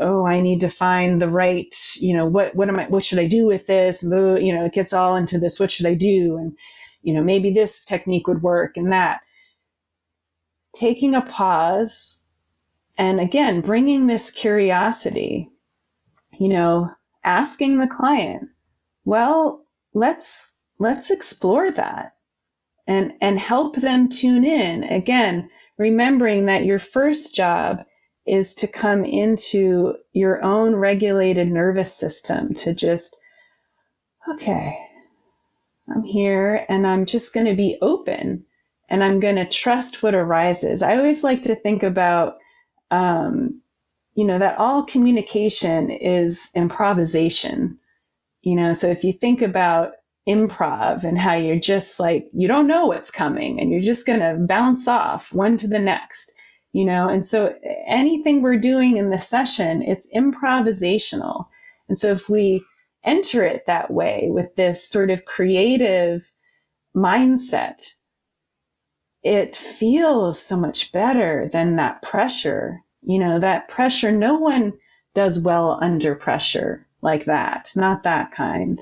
oh, 0.00 0.26
I 0.26 0.40
need 0.40 0.60
to 0.60 0.70
find 0.70 1.20
the 1.20 1.28
right, 1.28 1.74
you 1.96 2.16
know, 2.16 2.26
what, 2.26 2.54
what 2.54 2.68
am 2.68 2.78
I, 2.78 2.86
what 2.86 3.02
should 3.02 3.18
I 3.18 3.26
do 3.26 3.46
with 3.46 3.66
this? 3.66 4.02
You 4.02 4.54
know, 4.54 4.64
it 4.64 4.72
gets 4.72 4.92
all 4.92 5.16
into 5.16 5.38
this, 5.38 5.58
what 5.58 5.70
should 5.70 5.86
I 5.86 5.94
do? 5.94 6.36
And, 6.38 6.56
you 7.02 7.12
know, 7.12 7.22
maybe 7.22 7.50
this 7.50 7.84
technique 7.84 8.26
would 8.26 8.42
work 8.42 8.76
and 8.76 8.92
that. 8.92 9.20
Taking 10.74 11.14
a 11.14 11.22
pause 11.22 12.22
and 12.96 13.20
again, 13.20 13.60
bringing 13.60 14.06
this 14.06 14.30
curiosity, 14.30 15.50
you 16.38 16.48
know, 16.48 16.90
asking 17.24 17.78
the 17.78 17.86
client, 17.86 18.48
well, 19.04 19.64
let's, 19.92 20.56
let's 20.78 21.10
explore 21.10 21.70
that 21.72 22.14
and, 22.86 23.12
and 23.20 23.38
help 23.38 23.76
them 23.76 24.08
tune 24.08 24.44
in. 24.44 24.84
Again, 24.84 25.48
remembering 25.78 26.46
that 26.46 26.64
your 26.64 26.78
first 26.78 27.34
job 27.34 27.84
is 28.26 28.54
to 28.54 28.66
come 28.66 29.04
into 29.04 29.94
your 30.12 30.42
own 30.42 30.74
regulated 30.76 31.50
nervous 31.50 31.94
system 31.94 32.54
to 32.54 32.72
just, 32.72 33.18
okay, 34.32 34.78
I'm 35.94 36.02
here 36.02 36.64
and 36.68 36.86
I'm 36.86 37.04
just 37.04 37.34
going 37.34 37.46
to 37.46 37.54
be 37.54 37.76
open 37.82 38.44
and 38.88 39.04
I'm 39.04 39.20
going 39.20 39.36
to 39.36 39.48
trust 39.48 40.02
what 40.02 40.14
arises. 40.14 40.82
I 40.82 40.96
always 40.96 41.24
like 41.24 41.42
to 41.42 41.54
think 41.54 41.82
about 41.82 42.38
um, 42.90 43.60
you 44.14 44.24
know, 44.24 44.38
that 44.38 44.58
all 44.58 44.84
communication 44.84 45.90
is 45.90 46.50
improvisation. 46.54 47.78
You 48.42 48.54
know, 48.56 48.72
so 48.72 48.88
if 48.88 49.04
you 49.04 49.12
think 49.12 49.42
about 49.42 49.92
improv 50.28 51.04
and 51.04 51.18
how 51.18 51.34
you're 51.34 51.58
just 51.58 51.98
like, 52.00 52.28
you 52.32 52.48
don't 52.48 52.66
know 52.66 52.86
what's 52.86 53.10
coming 53.10 53.60
and 53.60 53.70
you're 53.70 53.80
just 53.80 54.06
going 54.06 54.20
to 54.20 54.36
bounce 54.46 54.88
off 54.88 55.32
one 55.32 55.56
to 55.58 55.68
the 55.68 55.78
next, 55.78 56.32
you 56.72 56.84
know, 56.84 57.08
and 57.08 57.26
so 57.26 57.54
anything 57.86 58.40
we're 58.40 58.58
doing 58.58 58.96
in 58.96 59.10
the 59.10 59.18
session, 59.18 59.82
it's 59.82 60.12
improvisational. 60.14 61.46
And 61.88 61.98
so 61.98 62.10
if 62.10 62.28
we 62.28 62.64
enter 63.04 63.44
it 63.44 63.66
that 63.66 63.90
way 63.90 64.28
with 64.30 64.54
this 64.56 64.86
sort 64.86 65.10
of 65.10 65.24
creative 65.24 66.32
mindset, 66.96 67.92
it 69.22 69.56
feels 69.56 70.40
so 70.40 70.56
much 70.56 70.92
better 70.92 71.48
than 71.52 71.76
that 71.76 72.02
pressure. 72.02 72.83
You 73.06 73.18
know, 73.18 73.38
that 73.38 73.68
pressure, 73.68 74.10
no 74.10 74.34
one 74.34 74.72
does 75.14 75.40
well 75.40 75.78
under 75.82 76.14
pressure 76.14 76.86
like 77.02 77.26
that, 77.26 77.70
not 77.76 78.02
that 78.02 78.32
kind. 78.32 78.80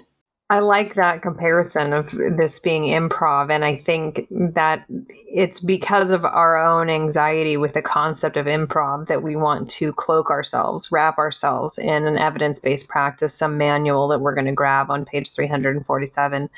I 0.53 0.59
like 0.59 0.97
that 0.97 1.23
comparison 1.23 1.95
of 1.95 2.11
this 2.11 2.59
being 2.59 2.83
improv. 2.83 3.51
And 3.51 3.65
I 3.65 3.77
think 3.77 4.27
that 4.31 4.85
it's 5.09 5.61
because 5.61 6.11
of 6.11 6.27
our 6.27 6.63
own 6.63 6.91
anxiety 6.91 7.57
with 7.57 7.73
the 7.73 7.81
concept 7.81 8.37
of 8.37 8.45
improv 8.45 9.07
that 9.07 9.23
we 9.23 9.35
want 9.35 9.71
to 9.71 9.95
cloak 9.95 10.29
ourselves, 10.29 10.93
wrap 10.93 11.17
ourselves 11.17 11.79
in 11.79 12.07
an 12.07 12.19
evidence 12.19 12.61
based 12.61 12.91
practice, 12.91 13.33
some 13.33 13.57
manual 13.57 14.09
that 14.09 14.21
we're 14.21 14.35
going 14.35 14.45
to 14.45 14.53
grab 14.53 14.91
on 14.91 15.07
page 15.07 15.33
347 15.33 16.51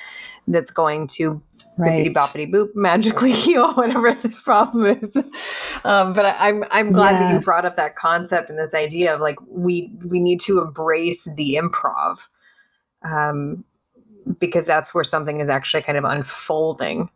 that's 0.49 0.73
going 0.73 1.07
to 1.07 1.41
right. 1.79 2.13
boppity 2.13 2.51
boop 2.51 2.69
magically 2.75 3.33
heal 3.33 3.75
whatever 3.75 4.15
this 4.15 4.41
problem 4.41 4.87
is. 5.03 5.17
Um, 5.85 6.13
but 6.13 6.27
I, 6.27 6.49
am 6.49 6.63
I'm, 6.65 6.69
I'm 6.73 6.93
glad 6.93 7.13
yes. 7.13 7.23
that 7.23 7.35
you 7.35 7.41
brought 7.41 7.65
up 7.65 7.77
that 7.77 7.97
concept 7.97 8.51
and 8.51 8.59
this 8.59 8.75
idea 8.75 9.15
of 9.15 9.21
like 9.21 9.37
we 9.49 9.93
we 10.05 10.21
need 10.21 10.41
to 10.43 10.61
embrace 10.61 11.29
the 11.37 11.59
improv. 11.61 12.29
Um, 13.03 13.65
because 14.39 14.67
that's 14.67 14.95
where 14.95 15.05
something 15.05 15.41
is 15.41 15.49
actually 15.49 15.83
kind 15.83 15.99
of 15.99 16.05
unfolding. 16.05 17.11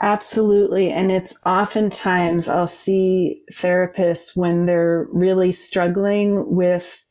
Absolutely. 0.00 0.90
And 0.90 1.10
it's 1.10 1.38
oftentimes 1.46 2.48
I'll 2.48 2.66
see 2.66 3.42
therapists 3.52 4.36
when 4.36 4.66
they're 4.66 5.08
really 5.12 5.52
struggling 5.52 6.54
with, 6.54 7.04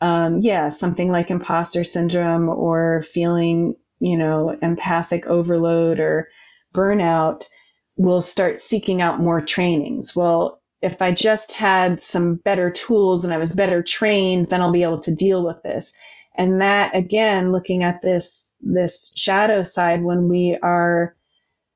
um, 0.00 0.38
yeah, 0.40 0.68
something 0.68 1.10
like 1.10 1.30
imposter 1.30 1.84
syndrome 1.84 2.48
or 2.48 3.02
feeling, 3.02 3.74
you 4.00 4.16
know, 4.16 4.56
empathic 4.62 5.26
overload 5.26 6.00
or 6.00 6.28
burnout, 6.74 7.44
will 7.98 8.20
start 8.20 8.60
seeking 8.60 9.02
out 9.02 9.20
more 9.20 9.40
trainings. 9.40 10.14
Well, 10.16 10.60
if 10.82 11.02
I 11.02 11.10
just 11.10 11.52
had 11.52 12.00
some 12.00 12.36
better 12.36 12.70
tools 12.70 13.24
and 13.24 13.34
I 13.34 13.36
was 13.36 13.54
better 13.54 13.82
trained, 13.82 14.48
then 14.48 14.62
I'll 14.62 14.72
be 14.72 14.82
able 14.82 15.00
to 15.00 15.14
deal 15.14 15.44
with 15.44 15.62
this. 15.62 15.96
And 16.36 16.60
that 16.60 16.94
again, 16.96 17.52
looking 17.52 17.82
at 17.82 18.00
this, 18.02 18.54
this 18.60 19.12
shadow 19.16 19.62
side 19.62 20.02
when 20.02 20.28
we 20.28 20.58
are 20.62 21.14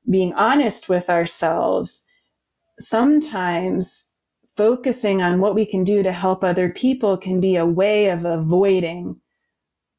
being 0.09 0.33
honest 0.33 0.89
with 0.89 1.09
ourselves, 1.09 2.07
sometimes 2.79 4.15
focusing 4.57 5.21
on 5.21 5.39
what 5.39 5.53
we 5.55 5.65
can 5.65 5.83
do 5.83 6.01
to 6.01 6.11
help 6.11 6.43
other 6.43 6.69
people 6.69 7.17
can 7.17 7.39
be 7.41 7.55
a 7.55 7.65
way 7.65 8.07
of 8.07 8.25
avoiding 8.25 9.19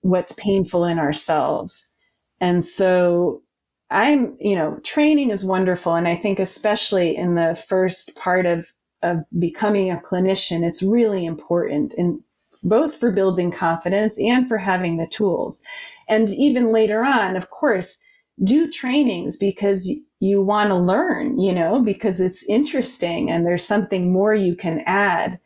what's 0.01 0.32
painful 0.32 0.84
in 0.84 0.99
ourselves. 0.99 1.94
And 2.40 2.64
so 2.64 3.42
I'm, 3.91 4.34
you 4.41 4.57
know, 4.57 4.78
training 4.82 5.30
is 5.30 5.45
wonderful. 5.45 5.95
And 5.95 6.09
I 6.09 6.16
think 6.16 6.39
especially 6.39 7.16
in 7.16 7.34
the 7.34 7.61
first 7.68 8.16
part 8.16 8.47
of, 8.47 8.66
of 9.03 9.18
becoming 9.39 9.91
a 9.91 9.97
clinician, 9.97 10.66
it's 10.66 10.82
really 10.82 11.24
important. 11.24 11.95
in 11.95 12.22
both 12.62 12.97
for 12.97 13.11
building 13.11 13.51
confidence 13.51 14.20
and 14.20 14.49
for 14.49 14.59
having 14.59 14.97
the 14.97 15.07
tools. 15.07 15.62
And 16.09 16.30
even 16.30 16.72
later 16.72 17.05
on, 17.05 17.37
of 17.37 17.51
course, 17.51 18.01
do 18.43 18.70
trainings 18.70 19.37
because 19.37 19.91
you 20.20 20.43
want 20.43 20.70
to 20.70 20.76
learn, 20.76 21.39
you 21.39 21.53
know, 21.53 21.80
because 21.80 22.20
it's 22.20 22.49
interesting 22.49 23.30
and 23.30 23.47
there's 23.47 23.64
something 23.64 24.12
more 24.12 24.34
you 24.34 24.55
can 24.55 24.82
add. 24.87 25.39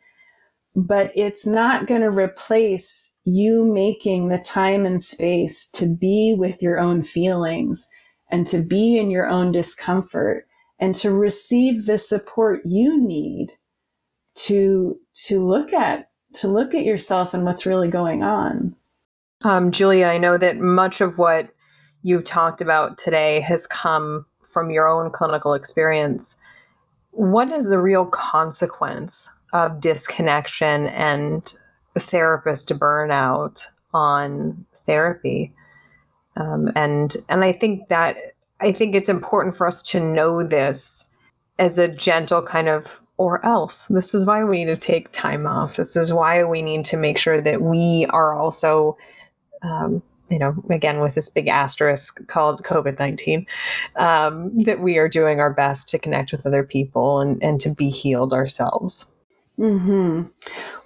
But 0.75 1.11
it's 1.15 1.45
not 1.45 1.85
going 1.85 2.01
to 2.01 2.09
replace 2.09 3.17
you 3.25 3.65
making 3.65 4.29
the 4.29 4.37
time 4.37 4.85
and 4.85 5.03
space 5.03 5.69
to 5.71 5.85
be 5.85 6.33
with 6.37 6.61
your 6.61 6.79
own 6.79 7.03
feelings 7.03 7.89
and 8.31 8.47
to 8.47 8.61
be 8.61 8.97
in 8.97 9.11
your 9.11 9.27
own 9.27 9.51
discomfort 9.51 10.47
and 10.79 10.95
to 10.95 11.11
receive 11.11 11.85
the 11.85 11.99
support 11.99 12.61
you 12.65 12.99
need 12.99 13.51
to 14.33 14.97
to 15.13 15.45
look 15.45 15.73
at 15.73 16.09
to 16.33 16.47
look 16.47 16.73
at 16.73 16.85
yourself 16.85 17.33
and 17.33 17.45
what's 17.45 17.65
really 17.65 17.89
going 17.89 18.23
on. 18.23 18.75
Um, 19.43 19.71
Julia, 19.71 20.07
I 20.07 20.17
know 20.17 20.37
that 20.37 20.57
much 20.57 21.01
of 21.01 21.17
what 21.17 21.49
you've 22.03 22.23
talked 22.23 22.61
about 22.61 22.97
today 22.97 23.41
has 23.41 23.67
come 23.67 24.25
from 24.41 24.71
your 24.71 24.87
own 24.87 25.11
clinical 25.11 25.53
experience. 25.53 26.37
What 27.11 27.51
is 27.51 27.69
the 27.69 27.79
real 27.79 28.05
consequence 28.05 29.29
of 29.51 29.81
disconnection 29.81 30.87
and 30.87 31.53
therapist 31.97 32.69
burnout 32.69 33.65
on 33.93 34.65
therapy? 34.85 35.53
Um, 36.37 36.71
and 36.75 37.15
and 37.29 37.43
I 37.43 37.51
think 37.51 37.89
that 37.89 38.17
I 38.59 38.71
think 38.71 38.95
it's 38.95 39.09
important 39.09 39.55
for 39.55 39.67
us 39.67 39.81
to 39.83 39.99
know 39.99 40.43
this 40.43 41.11
as 41.59 41.77
a 41.77 41.87
gentle 41.87 42.41
kind 42.41 42.67
of 42.67 43.01
or 43.17 43.45
else. 43.45 43.85
This 43.85 44.15
is 44.15 44.25
why 44.25 44.43
we 44.43 44.65
need 44.65 44.75
to 44.75 44.81
take 44.81 45.11
time 45.11 45.45
off. 45.45 45.75
This 45.75 45.95
is 45.95 46.11
why 46.11 46.43
we 46.43 46.63
need 46.63 46.85
to 46.85 46.97
make 46.97 47.19
sure 47.19 47.39
that 47.39 47.61
we 47.61 48.07
are 48.09 48.33
also, 48.33 48.97
um, 49.61 50.01
you 50.29 50.39
know, 50.39 50.55
again, 50.71 51.01
with 51.01 51.13
this 51.13 51.29
big 51.29 51.47
asterisk 51.47 52.25
called 52.27 52.63
COVID 52.63 52.97
19, 52.97 53.45
um, 53.97 54.63
that 54.63 54.79
we 54.79 54.97
are 54.97 55.07
doing 55.07 55.39
our 55.39 55.53
best 55.53 55.87
to 55.89 55.99
connect 55.99 56.31
with 56.31 56.47
other 56.47 56.63
people 56.63 57.19
and, 57.19 57.41
and 57.43 57.61
to 57.61 57.69
be 57.69 57.89
healed 57.89 58.33
ourselves. 58.33 59.11
Hmm. 59.57 60.23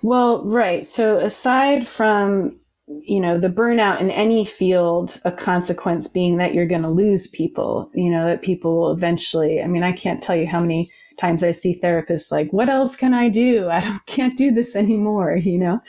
Well, 0.02 0.44
right. 0.44 0.86
So 0.86 1.20
aside 1.20 1.88
from 1.88 2.58
you 2.88 3.20
know 3.20 3.40
the 3.40 3.50
burnout 3.50 4.00
in 4.00 4.12
any 4.12 4.46
field 4.46 5.20
a 5.26 5.32
consequence 5.32 6.08
being 6.08 6.38
that 6.38 6.54
you're 6.54 6.68
going 6.68 6.84
to 6.84 6.88
lose 6.88 7.28
people 7.28 7.90
you 7.96 8.12
know 8.12 8.28
that 8.28 8.44
people 8.44 8.80
will 8.80 8.92
eventually 8.92 9.62
i 9.62 9.68
mean 9.68 9.82
i 9.82 9.92
can't 9.92 10.22
tell 10.22 10.36
you 10.36 10.46
how 10.46 10.60
many 10.60 10.90
times 11.18 11.44
I 11.44 11.52
see 11.52 11.80
therapists 11.82 12.32
like, 12.32 12.52
what 12.52 12.70
else 12.70 12.96
can 12.96 13.14
I 13.14 13.30
do? 13.30 13.70
I 13.72 13.80
don't, 13.80 14.06
can't 14.06 14.38
do 14.38 14.52
this 14.52 14.76
anymore, 14.76 15.36
you 15.44 15.58
know? 15.58 15.80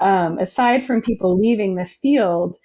Um, 0.00 0.38
aside 0.38 0.84
from 0.84 1.02
people 1.02 1.38
leaving 1.38 1.74
the 1.74 1.86
field, 1.86 2.56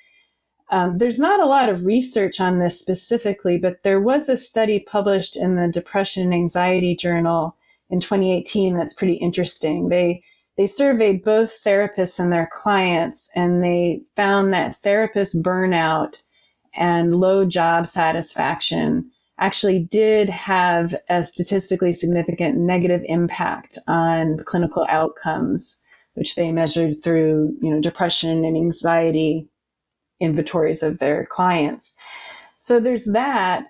um, 0.71 0.97
there's 0.97 1.19
not 1.19 1.41
a 1.41 1.47
lot 1.47 1.67
of 1.67 1.85
research 1.85 2.39
on 2.39 2.59
this 2.59 2.79
specifically, 2.79 3.57
but 3.57 3.83
there 3.83 3.99
was 3.99 4.29
a 4.29 4.37
study 4.37 4.79
published 4.79 5.35
in 5.35 5.55
the 5.55 5.67
Depression 5.67 6.23
and 6.23 6.33
Anxiety 6.33 6.95
Journal 6.95 7.57
in 7.89 7.99
2018 7.99 8.77
that's 8.77 8.93
pretty 8.93 9.15
interesting. 9.15 9.89
They 9.89 10.23
they 10.61 10.67
surveyed 10.67 11.23
both 11.23 11.63
therapists 11.63 12.19
and 12.19 12.31
their 12.31 12.47
clients, 12.53 13.31
and 13.35 13.63
they 13.63 13.99
found 14.15 14.53
that 14.53 14.75
therapist 14.75 15.41
burnout 15.41 16.21
and 16.75 17.15
low 17.15 17.45
job 17.45 17.87
satisfaction 17.87 19.09
actually 19.39 19.79
did 19.79 20.29
have 20.29 20.93
a 21.09 21.23
statistically 21.23 21.91
significant 21.91 22.59
negative 22.59 23.01
impact 23.05 23.79
on 23.87 24.37
clinical 24.45 24.85
outcomes, 24.87 25.83
which 26.13 26.35
they 26.35 26.51
measured 26.51 27.01
through, 27.01 27.57
you 27.59 27.73
know, 27.73 27.81
depression 27.81 28.45
and 28.45 28.55
anxiety 28.55 29.47
inventories 30.19 30.83
of 30.83 30.99
their 30.99 31.25
clients. 31.25 31.99
So 32.55 32.79
there's 32.79 33.11
that. 33.13 33.65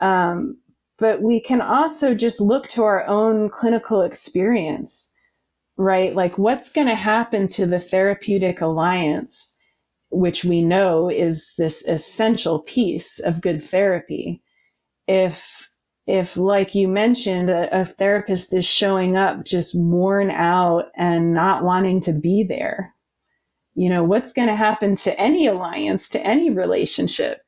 Um, 0.00 0.58
but 0.98 1.22
we 1.22 1.40
can 1.40 1.62
also 1.62 2.14
just 2.14 2.38
look 2.38 2.68
to 2.68 2.82
our 2.82 3.06
own 3.06 3.48
clinical 3.48 4.02
experience, 4.02 5.14
right? 5.78 6.14
Like 6.14 6.36
what's 6.36 6.70
going 6.72 6.88
to 6.88 6.94
happen 6.96 7.48
to 7.48 7.64
the 7.66 7.80
therapeutic 7.80 8.60
alliance, 8.60 9.56
which 10.10 10.44
we 10.44 10.60
know 10.60 11.08
is 11.08 11.54
this 11.56 11.86
essential 11.86 12.58
piece 12.60 13.20
of 13.20 13.40
good 13.40 13.62
therapy 13.62 14.42
if 15.06 15.70
if 16.06 16.36
like 16.38 16.74
you 16.74 16.88
mentioned 16.88 17.50
a, 17.50 17.80
a, 17.80 17.84
therapist 17.84 18.54
is 18.54 18.64
showing 18.64 19.16
up 19.16 19.44
just 19.44 19.78
worn 19.78 20.30
out 20.30 20.86
and 20.96 21.34
not 21.34 21.64
wanting 21.64 22.00
to 22.00 22.12
be 22.12 22.42
there 22.42 22.94
you 23.74 23.88
know 23.88 24.02
what's 24.02 24.32
going 24.32 24.48
to 24.48 24.54
happen 24.54 24.94
to 24.96 25.18
any 25.20 25.46
alliance 25.46 26.08
to 26.08 26.20
any 26.26 26.50
relationship 26.50 27.42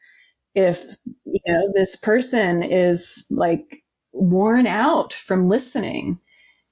if 0.55 0.97
you 1.25 1.41
know 1.47 1.73
this 1.75 1.97
person 1.97 2.63
is 2.63 3.27
like 3.31 3.83
worn 4.13 4.67
out 4.67 5.15
from 5.15 5.49
listening 5.49 6.19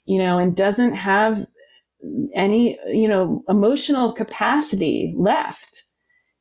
you 0.08 0.18
know 0.18 0.38
and 0.38 0.56
doesn't 0.56 0.94
have 0.94 1.46
any 2.34 2.78
you 2.88 3.08
know 3.08 3.42
emotional 3.48 4.12
capacity 4.12 5.14
left 5.16 5.84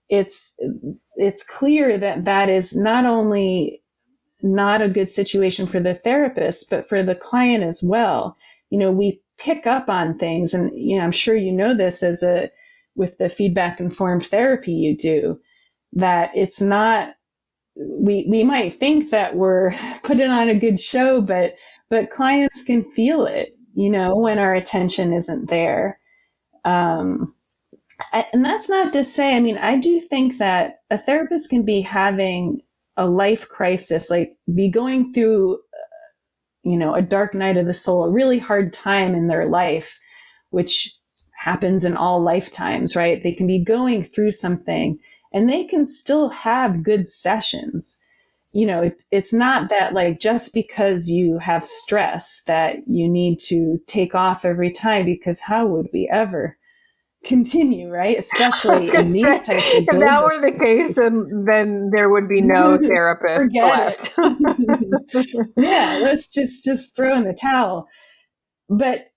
it's 0.09 0.57
it's 1.15 1.43
clear 1.43 1.97
that 1.97 2.25
that 2.25 2.49
is 2.49 2.75
not 2.75 3.05
only 3.05 3.81
not 4.41 4.81
a 4.81 4.89
good 4.89 5.09
situation 5.09 5.65
for 5.67 5.79
the 5.79 5.93
therapist, 5.93 6.69
but 6.69 6.87
for 6.87 7.03
the 7.03 7.15
client 7.15 7.63
as 7.63 7.83
well. 7.83 8.37
You 8.69 8.79
know, 8.79 8.91
we 8.91 9.21
pick 9.37 9.65
up 9.65 9.89
on 9.89 10.17
things 10.17 10.53
and, 10.53 10.71
you 10.73 10.97
know, 10.97 11.03
I'm 11.03 11.11
sure 11.11 11.35
you 11.35 11.51
know 11.51 11.75
this 11.75 12.03
as 12.03 12.23
a, 12.23 12.49
with 12.95 13.17
the 13.17 13.29
feedback 13.29 13.79
informed 13.79 14.25
therapy 14.25 14.71
you 14.71 14.95
do, 14.95 15.39
that 15.93 16.31
it's 16.35 16.61
not, 16.61 17.15
we, 17.75 18.25
we 18.29 18.43
might 18.43 18.73
think 18.73 19.09
that 19.09 19.35
we're 19.35 19.71
putting 20.03 20.29
on 20.29 20.49
a 20.49 20.55
good 20.55 20.79
show, 20.79 21.21
but, 21.21 21.55
but 21.89 22.09
clients 22.09 22.63
can 22.63 22.83
feel 22.91 23.25
it, 23.25 23.56
you 23.77 23.89
know, 23.89 24.15
when 24.15 24.39
our 24.39 24.55
attention 24.55 25.13
isn't 25.13 25.49
there. 25.49 25.99
Um, 26.65 27.31
and 28.11 28.43
that's 28.43 28.69
not 28.69 28.91
to 28.93 29.03
say, 29.03 29.35
I 29.35 29.39
mean, 29.39 29.57
I 29.57 29.77
do 29.77 30.01
think 30.01 30.39
that 30.39 30.79
a 30.89 30.97
therapist 30.97 31.49
can 31.49 31.63
be 31.63 31.81
having 31.81 32.61
a 32.97 33.07
life 33.07 33.47
crisis, 33.47 34.09
like 34.09 34.35
be 34.53 34.69
going 34.69 35.13
through 35.13 35.59
you 36.67 36.75
know, 36.75 36.93
a 36.93 37.01
dark 37.01 37.33
night 37.33 37.55
of 37.55 37.65
the 37.65 37.73
soul, 37.73 38.03
a 38.03 38.11
really 38.11 38.39
hard 38.39 38.73
time 38.73 39.15
in 39.15 39.27
their 39.27 39.47
life, 39.47 39.99
which 40.49 40.93
happens 41.39 41.85
in 41.85 41.95
all 41.95 42.21
lifetimes, 42.21 42.93
right? 42.93 43.23
They 43.23 43.33
can 43.33 43.47
be 43.47 43.63
going 43.63 44.03
through 44.03 44.33
something 44.33 44.99
and 45.31 45.49
they 45.49 45.63
can 45.63 45.85
still 45.85 46.27
have 46.29 46.83
good 46.83 47.07
sessions. 47.07 48.01
You 48.57 48.65
know, 48.65 48.81
it, 48.81 49.03
it's 49.11 49.33
not 49.33 49.69
that 49.69 49.93
like 49.93 50.19
just 50.19 50.51
because 50.51 51.07
you 51.07 51.37
have 51.37 51.63
stress 51.63 52.41
that 52.47 52.77
you 52.87 53.07
need 53.07 53.39
to 53.41 53.77
take 53.85 54.15
off 54.15 54.45
every 54.45 54.71
time 54.71 55.05
because 55.05 55.39
how 55.41 55.67
would 55.67 55.89
we 55.93 56.09
ever? 56.11 56.57
continue, 57.23 57.89
right? 57.89 58.17
Especially 58.19 58.89
in 58.95 59.09
these 59.09 59.23
say, 59.23 59.43
types 59.43 59.73
of. 59.73 59.83
If 59.83 59.85
that 59.87 60.23
were 60.23 60.41
the 60.41 60.57
case, 60.57 60.97
and 60.97 61.47
then 61.47 61.89
there 61.93 62.09
would 62.09 62.27
be 62.27 62.41
no 62.41 62.77
therapists 62.79 63.53
left. 63.53 64.13
yeah, 65.57 65.99
let's 66.01 66.27
just 66.27 66.63
just 66.63 66.95
throw 66.95 67.15
in 67.15 67.25
the 67.25 67.33
towel. 67.33 67.87
But 68.69 69.11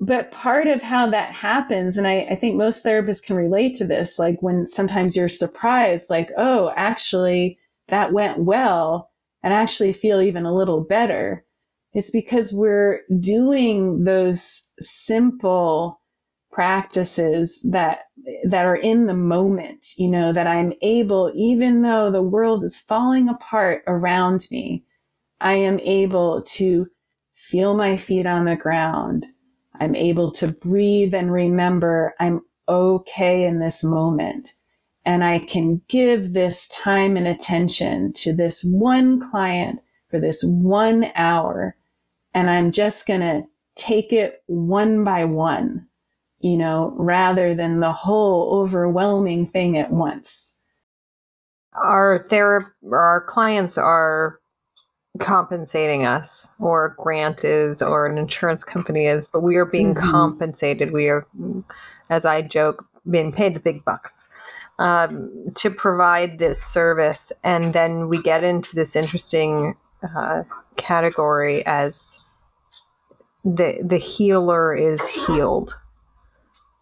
but 0.00 0.30
part 0.30 0.66
of 0.66 0.80
how 0.80 1.10
that 1.10 1.34
happens, 1.34 1.96
and 1.96 2.06
I, 2.06 2.26
I 2.30 2.36
think 2.36 2.56
most 2.56 2.84
therapists 2.84 3.24
can 3.24 3.36
relate 3.36 3.76
to 3.76 3.86
this, 3.86 4.18
like 4.18 4.38
when 4.40 4.66
sometimes 4.66 5.16
you're 5.16 5.28
surprised, 5.28 6.08
like, 6.08 6.30
oh, 6.38 6.72
actually 6.76 7.58
that 7.90 8.12
went 8.12 8.38
well, 8.40 9.10
and 9.42 9.52
actually 9.52 9.92
feel 9.92 10.20
even 10.20 10.46
a 10.46 10.54
little 10.54 10.84
better. 10.84 11.44
It's 11.92 12.10
because 12.10 12.52
we're 12.52 13.00
doing 13.20 14.04
those 14.04 14.70
simple 14.80 16.00
practices 16.52 17.64
that 17.70 18.00
that 18.44 18.66
are 18.66 18.76
in 18.76 19.06
the 19.06 19.14
moment 19.14 19.86
you 19.96 20.08
know 20.08 20.32
that 20.32 20.46
i'm 20.46 20.72
able 20.82 21.30
even 21.34 21.82
though 21.82 22.10
the 22.10 22.22
world 22.22 22.64
is 22.64 22.78
falling 22.78 23.28
apart 23.28 23.82
around 23.86 24.46
me 24.50 24.84
i 25.40 25.52
am 25.52 25.78
able 25.80 26.42
to 26.42 26.84
feel 27.36 27.76
my 27.76 27.96
feet 27.96 28.26
on 28.26 28.44
the 28.46 28.56
ground 28.56 29.26
i'm 29.76 29.94
able 29.94 30.30
to 30.30 30.48
breathe 30.48 31.14
and 31.14 31.32
remember 31.32 32.14
i'm 32.18 32.40
okay 32.68 33.44
in 33.44 33.60
this 33.60 33.84
moment 33.84 34.54
and 35.04 35.24
i 35.24 35.38
can 35.38 35.80
give 35.88 36.32
this 36.32 36.68
time 36.68 37.16
and 37.16 37.26
attention 37.26 38.12
to 38.12 38.32
this 38.32 38.64
one 38.64 39.30
client 39.30 39.80
for 40.08 40.18
this 40.20 40.42
one 40.44 41.06
hour 41.14 41.76
and 42.34 42.50
i'm 42.50 42.72
just 42.72 43.06
going 43.06 43.20
to 43.20 43.42
take 43.76 44.12
it 44.12 44.42
one 44.46 45.04
by 45.04 45.24
one 45.24 45.86
you 46.40 46.56
know, 46.56 46.94
rather 46.96 47.54
than 47.54 47.80
the 47.80 47.92
whole 47.92 48.60
overwhelming 48.60 49.46
thing 49.46 49.76
at 49.78 49.92
once. 49.92 50.56
Our 51.74 52.26
therap- 52.28 52.72
our 52.90 53.20
clients 53.28 53.78
are 53.78 54.40
compensating 55.18 56.06
us, 56.06 56.48
or 56.58 56.96
grant 56.98 57.44
is, 57.44 57.82
or 57.82 58.06
an 58.06 58.16
insurance 58.16 58.64
company 58.64 59.06
is, 59.06 59.26
but 59.26 59.42
we 59.42 59.56
are 59.56 59.66
being 59.66 59.94
mm-hmm. 59.94 60.10
compensated. 60.10 60.92
We 60.92 61.08
are, 61.08 61.26
as 62.08 62.24
I 62.24 62.42
joke, 62.42 62.84
being 63.08 63.32
paid 63.32 63.54
the 63.54 63.60
big 63.60 63.84
bucks 63.84 64.28
um, 64.80 65.30
to 65.54 65.70
provide 65.70 66.38
this 66.38 66.60
service. 66.60 67.32
And 67.44 67.72
then 67.72 68.08
we 68.08 68.20
get 68.20 68.42
into 68.42 68.74
this 68.74 68.96
interesting 68.96 69.76
uh, 70.16 70.42
category 70.76 71.64
as 71.64 72.24
the 73.44 73.80
the 73.82 73.96
healer 73.96 74.74
is 74.74 75.06
healed 75.06 75.74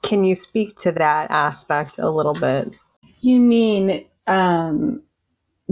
can 0.03 0.25
you 0.25 0.35
speak 0.35 0.77
to 0.79 0.93
that 0.93 1.31
aspect 1.31 1.99
a 1.99 2.11
little 2.11 2.35
bit? 2.35 2.77
You 3.21 3.41
mean 3.41 4.07
um, 4.27 5.03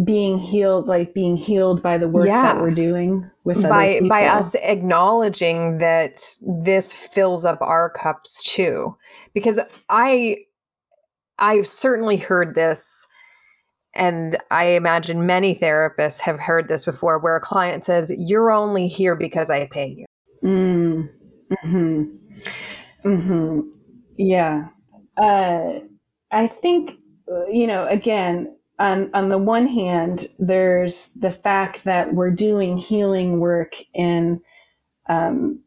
being 0.03 0.39
healed, 0.39 0.87
like 0.87 1.15
being 1.15 1.37
healed 1.37 1.83
by 1.83 1.99
the 1.99 2.09
work 2.09 2.27
yeah. 2.27 2.43
that 2.43 2.61
we're 2.61 2.73
doing 2.73 3.31
with 3.45 3.63
by 3.63 4.01
by 4.09 4.27
us 4.27 4.55
acknowledging 4.57 5.79
that 5.79 6.23
this 6.43 6.93
fills 6.93 7.45
up 7.45 7.59
our 7.63 7.91
cups 7.91 8.43
too, 8.43 8.97
because 9.33 9.61
I 9.89 10.39
I've 11.39 11.69
certainly 11.69 12.17
heard 12.17 12.55
this. 12.55 13.07
And 13.95 14.37
I 14.51 14.65
imagine 14.65 15.27
many 15.27 15.55
therapists 15.55 16.21
have 16.21 16.39
heard 16.39 16.69
this 16.69 16.85
before 16.85 17.19
where 17.19 17.37
a 17.37 17.41
client 17.41 17.85
says, 17.85 18.13
You're 18.17 18.51
only 18.51 18.89
here 18.89 19.17
because 19.17 19.49
I 19.49 19.67
pay 19.67 19.89
you. 19.97 20.07
Mm. 20.45 21.09
hmm 21.63 22.03
hmm 23.03 23.61
yeah. 24.19 24.69
Uh, 25.17 25.81
I 26.31 26.47
think, 26.47 26.93
you 27.51 27.67
know, 27.67 27.87
again, 27.87 28.55
on, 28.79 29.11
on 29.15 29.29
the 29.29 29.39
one 29.39 29.67
hand, 29.67 30.27
there's 30.39 31.15
the 31.15 31.31
fact 31.31 31.85
that 31.85 32.15
we're 32.15 32.31
doing 32.31 32.77
healing 32.77 33.41
work 33.41 33.77
in, 33.95 34.41
um, 35.09 35.61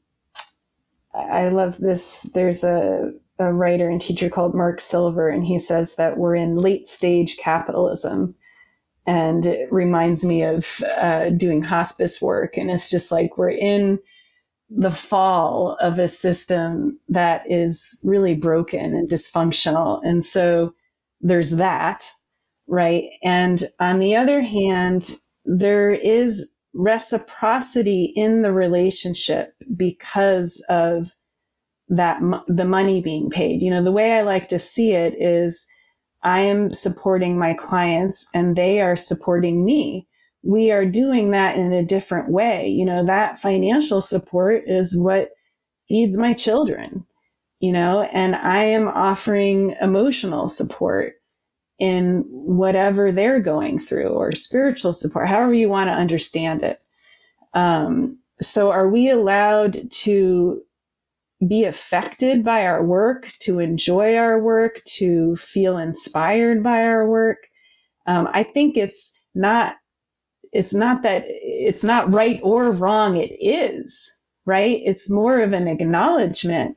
I 1.13 1.49
love 1.49 1.77
this. 1.77 2.31
There's 2.33 2.63
a, 2.63 3.11
a 3.39 3.53
writer 3.53 3.89
and 3.89 4.01
teacher 4.01 4.29
called 4.29 4.53
Mark 4.53 4.81
Silver, 4.81 5.29
and 5.29 5.45
he 5.45 5.59
says 5.59 5.95
that 5.95 6.17
we're 6.17 6.35
in 6.35 6.57
late 6.57 6.87
stage 6.87 7.37
capitalism. 7.37 8.35
And 9.07 9.45
it 9.45 9.71
reminds 9.71 10.23
me 10.23 10.43
of 10.43 10.83
uh, 11.01 11.29
doing 11.31 11.63
hospice 11.63 12.21
work. 12.21 12.57
And 12.57 12.69
it's 12.69 12.91
just 12.91 13.11
like 13.11 13.37
we're 13.37 13.49
in 13.49 13.99
the 14.69 14.91
fall 14.91 15.77
of 15.81 15.97
a 15.97 16.07
system 16.07 16.99
that 17.07 17.41
is 17.49 17.99
really 18.03 18.35
broken 18.35 18.93
and 18.93 19.09
dysfunctional. 19.09 19.99
And 20.03 20.23
so 20.23 20.75
there's 21.21 21.51
that, 21.51 22.11
right? 22.69 23.05
And 23.23 23.63
on 23.79 23.97
the 23.97 24.15
other 24.15 24.41
hand, 24.41 25.19
there 25.43 25.91
is 25.91 26.53
reciprocity 26.73 28.13
in 28.15 28.43
the 28.43 28.51
relationship 28.51 29.55
because 29.75 30.63
of 30.69 31.15
that 31.89 32.21
the 32.47 32.65
money 32.65 33.01
being 33.01 33.29
paid. 33.29 33.61
You 33.61 33.71
know, 33.71 33.83
the 33.83 33.91
way 33.91 34.13
I 34.13 34.21
like 34.21 34.49
to 34.49 34.59
see 34.59 34.91
it 34.91 35.15
is 35.19 35.67
I 36.23 36.41
am 36.41 36.73
supporting 36.73 37.37
my 37.37 37.53
clients 37.53 38.29
and 38.33 38.55
they 38.55 38.81
are 38.81 38.95
supporting 38.95 39.65
me 39.65 40.07
we 40.43 40.71
are 40.71 40.85
doing 40.85 41.31
that 41.31 41.57
in 41.57 41.73
a 41.73 41.83
different 41.83 42.29
way. 42.29 42.67
You 42.67 42.85
know, 42.85 43.05
that 43.05 43.39
financial 43.39 44.01
support 44.01 44.63
is 44.67 44.97
what 44.97 45.31
feeds 45.87 46.17
my 46.17 46.33
children, 46.33 47.05
you 47.59 47.71
know, 47.71 48.03
and 48.13 48.35
I 48.35 48.63
am 48.63 48.87
offering 48.87 49.75
emotional 49.81 50.49
support 50.49 51.15
in 51.77 52.25
whatever 52.29 53.11
they're 53.11 53.39
going 53.39 53.79
through 53.79 54.09
or 54.09 54.33
spiritual 54.33 54.93
support, 54.93 55.27
however 55.27 55.53
you 55.53 55.69
want 55.69 55.87
to 55.87 55.93
understand 55.93 56.63
it. 56.63 56.79
Um, 57.53 58.17
so 58.41 58.71
are 58.71 58.87
we 58.87 59.09
allowed 59.09 59.91
to 59.91 60.61
be 61.47 61.63
affected 61.63 62.43
by 62.43 62.65
our 62.65 62.83
work, 62.83 63.31
to 63.39 63.59
enjoy 63.59 64.15
our 64.15 64.39
work, 64.39 64.83
to 64.85 65.35
feel 65.37 65.77
inspired 65.77 66.63
by 66.63 66.83
our 66.83 67.07
work? 67.07 67.47
Um, 68.07 68.27
I 68.33 68.43
think 68.43 68.75
it's 68.77 69.13
not 69.35 69.75
it's 70.51 70.73
not 70.73 71.03
that 71.03 71.23
it's 71.27 71.83
not 71.83 72.09
right 72.09 72.39
or 72.43 72.71
wrong. 72.71 73.17
It 73.17 73.31
is, 73.39 74.17
right? 74.45 74.81
It's 74.83 75.09
more 75.09 75.41
of 75.41 75.53
an 75.53 75.67
acknowledgement 75.67 76.75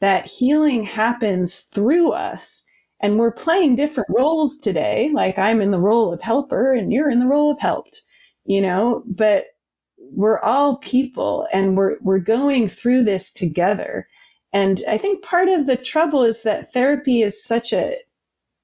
that 0.00 0.26
healing 0.26 0.84
happens 0.84 1.62
through 1.72 2.12
us. 2.12 2.66
And 3.00 3.18
we're 3.18 3.32
playing 3.32 3.76
different 3.76 4.08
roles 4.10 4.58
today. 4.58 5.10
Like 5.12 5.38
I'm 5.38 5.60
in 5.60 5.70
the 5.70 5.80
role 5.80 6.12
of 6.12 6.22
helper 6.22 6.72
and 6.72 6.92
you're 6.92 7.10
in 7.10 7.20
the 7.20 7.26
role 7.26 7.50
of 7.50 7.58
helped, 7.58 8.02
you 8.44 8.60
know, 8.60 9.02
but 9.06 9.44
we're 10.12 10.40
all 10.40 10.76
people 10.76 11.46
and 11.52 11.76
we're, 11.76 11.96
we're 12.00 12.18
going 12.18 12.68
through 12.68 13.04
this 13.04 13.32
together. 13.32 14.08
And 14.52 14.82
I 14.88 14.98
think 14.98 15.24
part 15.24 15.48
of 15.48 15.66
the 15.66 15.76
trouble 15.76 16.22
is 16.22 16.42
that 16.44 16.72
therapy 16.72 17.22
is 17.22 17.42
such 17.42 17.72
a 17.72 17.96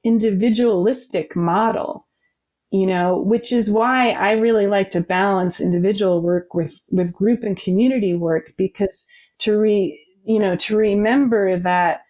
individualistic 0.05 1.37
model 1.37 2.07
you 2.71 2.87
know, 2.87 3.19
which 3.19 3.53
is 3.53 3.71
why 3.71 4.11
I 4.11 4.33
really 4.33 4.67
like 4.67 4.91
to 4.93 5.01
balance 5.01 5.61
individual 5.61 6.23
work 6.23 6.55
with, 6.55 6.83
with 6.91 7.13
group 7.13 7.43
and 7.43 7.57
community 7.57 8.15
work 8.15 8.53
because 8.57 9.09
to 9.41 9.59
re, 9.59 10.01
you 10.25 10.39
know, 10.39 10.55
to 10.57 10.77
remember 10.77 11.59
that 11.59 12.03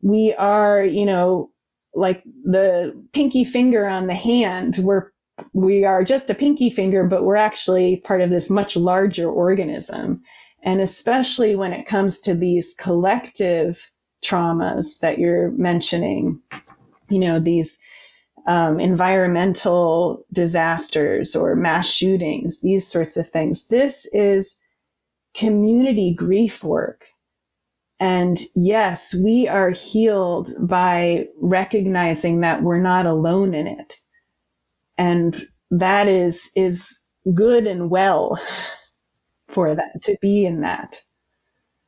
we 0.00 0.34
are, 0.38 0.84
you 0.84 1.04
know, 1.04 1.50
like 1.94 2.22
the 2.44 2.92
pinky 3.12 3.44
finger 3.44 3.86
on 3.86 4.06
the 4.06 4.14
hand, 4.14 4.78
we're, 4.78 5.11
we 5.52 5.84
are 5.84 6.04
just 6.04 6.30
a 6.30 6.34
pinky 6.34 6.70
finger, 6.70 7.04
but 7.04 7.24
we're 7.24 7.36
actually 7.36 7.96
part 8.04 8.20
of 8.20 8.30
this 8.30 8.50
much 8.50 8.76
larger 8.76 9.30
organism. 9.30 10.22
And 10.62 10.80
especially 10.80 11.56
when 11.56 11.72
it 11.72 11.86
comes 11.86 12.20
to 12.20 12.34
these 12.34 12.74
collective 12.78 13.90
traumas 14.24 15.00
that 15.00 15.18
you're 15.18 15.50
mentioning, 15.52 16.40
you 17.08 17.18
know, 17.18 17.40
these, 17.40 17.80
um, 18.46 18.80
environmental 18.80 20.24
disasters 20.32 21.36
or 21.36 21.54
mass 21.54 21.88
shootings, 21.88 22.60
these 22.60 22.86
sorts 22.86 23.16
of 23.16 23.28
things. 23.28 23.68
This 23.68 24.06
is 24.12 24.60
community 25.34 26.14
grief 26.14 26.64
work. 26.64 27.06
And 28.00 28.40
yes, 28.56 29.14
we 29.14 29.46
are 29.46 29.70
healed 29.70 30.50
by 30.58 31.26
recognizing 31.40 32.40
that 32.40 32.62
we're 32.62 32.80
not 32.80 33.06
alone 33.06 33.54
in 33.54 33.68
it. 33.68 34.00
And 35.02 35.48
that 35.70 36.06
is, 36.06 36.52
is 36.54 37.10
good 37.34 37.66
and 37.66 37.90
well 37.90 38.40
for 39.48 39.74
that, 39.74 40.00
to 40.04 40.16
be 40.22 40.44
in 40.44 40.60
that. 40.60 41.02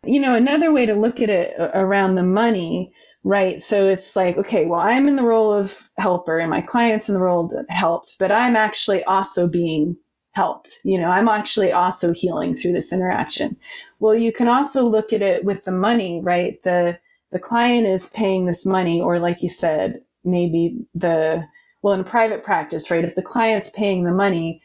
You 0.05 0.21
know, 0.21 0.35
another 0.35 0.73
way 0.73 0.85
to 0.87 0.95
look 0.95 1.21
at 1.21 1.31
it 1.31 1.55
around 1.59 2.17
the 2.17 2.23
money, 2.25 2.93
right? 3.23 3.63
So 3.63 3.89
it's 3.89 4.17
like, 4.17 4.37
okay, 4.37 4.67
well, 4.67 4.81
I'm 4.81 5.07
in 5.07 5.17
the 5.17 5.23
role 5.23 5.53
of 5.53 5.89
helper 5.99 6.41
and 6.41 6.51
my 6.51 6.61
client's 6.61 7.09
in 7.09 7.15
the 7.15 7.21
role 7.21 7.45
of 7.57 7.67
helped, 7.69 8.17
but 8.19 8.33
I'm 8.33 8.57
actually 8.57 9.05
also 9.05 9.47
being 9.47 9.97
helped. 10.33 10.73
You 10.85 10.99
know, 11.01 11.09
I'm 11.09 11.29
actually 11.29 11.71
also 11.73 12.13
healing 12.13 12.57
through 12.57 12.73
this 12.73 12.93
interaction. 12.93 13.57
Well, 14.01 14.17
you 14.17 14.33
can 14.33 14.49
also 14.49 14.85
look 14.85 15.13
at 15.13 15.23
it 15.23 15.45
with 15.45 15.65
the 15.65 15.73
money, 15.73 16.21
right? 16.23 16.61
The 16.65 16.99
the 17.31 17.39
client 17.39 17.87
is 17.87 18.11
paying 18.11 18.47
this 18.47 18.67
money, 18.67 19.01
or 19.01 19.19
like 19.19 19.43
you 19.43 19.49
said, 19.49 20.01
maybe 20.25 20.77
the 20.95 21.45
well 21.85 21.93
in 21.93 22.03
private 22.03 22.43
practice, 22.43 22.91
right? 22.91 23.05
If 23.05 23.15
the 23.15 23.23
client's 23.23 23.69
paying 23.69 24.05
the 24.05 24.11
money, 24.11 24.63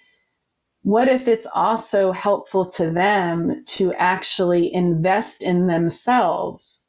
what 0.83 1.09
if 1.09 1.27
it's 1.27 1.47
also 1.53 2.13
helpful 2.13 2.65
to 2.71 2.89
them 2.89 3.61
to 3.67 3.93
actually 3.95 4.73
invest 4.73 5.43
in 5.43 5.67
themselves 5.67 6.87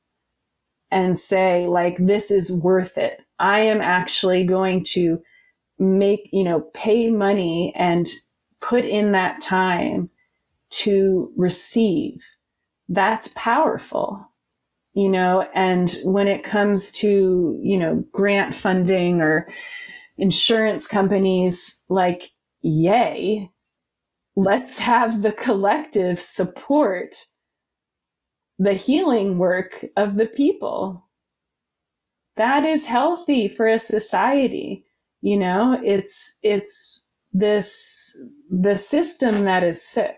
and 0.92 1.18
say, 1.18 1.66
like, 1.66 1.96
this 1.98 2.30
is 2.30 2.52
worth 2.52 2.96
it? 2.96 3.22
I 3.40 3.58
am 3.58 3.80
actually 3.80 4.44
going 4.44 4.84
to 4.84 5.20
make, 5.80 6.30
you 6.32 6.44
know, 6.44 6.60
pay 6.74 7.10
money 7.10 7.72
and 7.74 8.06
put 8.60 8.84
in 8.84 9.10
that 9.10 9.40
time 9.40 10.10
to 10.70 11.32
receive. 11.36 12.22
That's 12.88 13.32
powerful, 13.34 14.24
you 14.92 15.08
know, 15.08 15.48
and 15.56 15.92
when 16.04 16.28
it 16.28 16.44
comes 16.44 16.92
to, 16.92 17.58
you 17.60 17.76
know, 17.76 18.04
grant 18.12 18.54
funding 18.54 19.20
or 19.20 19.48
insurance 20.20 20.86
companies, 20.86 21.80
like, 21.88 22.30
yay, 22.62 23.50
let's 24.36 24.78
have 24.78 25.22
the 25.22 25.32
collective 25.32 26.20
support 26.20 27.16
the 28.60 28.74
healing 28.74 29.38
work 29.38 29.86
of 29.96 30.16
the 30.16 30.26
people. 30.26 31.08
That 32.36 32.64
is 32.64 32.84
healthy 32.84 33.48
for 33.48 33.66
a 33.66 33.80
society. 33.80 34.84
You 35.22 35.38
know, 35.38 35.80
it's, 35.82 36.36
it's 36.42 37.02
this, 37.32 38.22
the 38.50 38.76
system 38.76 39.44
that 39.44 39.64
is 39.64 39.82
sick. 39.82 40.16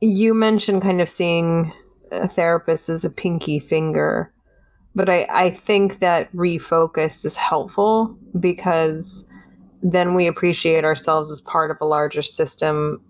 You 0.00 0.34
mentioned 0.34 0.82
kind 0.82 1.00
of 1.00 1.08
seeing 1.08 1.72
a 2.10 2.26
therapist 2.26 2.88
as 2.88 3.04
a 3.04 3.10
pinky 3.10 3.60
finger, 3.60 4.32
but 4.96 5.08
I, 5.08 5.28
I 5.30 5.50
think 5.50 6.00
that 6.00 6.32
refocus 6.32 7.24
is 7.24 7.36
helpful 7.36 8.18
because 8.40 9.28
then 9.84 10.14
we 10.14 10.26
appreciate 10.26 10.82
ourselves 10.82 11.30
as 11.30 11.42
part 11.42 11.70
of 11.70 11.76
a 11.80 11.84
larger 11.84 12.22
system. 12.22 13.00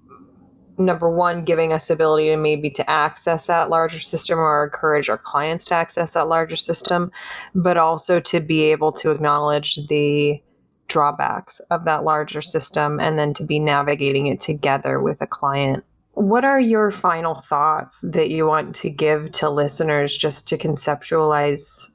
Number 0.77 1.09
one 1.09 1.45
giving 1.45 1.72
us 1.72 1.89
ability 1.89 2.31
to 2.31 2.37
maybe 2.37 2.68
to 2.70 2.91
access 2.91 3.47
that 3.47 3.70
larger 3.70 4.01
system 4.01 4.41
or 4.41 4.64
encourage 4.64 5.09
our 5.09 5.16
clients 5.16 5.64
to 5.66 5.75
access 5.77 6.14
that 6.14 6.27
larger 6.27 6.57
system 6.57 7.12
but 7.55 7.77
also 7.77 8.18
to 8.18 8.41
be 8.41 8.62
able 8.62 8.91
to 8.91 9.12
acknowledge 9.12 9.87
the 9.87 10.43
drawbacks 10.89 11.61
of 11.70 11.85
that 11.85 12.03
larger 12.03 12.43
system 12.43 12.99
and 12.99 13.16
then 13.16 13.33
to 13.35 13.45
be 13.45 13.61
navigating 13.61 14.27
it 14.27 14.41
together 14.41 15.01
with 15.01 15.20
a 15.20 15.29
client. 15.29 15.85
What 16.14 16.45
are 16.45 16.61
your 16.61 16.91
final 16.91 17.37
thoughts 17.37 18.05
that 18.12 18.31
you 18.31 18.47
want 18.47 18.75
to 18.77 18.91
give 18.91 19.31
to 19.33 19.49
listeners 19.49 20.16
just 20.16 20.49
to 20.49 20.59
conceptualize 20.59 21.89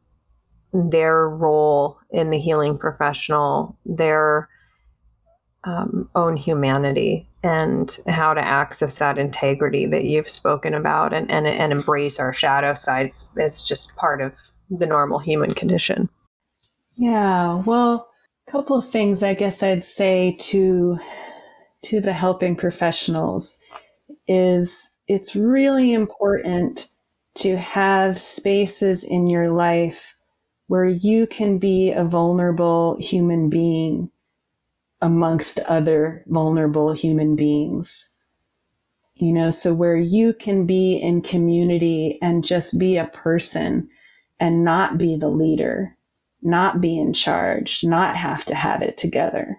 their 0.72 1.28
role 1.28 2.00
in 2.12 2.30
the 2.30 2.40
healing 2.40 2.78
professional 2.78 3.78
their 3.86 4.48
um, 5.64 6.10
own 6.16 6.38
humanity 6.38 7.28
and 7.44 8.00
how 8.08 8.34
to 8.34 8.42
access 8.42 9.00
that 9.00 9.18
integrity 9.18 9.86
that 9.86 10.06
you've 10.06 10.30
spoken 10.30 10.74
about 10.74 11.14
and, 11.14 11.30
and, 11.32 11.48
and 11.48 11.72
embrace 11.72 12.20
our 12.20 12.34
shadow 12.34 12.74
sides 12.74 13.34
as 13.40 13.62
just 13.62 13.96
part 13.96 14.22
of 14.22 14.34
the 14.70 14.86
normal 14.86 15.20
human 15.20 15.54
condition. 15.54 16.10
Yeah, 16.98 17.56
well, 17.66 18.10
a 18.48 18.52
couple 18.52 18.78
of 18.78 18.90
things 18.90 19.24
I 19.24 19.34
guess 19.34 19.64
I'd 19.64 19.86
say 19.86 20.36
to 20.40 20.98
to 21.82 22.02
the 22.02 22.12
helping 22.12 22.58
professionals 22.58 23.62
is 24.28 25.00
it's 25.08 25.34
really 25.34 25.94
important 25.94 26.90
to 27.36 27.56
have 27.58 28.20
spaces 28.20 29.06
in 29.06 29.28
your 29.28 29.50
life 29.50 30.18
where 30.68 30.86
you 30.86 31.26
can 31.26 31.58
be 31.58 31.92
a 31.92 32.04
vulnerable 32.04 32.98
human 33.00 33.50
being 33.50 34.12
amongst 35.02 35.60
other 35.60 36.24
vulnerable 36.28 36.94
human 36.94 37.36
beings. 37.36 38.14
You 39.16 39.34
know, 39.34 39.50
so 39.50 39.74
where 39.74 39.98
you 39.98 40.34
can 40.34 40.66
be 40.66 40.96
in 40.96 41.22
community 41.22 42.18
and 42.22 42.44
just 42.44 42.80
be 42.80 42.98
a 42.98 43.08
person 43.08 43.90
and 44.40 44.64
not 44.64 44.98
be 44.98 45.18
the 45.18 45.28
leader, 45.28 45.98
not 46.42 46.80
be 46.80 46.98
in 46.98 47.14
charge, 47.14 47.84
not 47.84 48.16
have 48.16 48.46
to 48.46 48.56
have 48.56 48.82
it 48.82 48.98
together. 48.98 49.58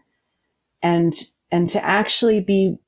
And, 0.82 1.14
and 1.50 1.68
to 1.70 1.84
actually 1.84 2.40
be 2.40 2.78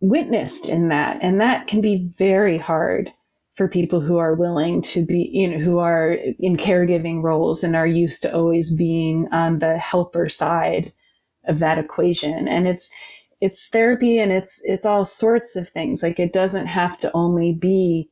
witnessed 0.00 0.70
in 0.70 0.88
that. 0.88 1.18
And 1.20 1.40
that 1.40 1.66
can 1.66 1.82
be 1.82 2.10
very 2.18 2.56
hard 2.56 3.12
for 3.50 3.68
people 3.68 4.00
who 4.00 4.16
are 4.16 4.34
willing 4.34 4.80
to 4.80 5.04
be, 5.04 5.28
you 5.32 5.48
know, 5.48 5.58
who 5.62 5.78
are 5.78 6.12
in 6.40 6.56
caregiving 6.56 7.22
roles 7.22 7.62
and 7.62 7.76
are 7.76 7.86
used 7.86 8.22
to 8.22 8.34
always 8.34 8.74
being 8.74 9.28
on 9.32 9.58
the 9.58 9.76
helper 9.76 10.30
side 10.30 10.92
of 11.46 11.58
that 11.58 11.78
equation. 11.78 12.48
And 12.48 12.68
it's, 12.68 12.92
it's 13.40 13.68
therapy 13.68 14.18
and 14.18 14.30
it's, 14.32 14.62
it's 14.64 14.86
all 14.86 15.04
sorts 15.04 15.56
of 15.56 15.68
things. 15.68 16.02
Like 16.02 16.20
it 16.20 16.32
doesn't 16.32 16.66
have 16.66 16.98
to 17.00 17.10
only 17.14 17.52
be 17.52 18.08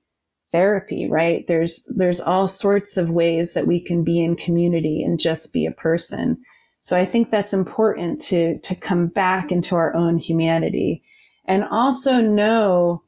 therapy, 0.52 1.08
right? 1.08 1.46
There's, 1.46 1.90
there's 1.96 2.20
all 2.20 2.48
sorts 2.48 2.96
of 2.96 3.10
ways 3.10 3.54
that 3.54 3.66
we 3.66 3.80
can 3.80 4.02
be 4.02 4.22
in 4.22 4.34
community 4.34 5.02
and 5.02 5.20
just 5.20 5.52
be 5.52 5.66
a 5.66 5.70
person. 5.70 6.38
So 6.80 6.96
I 6.96 7.04
think 7.04 7.30
that's 7.30 7.52
important 7.52 8.20
to, 8.22 8.58
to 8.58 8.74
come 8.74 9.06
back 9.06 9.52
into 9.52 9.76
our 9.76 9.94
own 9.94 10.18
humanity 10.18 11.02
and 11.44 11.64
also 11.70 12.20
know 12.20 13.02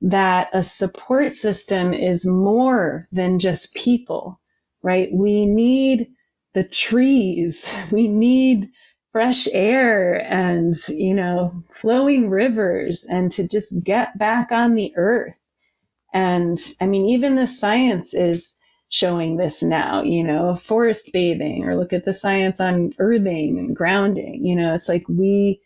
that 0.00 0.48
a 0.52 0.62
support 0.62 1.34
system 1.34 1.94
is 1.94 2.26
more 2.26 3.08
than 3.10 3.38
just 3.38 3.74
people, 3.74 4.40
right? 4.82 5.08
We 5.12 5.46
need 5.46 6.08
the 6.52 6.64
trees. 6.64 7.68
We 7.92 8.08
need 8.08 8.70
fresh 9.14 9.46
air 9.52 10.26
and, 10.28 10.74
you 10.88 11.14
know, 11.14 11.62
flowing 11.70 12.28
rivers 12.28 13.06
and 13.08 13.30
to 13.30 13.46
just 13.46 13.84
get 13.84 14.18
back 14.18 14.50
on 14.50 14.74
the 14.74 14.92
earth. 14.96 15.34
And 16.12 16.58
I 16.80 16.86
mean, 16.86 17.08
even 17.08 17.36
the 17.36 17.46
science 17.46 18.12
is 18.12 18.58
showing 18.88 19.36
this 19.36 19.62
now, 19.62 20.02
you 20.02 20.24
know, 20.24 20.56
forest 20.56 21.10
bathing 21.12 21.62
or 21.62 21.76
look 21.76 21.92
at 21.92 22.04
the 22.04 22.12
science 22.12 22.58
on 22.58 22.92
earthing 22.98 23.56
and 23.56 23.76
grounding. 23.76 24.44
You 24.44 24.56
know, 24.56 24.74
it's 24.74 24.88
like 24.88 25.08
we, 25.08 25.60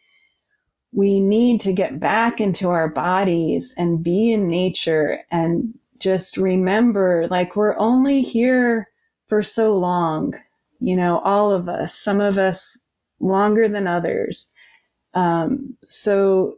we 0.92 1.18
need 1.18 1.62
to 1.62 1.72
get 1.72 1.98
back 1.98 2.42
into 2.42 2.68
our 2.68 2.90
bodies 2.90 3.74
and 3.78 4.04
be 4.04 4.30
in 4.30 4.46
nature 4.46 5.20
and 5.30 5.72
just 5.98 6.36
remember 6.36 7.26
like 7.30 7.56
we're 7.56 7.78
only 7.78 8.20
here 8.20 8.86
for 9.26 9.42
so 9.42 9.76
long 9.76 10.32
you 10.80 10.94
know 10.94 11.18
all 11.24 11.50
of 11.50 11.68
us 11.68 11.92
some 11.92 12.20
of 12.20 12.38
us 12.38 12.86
longer 13.20 13.68
than 13.68 13.86
others. 13.86 14.52
Um, 15.14 15.76
so 15.84 16.56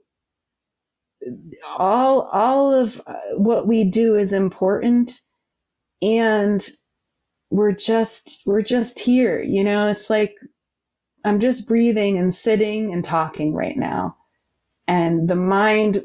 all 1.79 2.23
all 2.33 2.73
of 2.73 3.01
uh, 3.07 3.15
what 3.37 3.67
we 3.67 3.85
do 3.85 4.17
is 4.17 4.33
important, 4.33 5.21
and 6.03 6.67
we're 7.51 7.73
just 7.73 8.43
we're 8.47 8.63
just 8.63 8.99
here. 8.99 9.43
You 9.43 9.65
know, 9.65 9.89
it's 9.89 10.11
like 10.11 10.37
I'm 11.25 11.41
just 11.41 11.69
breathing 11.69 12.19
and 12.19 12.35
sitting 12.35 12.93
and 12.93 13.05
talking 13.05 13.55
right 13.55 13.77
now, 13.77 14.17
and 14.89 15.29
the 15.29 15.37
mind 15.37 16.03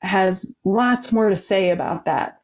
has 0.00 0.54
lots 0.64 1.12
more 1.12 1.30
to 1.30 1.36
say 1.36 1.70
about 1.70 2.04
that. 2.04 2.38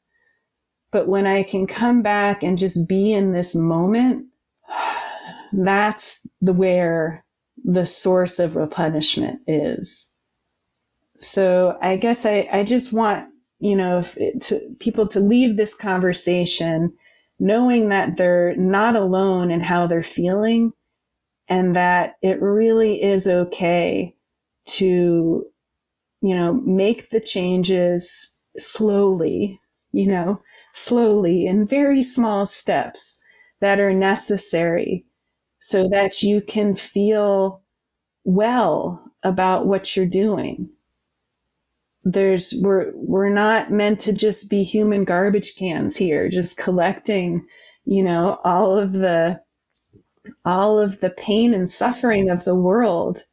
But 0.92 1.06
when 1.06 1.26
I 1.26 1.44
can 1.44 1.66
come 1.66 2.02
back 2.02 2.42
and 2.42 2.58
just 2.58 2.88
be 2.88 3.12
in 3.12 3.32
this 3.32 3.54
moment, 3.54 4.26
that's 5.52 6.26
the 6.40 6.52
where 6.52 7.24
the 7.72 7.86
source 7.86 8.40
of 8.40 8.56
replenishment 8.56 9.40
is. 9.46 10.12
So 11.18 11.78
I 11.80 11.96
guess 11.96 12.26
I, 12.26 12.48
I 12.52 12.64
just 12.64 12.92
want, 12.92 13.26
you 13.60 13.76
know, 13.76 14.02
to, 14.42 14.60
people 14.80 15.06
to 15.08 15.20
leave 15.20 15.56
this 15.56 15.76
conversation 15.76 16.92
knowing 17.38 17.88
that 17.88 18.16
they're 18.16 18.56
not 18.56 18.96
alone 18.96 19.50
in 19.50 19.60
how 19.60 19.86
they're 19.86 20.02
feeling 20.02 20.72
and 21.48 21.76
that 21.76 22.16
it 22.22 22.42
really 22.42 23.02
is 23.02 23.28
okay 23.28 24.14
to, 24.66 25.46
you 26.22 26.34
know, 26.34 26.54
make 26.54 27.10
the 27.10 27.20
changes 27.20 28.36
slowly, 28.58 29.60
you 29.92 30.06
know, 30.06 30.38
slowly 30.72 31.46
in 31.46 31.66
very 31.66 32.02
small 32.02 32.46
steps 32.46 33.24
that 33.60 33.78
are 33.78 33.94
necessary 33.94 35.04
so 35.60 35.88
that 35.90 36.22
you 36.22 36.40
can 36.42 36.74
feel 36.76 37.62
well 38.24 39.02
about 39.24 39.66
what 39.66 39.96
you're 39.96 40.06
doing. 40.06 40.70
there's 42.04 42.54
we're 42.62 42.92
we're 42.94 43.28
not 43.28 43.70
meant 43.70 44.00
to 44.00 44.12
just 44.12 44.48
be 44.48 44.62
human 44.62 45.04
garbage 45.04 45.54
cans 45.56 45.96
here 45.96 46.28
just 46.30 46.56
collecting 46.58 47.44
you 47.84 48.02
know 48.02 48.40
all 48.44 48.78
of 48.78 48.92
the 48.92 49.38
all 50.44 50.78
of 50.78 51.00
the 51.00 51.10
pain 51.10 51.54
and 51.54 51.70
suffering 51.70 52.30
of 52.30 52.44
the 52.44 52.54
world 52.54 53.24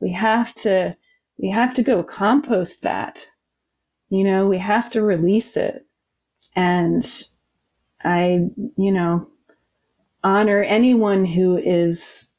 we 0.00 0.10
have 0.12 0.54
to 0.54 0.94
we 1.38 1.50
have 1.50 1.74
to 1.74 1.82
go 1.82 2.02
compost 2.02 2.82
that 2.82 3.26
you 4.10 4.24
know 4.24 4.46
we 4.46 4.58
have 4.58 4.90
to 4.90 5.02
release 5.02 5.56
it 5.56 5.86
and 6.56 7.24
i 8.04 8.40
you 8.76 8.92
know 8.92 9.26
honor 10.24 10.62
anyone 10.62 11.24
who 11.24 11.56
is 11.56 12.34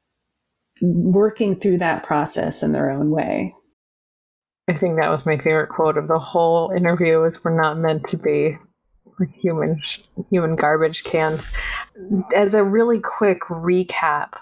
working 0.81 1.55
through 1.55 1.77
that 1.77 2.03
process 2.03 2.61
in 2.61 2.73
their 2.73 2.91
own 2.91 3.09
way 3.09 3.55
I 4.67 4.73
think 4.73 4.99
that 4.99 5.09
was 5.09 5.25
my 5.25 5.37
favorite 5.37 5.69
quote 5.69 5.97
of 5.97 6.07
the 6.07 6.17
whole 6.17 6.71
interview 6.71 7.23
is 7.23 7.43
we're 7.43 7.59
not 7.59 7.77
meant 7.77 8.05
to 8.07 8.17
be 8.17 8.57
human 9.39 9.79
human 10.29 10.55
garbage 10.55 11.03
cans. 11.03 11.51
As 12.35 12.53
a 12.55 12.63
really 12.63 12.99
quick 12.99 13.41
recap, 13.41 14.33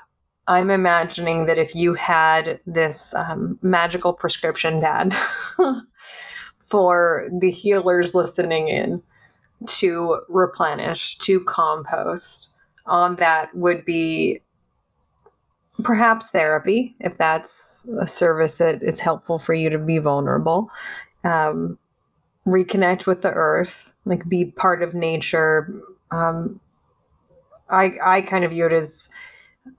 I'm 0.47 0.69
imagining 0.69 1.45
that 1.45 1.57
if 1.57 1.75
you 1.75 1.93
had 1.93 2.61
this 2.65 3.13
um, 3.15 3.59
magical 3.61 4.13
prescription 4.13 4.81
pad 4.81 5.13
for 6.69 7.29
the 7.39 7.51
healers 7.51 8.15
listening 8.15 8.69
in 8.69 9.03
to 9.65 10.21
replenish, 10.29 11.17
to 11.19 11.41
compost, 11.41 12.52
on 12.85 13.15
that 13.17 13.55
would 13.55 13.85
be 13.85 14.41
perhaps 15.83 16.29
therapy 16.29 16.95
if 16.99 17.17
that's 17.17 17.89
a 17.99 18.07
service 18.07 18.57
that 18.59 18.83
is 18.83 18.99
helpful 18.99 19.39
for 19.39 19.53
you 19.53 19.69
to 19.69 19.79
be 19.79 19.97
vulnerable. 19.97 20.69
Um, 21.23 21.77
reconnect 22.45 23.05
with 23.05 23.21
the 23.21 23.31
earth 23.31 23.93
like 24.05 24.27
be 24.27 24.45
part 24.45 24.83
of 24.83 24.93
nature. 24.93 25.73
Um, 26.11 26.59
i 27.69 27.93
i 28.03 28.21
kind 28.21 28.43
of 28.43 28.51
view 28.51 28.65
it 28.65 28.73
as 28.73 29.09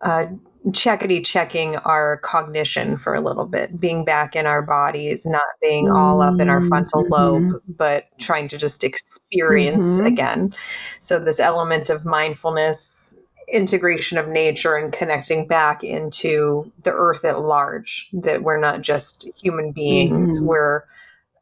uh, 0.01 0.26
checkity 0.68 1.24
checking 1.24 1.76
our 1.76 2.18
cognition 2.18 2.97
for 2.97 3.14
a 3.14 3.20
little 3.20 3.45
bit 3.45 3.78
being 3.78 4.05
back 4.05 4.35
in 4.35 4.47
our 4.47 4.62
bodies 4.62 5.26
not 5.26 5.43
being 5.61 5.91
all 5.91 6.22
up 6.22 6.41
in 6.41 6.49
our 6.49 6.62
frontal 6.64 7.03
mm-hmm. 7.03 7.12
lobe 7.12 7.62
but 7.68 8.07
trying 8.18 8.49
to 8.49 8.57
just 8.57 8.82
experience 8.82 9.99
mm-hmm. 9.99 10.07
again 10.07 10.55
so 11.01 11.18
this 11.18 11.39
element 11.39 11.91
of 11.91 12.07
mindfulness 12.07 13.18
integration 13.53 14.16
of 14.16 14.26
nature 14.28 14.74
and 14.76 14.95
connecting 14.95 15.47
back 15.47 15.85
into 15.85 16.70
the 16.82 16.91
earth 16.91 17.26
at 17.26 17.43
large 17.43 18.09
that 18.14 18.43
we're 18.43 18.61
not 18.61 18.80
just 18.80 19.28
human 19.43 19.70
beings 19.70 20.39
mm-hmm. 20.39 20.49
we're 20.49 20.82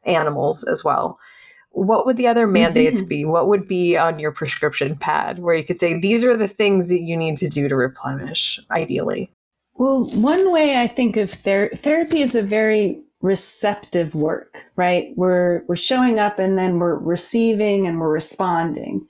animals 0.05 0.65
as 0.65 0.83
well 0.83 1.17
what 1.73 2.05
would 2.05 2.17
the 2.17 2.27
other 2.27 2.47
mandates 2.47 3.01
mm-hmm. 3.01 3.09
be 3.09 3.25
what 3.25 3.47
would 3.47 3.67
be 3.67 3.97
on 3.97 4.19
your 4.19 4.31
prescription 4.31 4.95
pad 4.95 5.39
where 5.39 5.55
you 5.55 5.63
could 5.63 5.79
say 5.79 5.99
these 5.99 6.23
are 6.23 6.37
the 6.37 6.47
things 6.47 6.89
that 6.89 7.01
you 7.01 7.17
need 7.17 7.37
to 7.37 7.49
do 7.49 7.67
to 7.67 7.75
replenish 7.75 8.59
ideally 8.71 9.29
well 9.75 10.05
one 10.15 10.51
way 10.51 10.79
i 10.79 10.87
think 10.87 11.17
of 11.17 11.31
ther- 11.31 11.71
therapy 11.75 12.21
is 12.21 12.35
a 12.35 12.41
very 12.41 13.01
receptive 13.21 14.13
work 14.13 14.65
right 14.75 15.13
we're 15.15 15.63
we're 15.67 15.75
showing 15.75 16.19
up 16.19 16.39
and 16.39 16.57
then 16.57 16.79
we're 16.79 16.97
receiving 16.97 17.87
and 17.87 17.99
we're 17.99 18.09
responding 18.09 19.07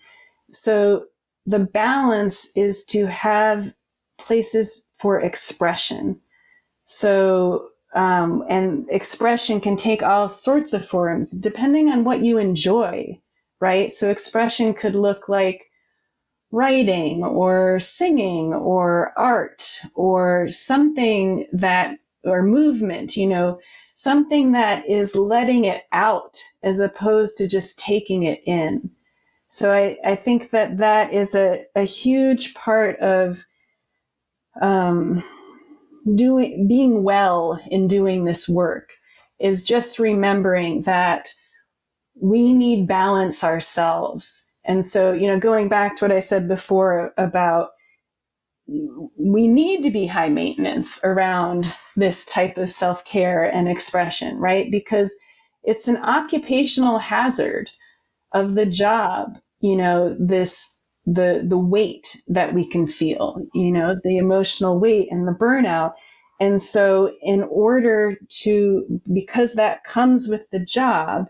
so 0.51 1.05
the 1.45 1.59
balance 1.59 2.55
is 2.55 2.85
to 2.85 3.07
have 3.07 3.73
places 4.17 4.85
for 4.97 5.19
expression. 5.19 6.19
So, 6.85 7.69
um, 7.95 8.43
and 8.49 8.85
expression 8.89 9.61
can 9.61 9.75
take 9.75 10.03
all 10.03 10.27
sorts 10.27 10.73
of 10.73 10.87
forms 10.87 11.31
depending 11.31 11.89
on 11.89 12.03
what 12.03 12.23
you 12.23 12.37
enjoy, 12.37 13.19
right? 13.59 13.91
So, 13.91 14.09
expression 14.09 14.73
could 14.73 14.95
look 14.95 15.29
like 15.29 15.69
writing 16.51 17.23
or 17.23 17.79
singing 17.79 18.53
or 18.53 19.11
art 19.17 19.81
or 19.95 20.47
something 20.49 21.47
that, 21.51 21.97
or 22.23 22.43
movement, 22.43 23.17
you 23.17 23.25
know, 23.25 23.59
something 23.95 24.51
that 24.51 24.87
is 24.87 25.15
letting 25.15 25.65
it 25.65 25.83
out 25.91 26.39
as 26.61 26.79
opposed 26.79 27.37
to 27.37 27.47
just 27.47 27.79
taking 27.79 28.23
it 28.23 28.41
in. 28.45 28.89
So 29.47 29.71
I, 29.73 29.97
I 30.03 30.15
think 30.15 30.51
that 30.51 30.77
that 30.77 31.13
is 31.13 31.35
a, 31.35 31.63
a 31.75 31.83
huge 31.83 32.53
part 32.53 32.99
of 32.99 33.45
um, 34.61 35.23
doing 36.15 36.67
being 36.67 37.03
well 37.03 37.59
in 37.67 37.87
doing 37.87 38.25
this 38.25 38.49
work 38.49 38.91
is 39.39 39.63
just 39.63 39.99
remembering 39.99 40.83
that 40.83 41.29
we 42.21 42.53
need 42.53 42.87
balance 42.87 43.43
ourselves. 43.43 44.45
And 44.65 44.85
so, 44.85 45.11
you 45.11 45.27
know, 45.27 45.39
going 45.39 45.67
back 45.67 45.97
to 45.97 46.05
what 46.05 46.11
I 46.11 46.19
said 46.19 46.47
before 46.47 47.13
about 47.17 47.69
we 48.65 49.47
need 49.47 49.83
to 49.83 49.91
be 49.91 50.07
high 50.07 50.29
maintenance 50.29 51.01
around 51.03 51.73
this 51.97 52.25
type 52.25 52.57
of 52.57 52.69
self 52.69 53.03
care 53.03 53.43
and 53.43 53.67
expression, 53.67 54.37
right? 54.37 54.71
Because 54.71 55.13
it's 55.63 55.87
an 55.87 55.97
occupational 55.97 56.99
hazard 56.99 57.69
of 58.33 58.55
the 58.55 58.65
job 58.65 59.37
you 59.63 59.77
know 59.77 60.15
this 60.19 60.79
the 61.05 61.43
the 61.45 61.57
weight 61.57 62.23
that 62.27 62.53
we 62.53 62.65
can 62.65 62.87
feel 62.87 63.45
you 63.53 63.71
know 63.71 63.95
the 64.03 64.17
emotional 64.17 64.79
weight 64.79 65.09
and 65.11 65.27
the 65.27 65.33
burnout. 65.33 65.93
And 66.39 66.61
so 66.61 67.13
in 67.21 67.43
order 67.43 68.17
to 68.43 69.01
because 69.13 69.53
that 69.55 69.83
comes 69.83 70.27
with 70.27 70.49
the 70.49 70.59
job 70.59 71.29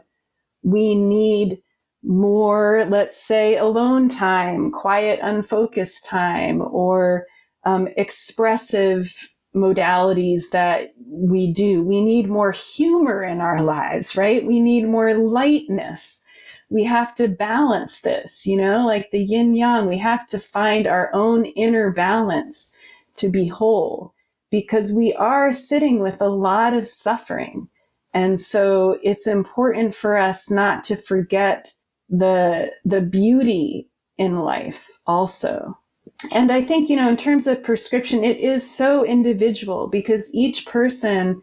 we 0.63 0.95
need 0.95 1.61
more 2.03 2.86
let's 2.89 3.17
say 3.17 3.57
alone 3.57 4.09
time 4.09 4.71
quiet 4.71 5.19
unfocused 5.21 6.05
time 6.05 6.61
or 6.61 7.26
um, 7.65 7.88
expressive 7.95 9.30
modalities 9.55 10.49
that 10.51 10.93
we 11.07 11.51
do. 11.51 11.82
We 11.84 12.03
need 12.03 12.28
more 12.28 12.51
humor 12.51 13.24
in 13.24 13.39
our 13.39 13.61
lives 13.61 14.15
right? 14.15 14.45
We 14.45 14.59
need 14.59 14.88
more 14.88 15.15
lightness 15.15 16.21
we 16.74 16.84
have 16.84 17.13
to 17.13 17.28
balance 17.28 18.01
this, 18.01 18.47
you 18.47 18.57
know, 18.57 18.84
like 18.84 19.11
the 19.11 19.24
yin 19.24 19.55
yang. 19.55 19.88
We 19.88 19.99
have 19.99 20.26
to 20.30 20.39
find 20.39 20.88
our 20.88 21.13
own 21.13 21.45
inner 21.45 21.91
balance 21.91 22.74
to 23.17 23.30
be 23.30 23.47
whole 23.47 24.15
because 24.49 24.91
we 24.91 25.13
are 25.13 25.53
sitting 25.53 25.99
with 25.99 26.19
a 26.19 26.30
lot 26.30 26.74
of 26.74 26.89
suffering. 26.89 27.69
And 28.15 28.39
so 28.39 28.97
it's 29.03 29.28
important 29.28 29.93
for 29.93 30.17
us 30.17 30.49
not 30.49 30.84
to 30.86 30.95
forget 30.95 31.71
the, 32.09 32.71
the 32.84 33.01
beauty 33.01 33.88
in 34.17 34.39
life 34.39 34.89
also. 35.05 35.78
And 36.32 36.51
I 36.51 36.63
think, 36.63 36.89
you 36.89 36.95
know, 36.95 37.09
in 37.09 37.17
terms 37.17 37.45
of 37.45 37.63
prescription, 37.63 38.24
it 38.24 38.39
is 38.39 38.67
so 38.69 39.05
individual 39.05 39.88
because 39.88 40.34
each 40.34 40.65
person 40.65 41.39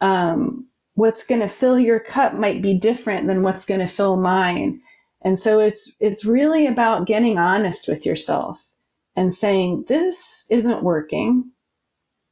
um, 0.00 0.66
what's 0.94 1.24
going 1.24 1.40
to 1.40 1.48
fill 1.48 1.78
your 1.78 2.00
cup 2.00 2.34
might 2.34 2.62
be 2.62 2.74
different 2.74 3.26
than 3.26 3.42
what's 3.42 3.66
going 3.66 3.80
to 3.80 3.86
fill 3.86 4.16
mine. 4.16 4.80
And 5.22 5.38
so 5.38 5.60
it's, 5.60 5.94
it's 6.00 6.24
really 6.24 6.66
about 6.66 7.06
getting 7.06 7.38
honest 7.38 7.88
with 7.88 8.06
yourself 8.06 8.70
and 9.16 9.32
saying, 9.32 9.84
this 9.88 10.46
isn't 10.50 10.82
working, 10.82 11.50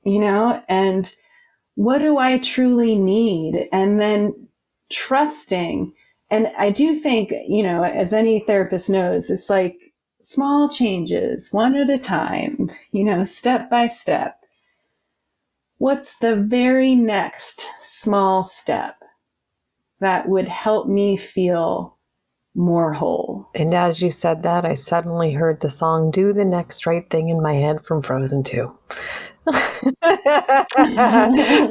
you 0.05 0.19
know, 0.19 0.63
and 0.69 1.13
what 1.75 1.99
do 1.99 2.19
I 2.19 2.39
truly 2.39 2.97
need? 2.97 3.69
And 3.73 4.01
then 4.01 4.49
trusting. 4.91 5.93
And 6.31 6.53
I 6.59 6.71
do 6.71 6.99
think, 7.01 7.33
you 7.49 7.63
know, 7.63 7.83
as 7.83 8.13
any 8.13 8.41
therapist 8.41 8.91
knows, 8.91 9.31
it's 9.31 9.49
like 9.49 9.93
small 10.23 10.69
changes, 10.69 11.51
one 11.51 11.75
at 11.75 11.91
a 11.91 11.99
time, 11.99 12.71
you 12.93 13.05
know, 13.05 13.23
step 13.23 13.71
by 13.71 13.89
step 13.89 14.42
what's 15.83 16.19
the 16.19 16.37
very 16.37 16.95
next 16.95 17.67
small 17.81 18.45
step 18.45 18.95
that 19.99 20.29
would 20.29 20.47
help 20.47 20.87
me 20.87 21.17
feel 21.17 21.99
more 22.55 22.93
whole? 22.93 23.49
And 23.53 23.75
as 23.75 24.01
you 24.01 24.13
said 24.13 24.45
that, 24.45 24.65
I 24.65 24.75
suddenly 24.75 25.33
heard 25.33 25.59
the 25.59 25.71
song 25.71 26.13
Do 26.13 26.33
the 26.33 26.45
Next 26.45 26.87
Right 26.87 27.11
Thing 27.11 27.31
in 27.31 27.43
my 27.43 27.55
head 27.55 27.85
from 27.85 28.01
Frozen 28.01 28.45
2. 28.45 28.73
For 29.45 29.53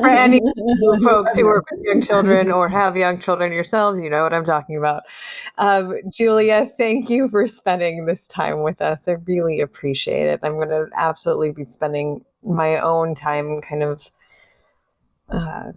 any 0.09 0.41
folks 1.03 1.37
who 1.37 1.47
are 1.47 1.63
with 1.71 1.79
young 1.83 2.01
children 2.01 2.51
or 2.51 2.67
have 2.67 2.97
young 2.97 3.19
children 3.19 3.53
yourselves, 3.53 4.01
you 4.01 4.09
know 4.09 4.23
what 4.23 4.33
I'm 4.33 4.43
talking 4.43 4.75
about. 4.77 5.03
Um, 5.57 5.95
Julia, 6.09 6.69
thank 6.77 7.09
you 7.09 7.29
for 7.29 7.47
spending 7.47 8.05
this 8.05 8.27
time 8.27 8.63
with 8.63 8.81
us. 8.81 9.07
I 9.07 9.13
really 9.25 9.61
appreciate 9.61 10.27
it. 10.27 10.41
I'm 10.43 10.55
going 10.55 10.69
to 10.69 10.87
absolutely 10.95 11.51
be 11.51 11.63
spending 11.63 12.25
my 12.43 12.79
own 12.79 13.15
time 13.15 13.61
kind 13.61 13.83
of 13.83 14.11
uh, 15.29 15.71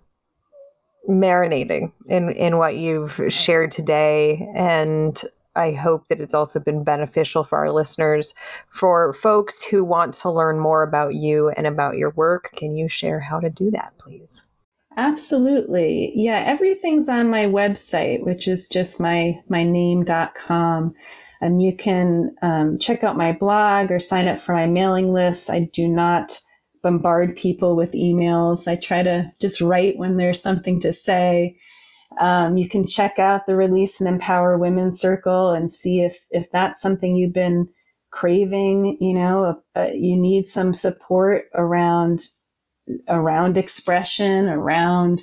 marinating 1.09 1.93
in 2.09 2.31
in 2.31 2.59
what 2.59 2.77
you've 2.77 3.21
shared 3.29 3.71
today 3.71 4.49
and 4.55 5.23
I 5.57 5.73
hope 5.73 6.09
that 6.09 6.21
it's 6.21 6.35
also 6.35 6.61
been 6.61 6.85
beneficial 6.85 7.45
for 7.45 7.59
our 7.59 7.73
listeners. 7.73 8.35
For 8.71 9.13
folks 9.13 9.63
who 9.63 9.85
want 9.85 10.15
to 10.15 10.31
learn 10.31 10.59
more 10.59 10.83
about 10.83 11.15
you 11.15 11.51
and 11.51 11.67
about 11.67 11.97
your 11.97 12.11
work, 12.11 12.51
can 12.57 12.77
you 12.77 12.89
share 12.89 13.21
how 13.21 13.41
to 13.41 13.51
do 13.51 13.71
that, 13.71 13.93
please? 13.99 14.51
Absolutely. 14.97 16.13
Yeah, 16.15 16.45
everything's 16.47 17.09
on 17.09 17.29
my 17.29 17.47
website, 17.47 18.25
which 18.25 18.47
is 18.47 18.69
just 18.69 19.01
my 19.01 19.41
my 19.49 19.65
name.com. 19.65 20.95
And 21.41 21.63
you 21.63 21.77
can 21.77 22.35
um, 22.43 22.79
check 22.79 23.05
out 23.05 23.17
my 23.17 23.33
blog 23.33 23.91
or 23.91 24.01
sign 24.01 24.29
up 24.29 24.41
for 24.41 24.55
my 24.55 24.67
mailing 24.67 25.13
list. 25.13 25.51
I 25.51 25.69
do 25.73 25.89
not 25.89 26.41
bombard 26.83 27.37
people 27.37 27.77
with 27.77 27.93
emails. 27.93 28.69
I 28.69 28.77
try 28.77 29.03
to 29.03 29.33
just 29.41 29.61
write 29.61 29.99
when 29.99 30.17
there's 30.17 30.41
something 30.41 30.81
to 30.81 30.93
say. 30.93 31.59
Um, 32.21 32.57
you 32.57 32.69
can 32.69 32.87
check 32.87 33.19
out 33.19 33.47
the 33.47 33.57
Release 33.57 34.01
and 34.01 34.09
Empower 34.09 34.59
Women 34.59 34.91
Circle 34.91 35.51
and 35.51 35.71
see 35.71 36.01
if 36.01 36.25
if 36.31 36.51
that's 36.51 36.81
something 36.81 37.17
you've 37.17 37.33
been 37.33 37.69
craving. 38.11 38.97
You 39.01 39.15
know, 39.15 39.63
uh, 39.77 39.89
you 39.93 40.17
need 40.17 40.47
some 40.47 40.75
support 40.75 41.47
around 41.55 42.23
around 43.09 43.57
expression, 43.57 44.49
around 44.49 45.23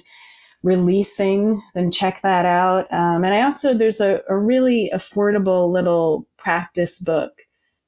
releasing, 0.64 1.62
then 1.74 1.92
check 1.92 2.22
that 2.22 2.46
out. 2.46 2.92
Um, 2.92 3.24
and 3.24 3.34
I 3.34 3.42
also, 3.42 3.74
there's 3.74 4.02
a, 4.02 4.22
a 4.30 4.38
really 4.38 4.92
affordable 4.94 5.72
little 5.72 6.28
practice 6.38 7.02
book 7.02 7.32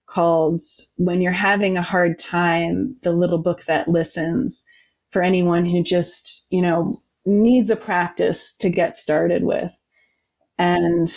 called 0.08 0.62
When 0.98 1.22
You're 1.22 1.32
Having 1.32 1.78
a 1.78 1.84
Hard 1.84 2.20
Time, 2.20 2.96
the 3.04 3.12
little 3.12 3.38
book 3.38 3.66
that 3.66 3.88
listens 3.88 4.66
for 5.12 5.22
anyone 5.22 5.66
who 5.66 5.84
just, 5.84 6.48
you 6.50 6.62
know, 6.62 6.94
needs 7.26 7.70
a 7.70 7.76
practice 7.76 8.56
to 8.58 8.70
get 8.70 8.96
started 8.96 9.44
with. 9.44 9.78
And 10.58 11.10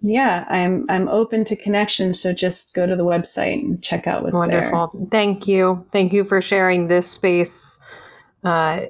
yeah, 0.00 0.44
I'm 0.50 0.84
I'm 0.90 1.08
open 1.08 1.44
to 1.46 1.56
connection. 1.56 2.14
So 2.14 2.32
just 2.32 2.74
go 2.74 2.86
to 2.86 2.96
the 2.96 3.04
website 3.04 3.62
and 3.62 3.82
check 3.82 4.06
out 4.06 4.22
what's 4.22 4.34
Wonderful. 4.34 4.90
There. 4.92 5.08
Thank 5.10 5.48
you. 5.48 5.86
Thank 5.92 6.12
you 6.12 6.24
for 6.24 6.42
sharing 6.42 6.88
this 6.88 7.08
space. 7.10 7.80
Uh, 8.42 8.86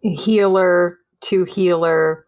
healer 0.00 0.98
to 1.22 1.44
healer, 1.44 2.26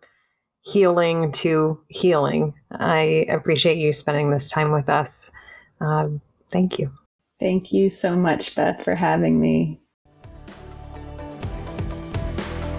healing 0.63 1.33
to 1.33 1.81
healing. 1.89 2.55
I 2.73 3.27
appreciate 3.29 3.77
you 3.77 3.93
spending 3.93 4.31
this 4.31 4.49
time 4.49 4.73
with 4.73 4.89
us. 4.89 5.31
Um, 5.81 6.23
thank 6.51 6.79
you. 6.79 6.91
Thank 7.41 7.73
you 7.73 7.91
so 7.91 8.17
much, 8.17 8.55
Beth, 8.55 8.83
for 8.83 8.95
having 8.95 9.41
me. 9.41 9.81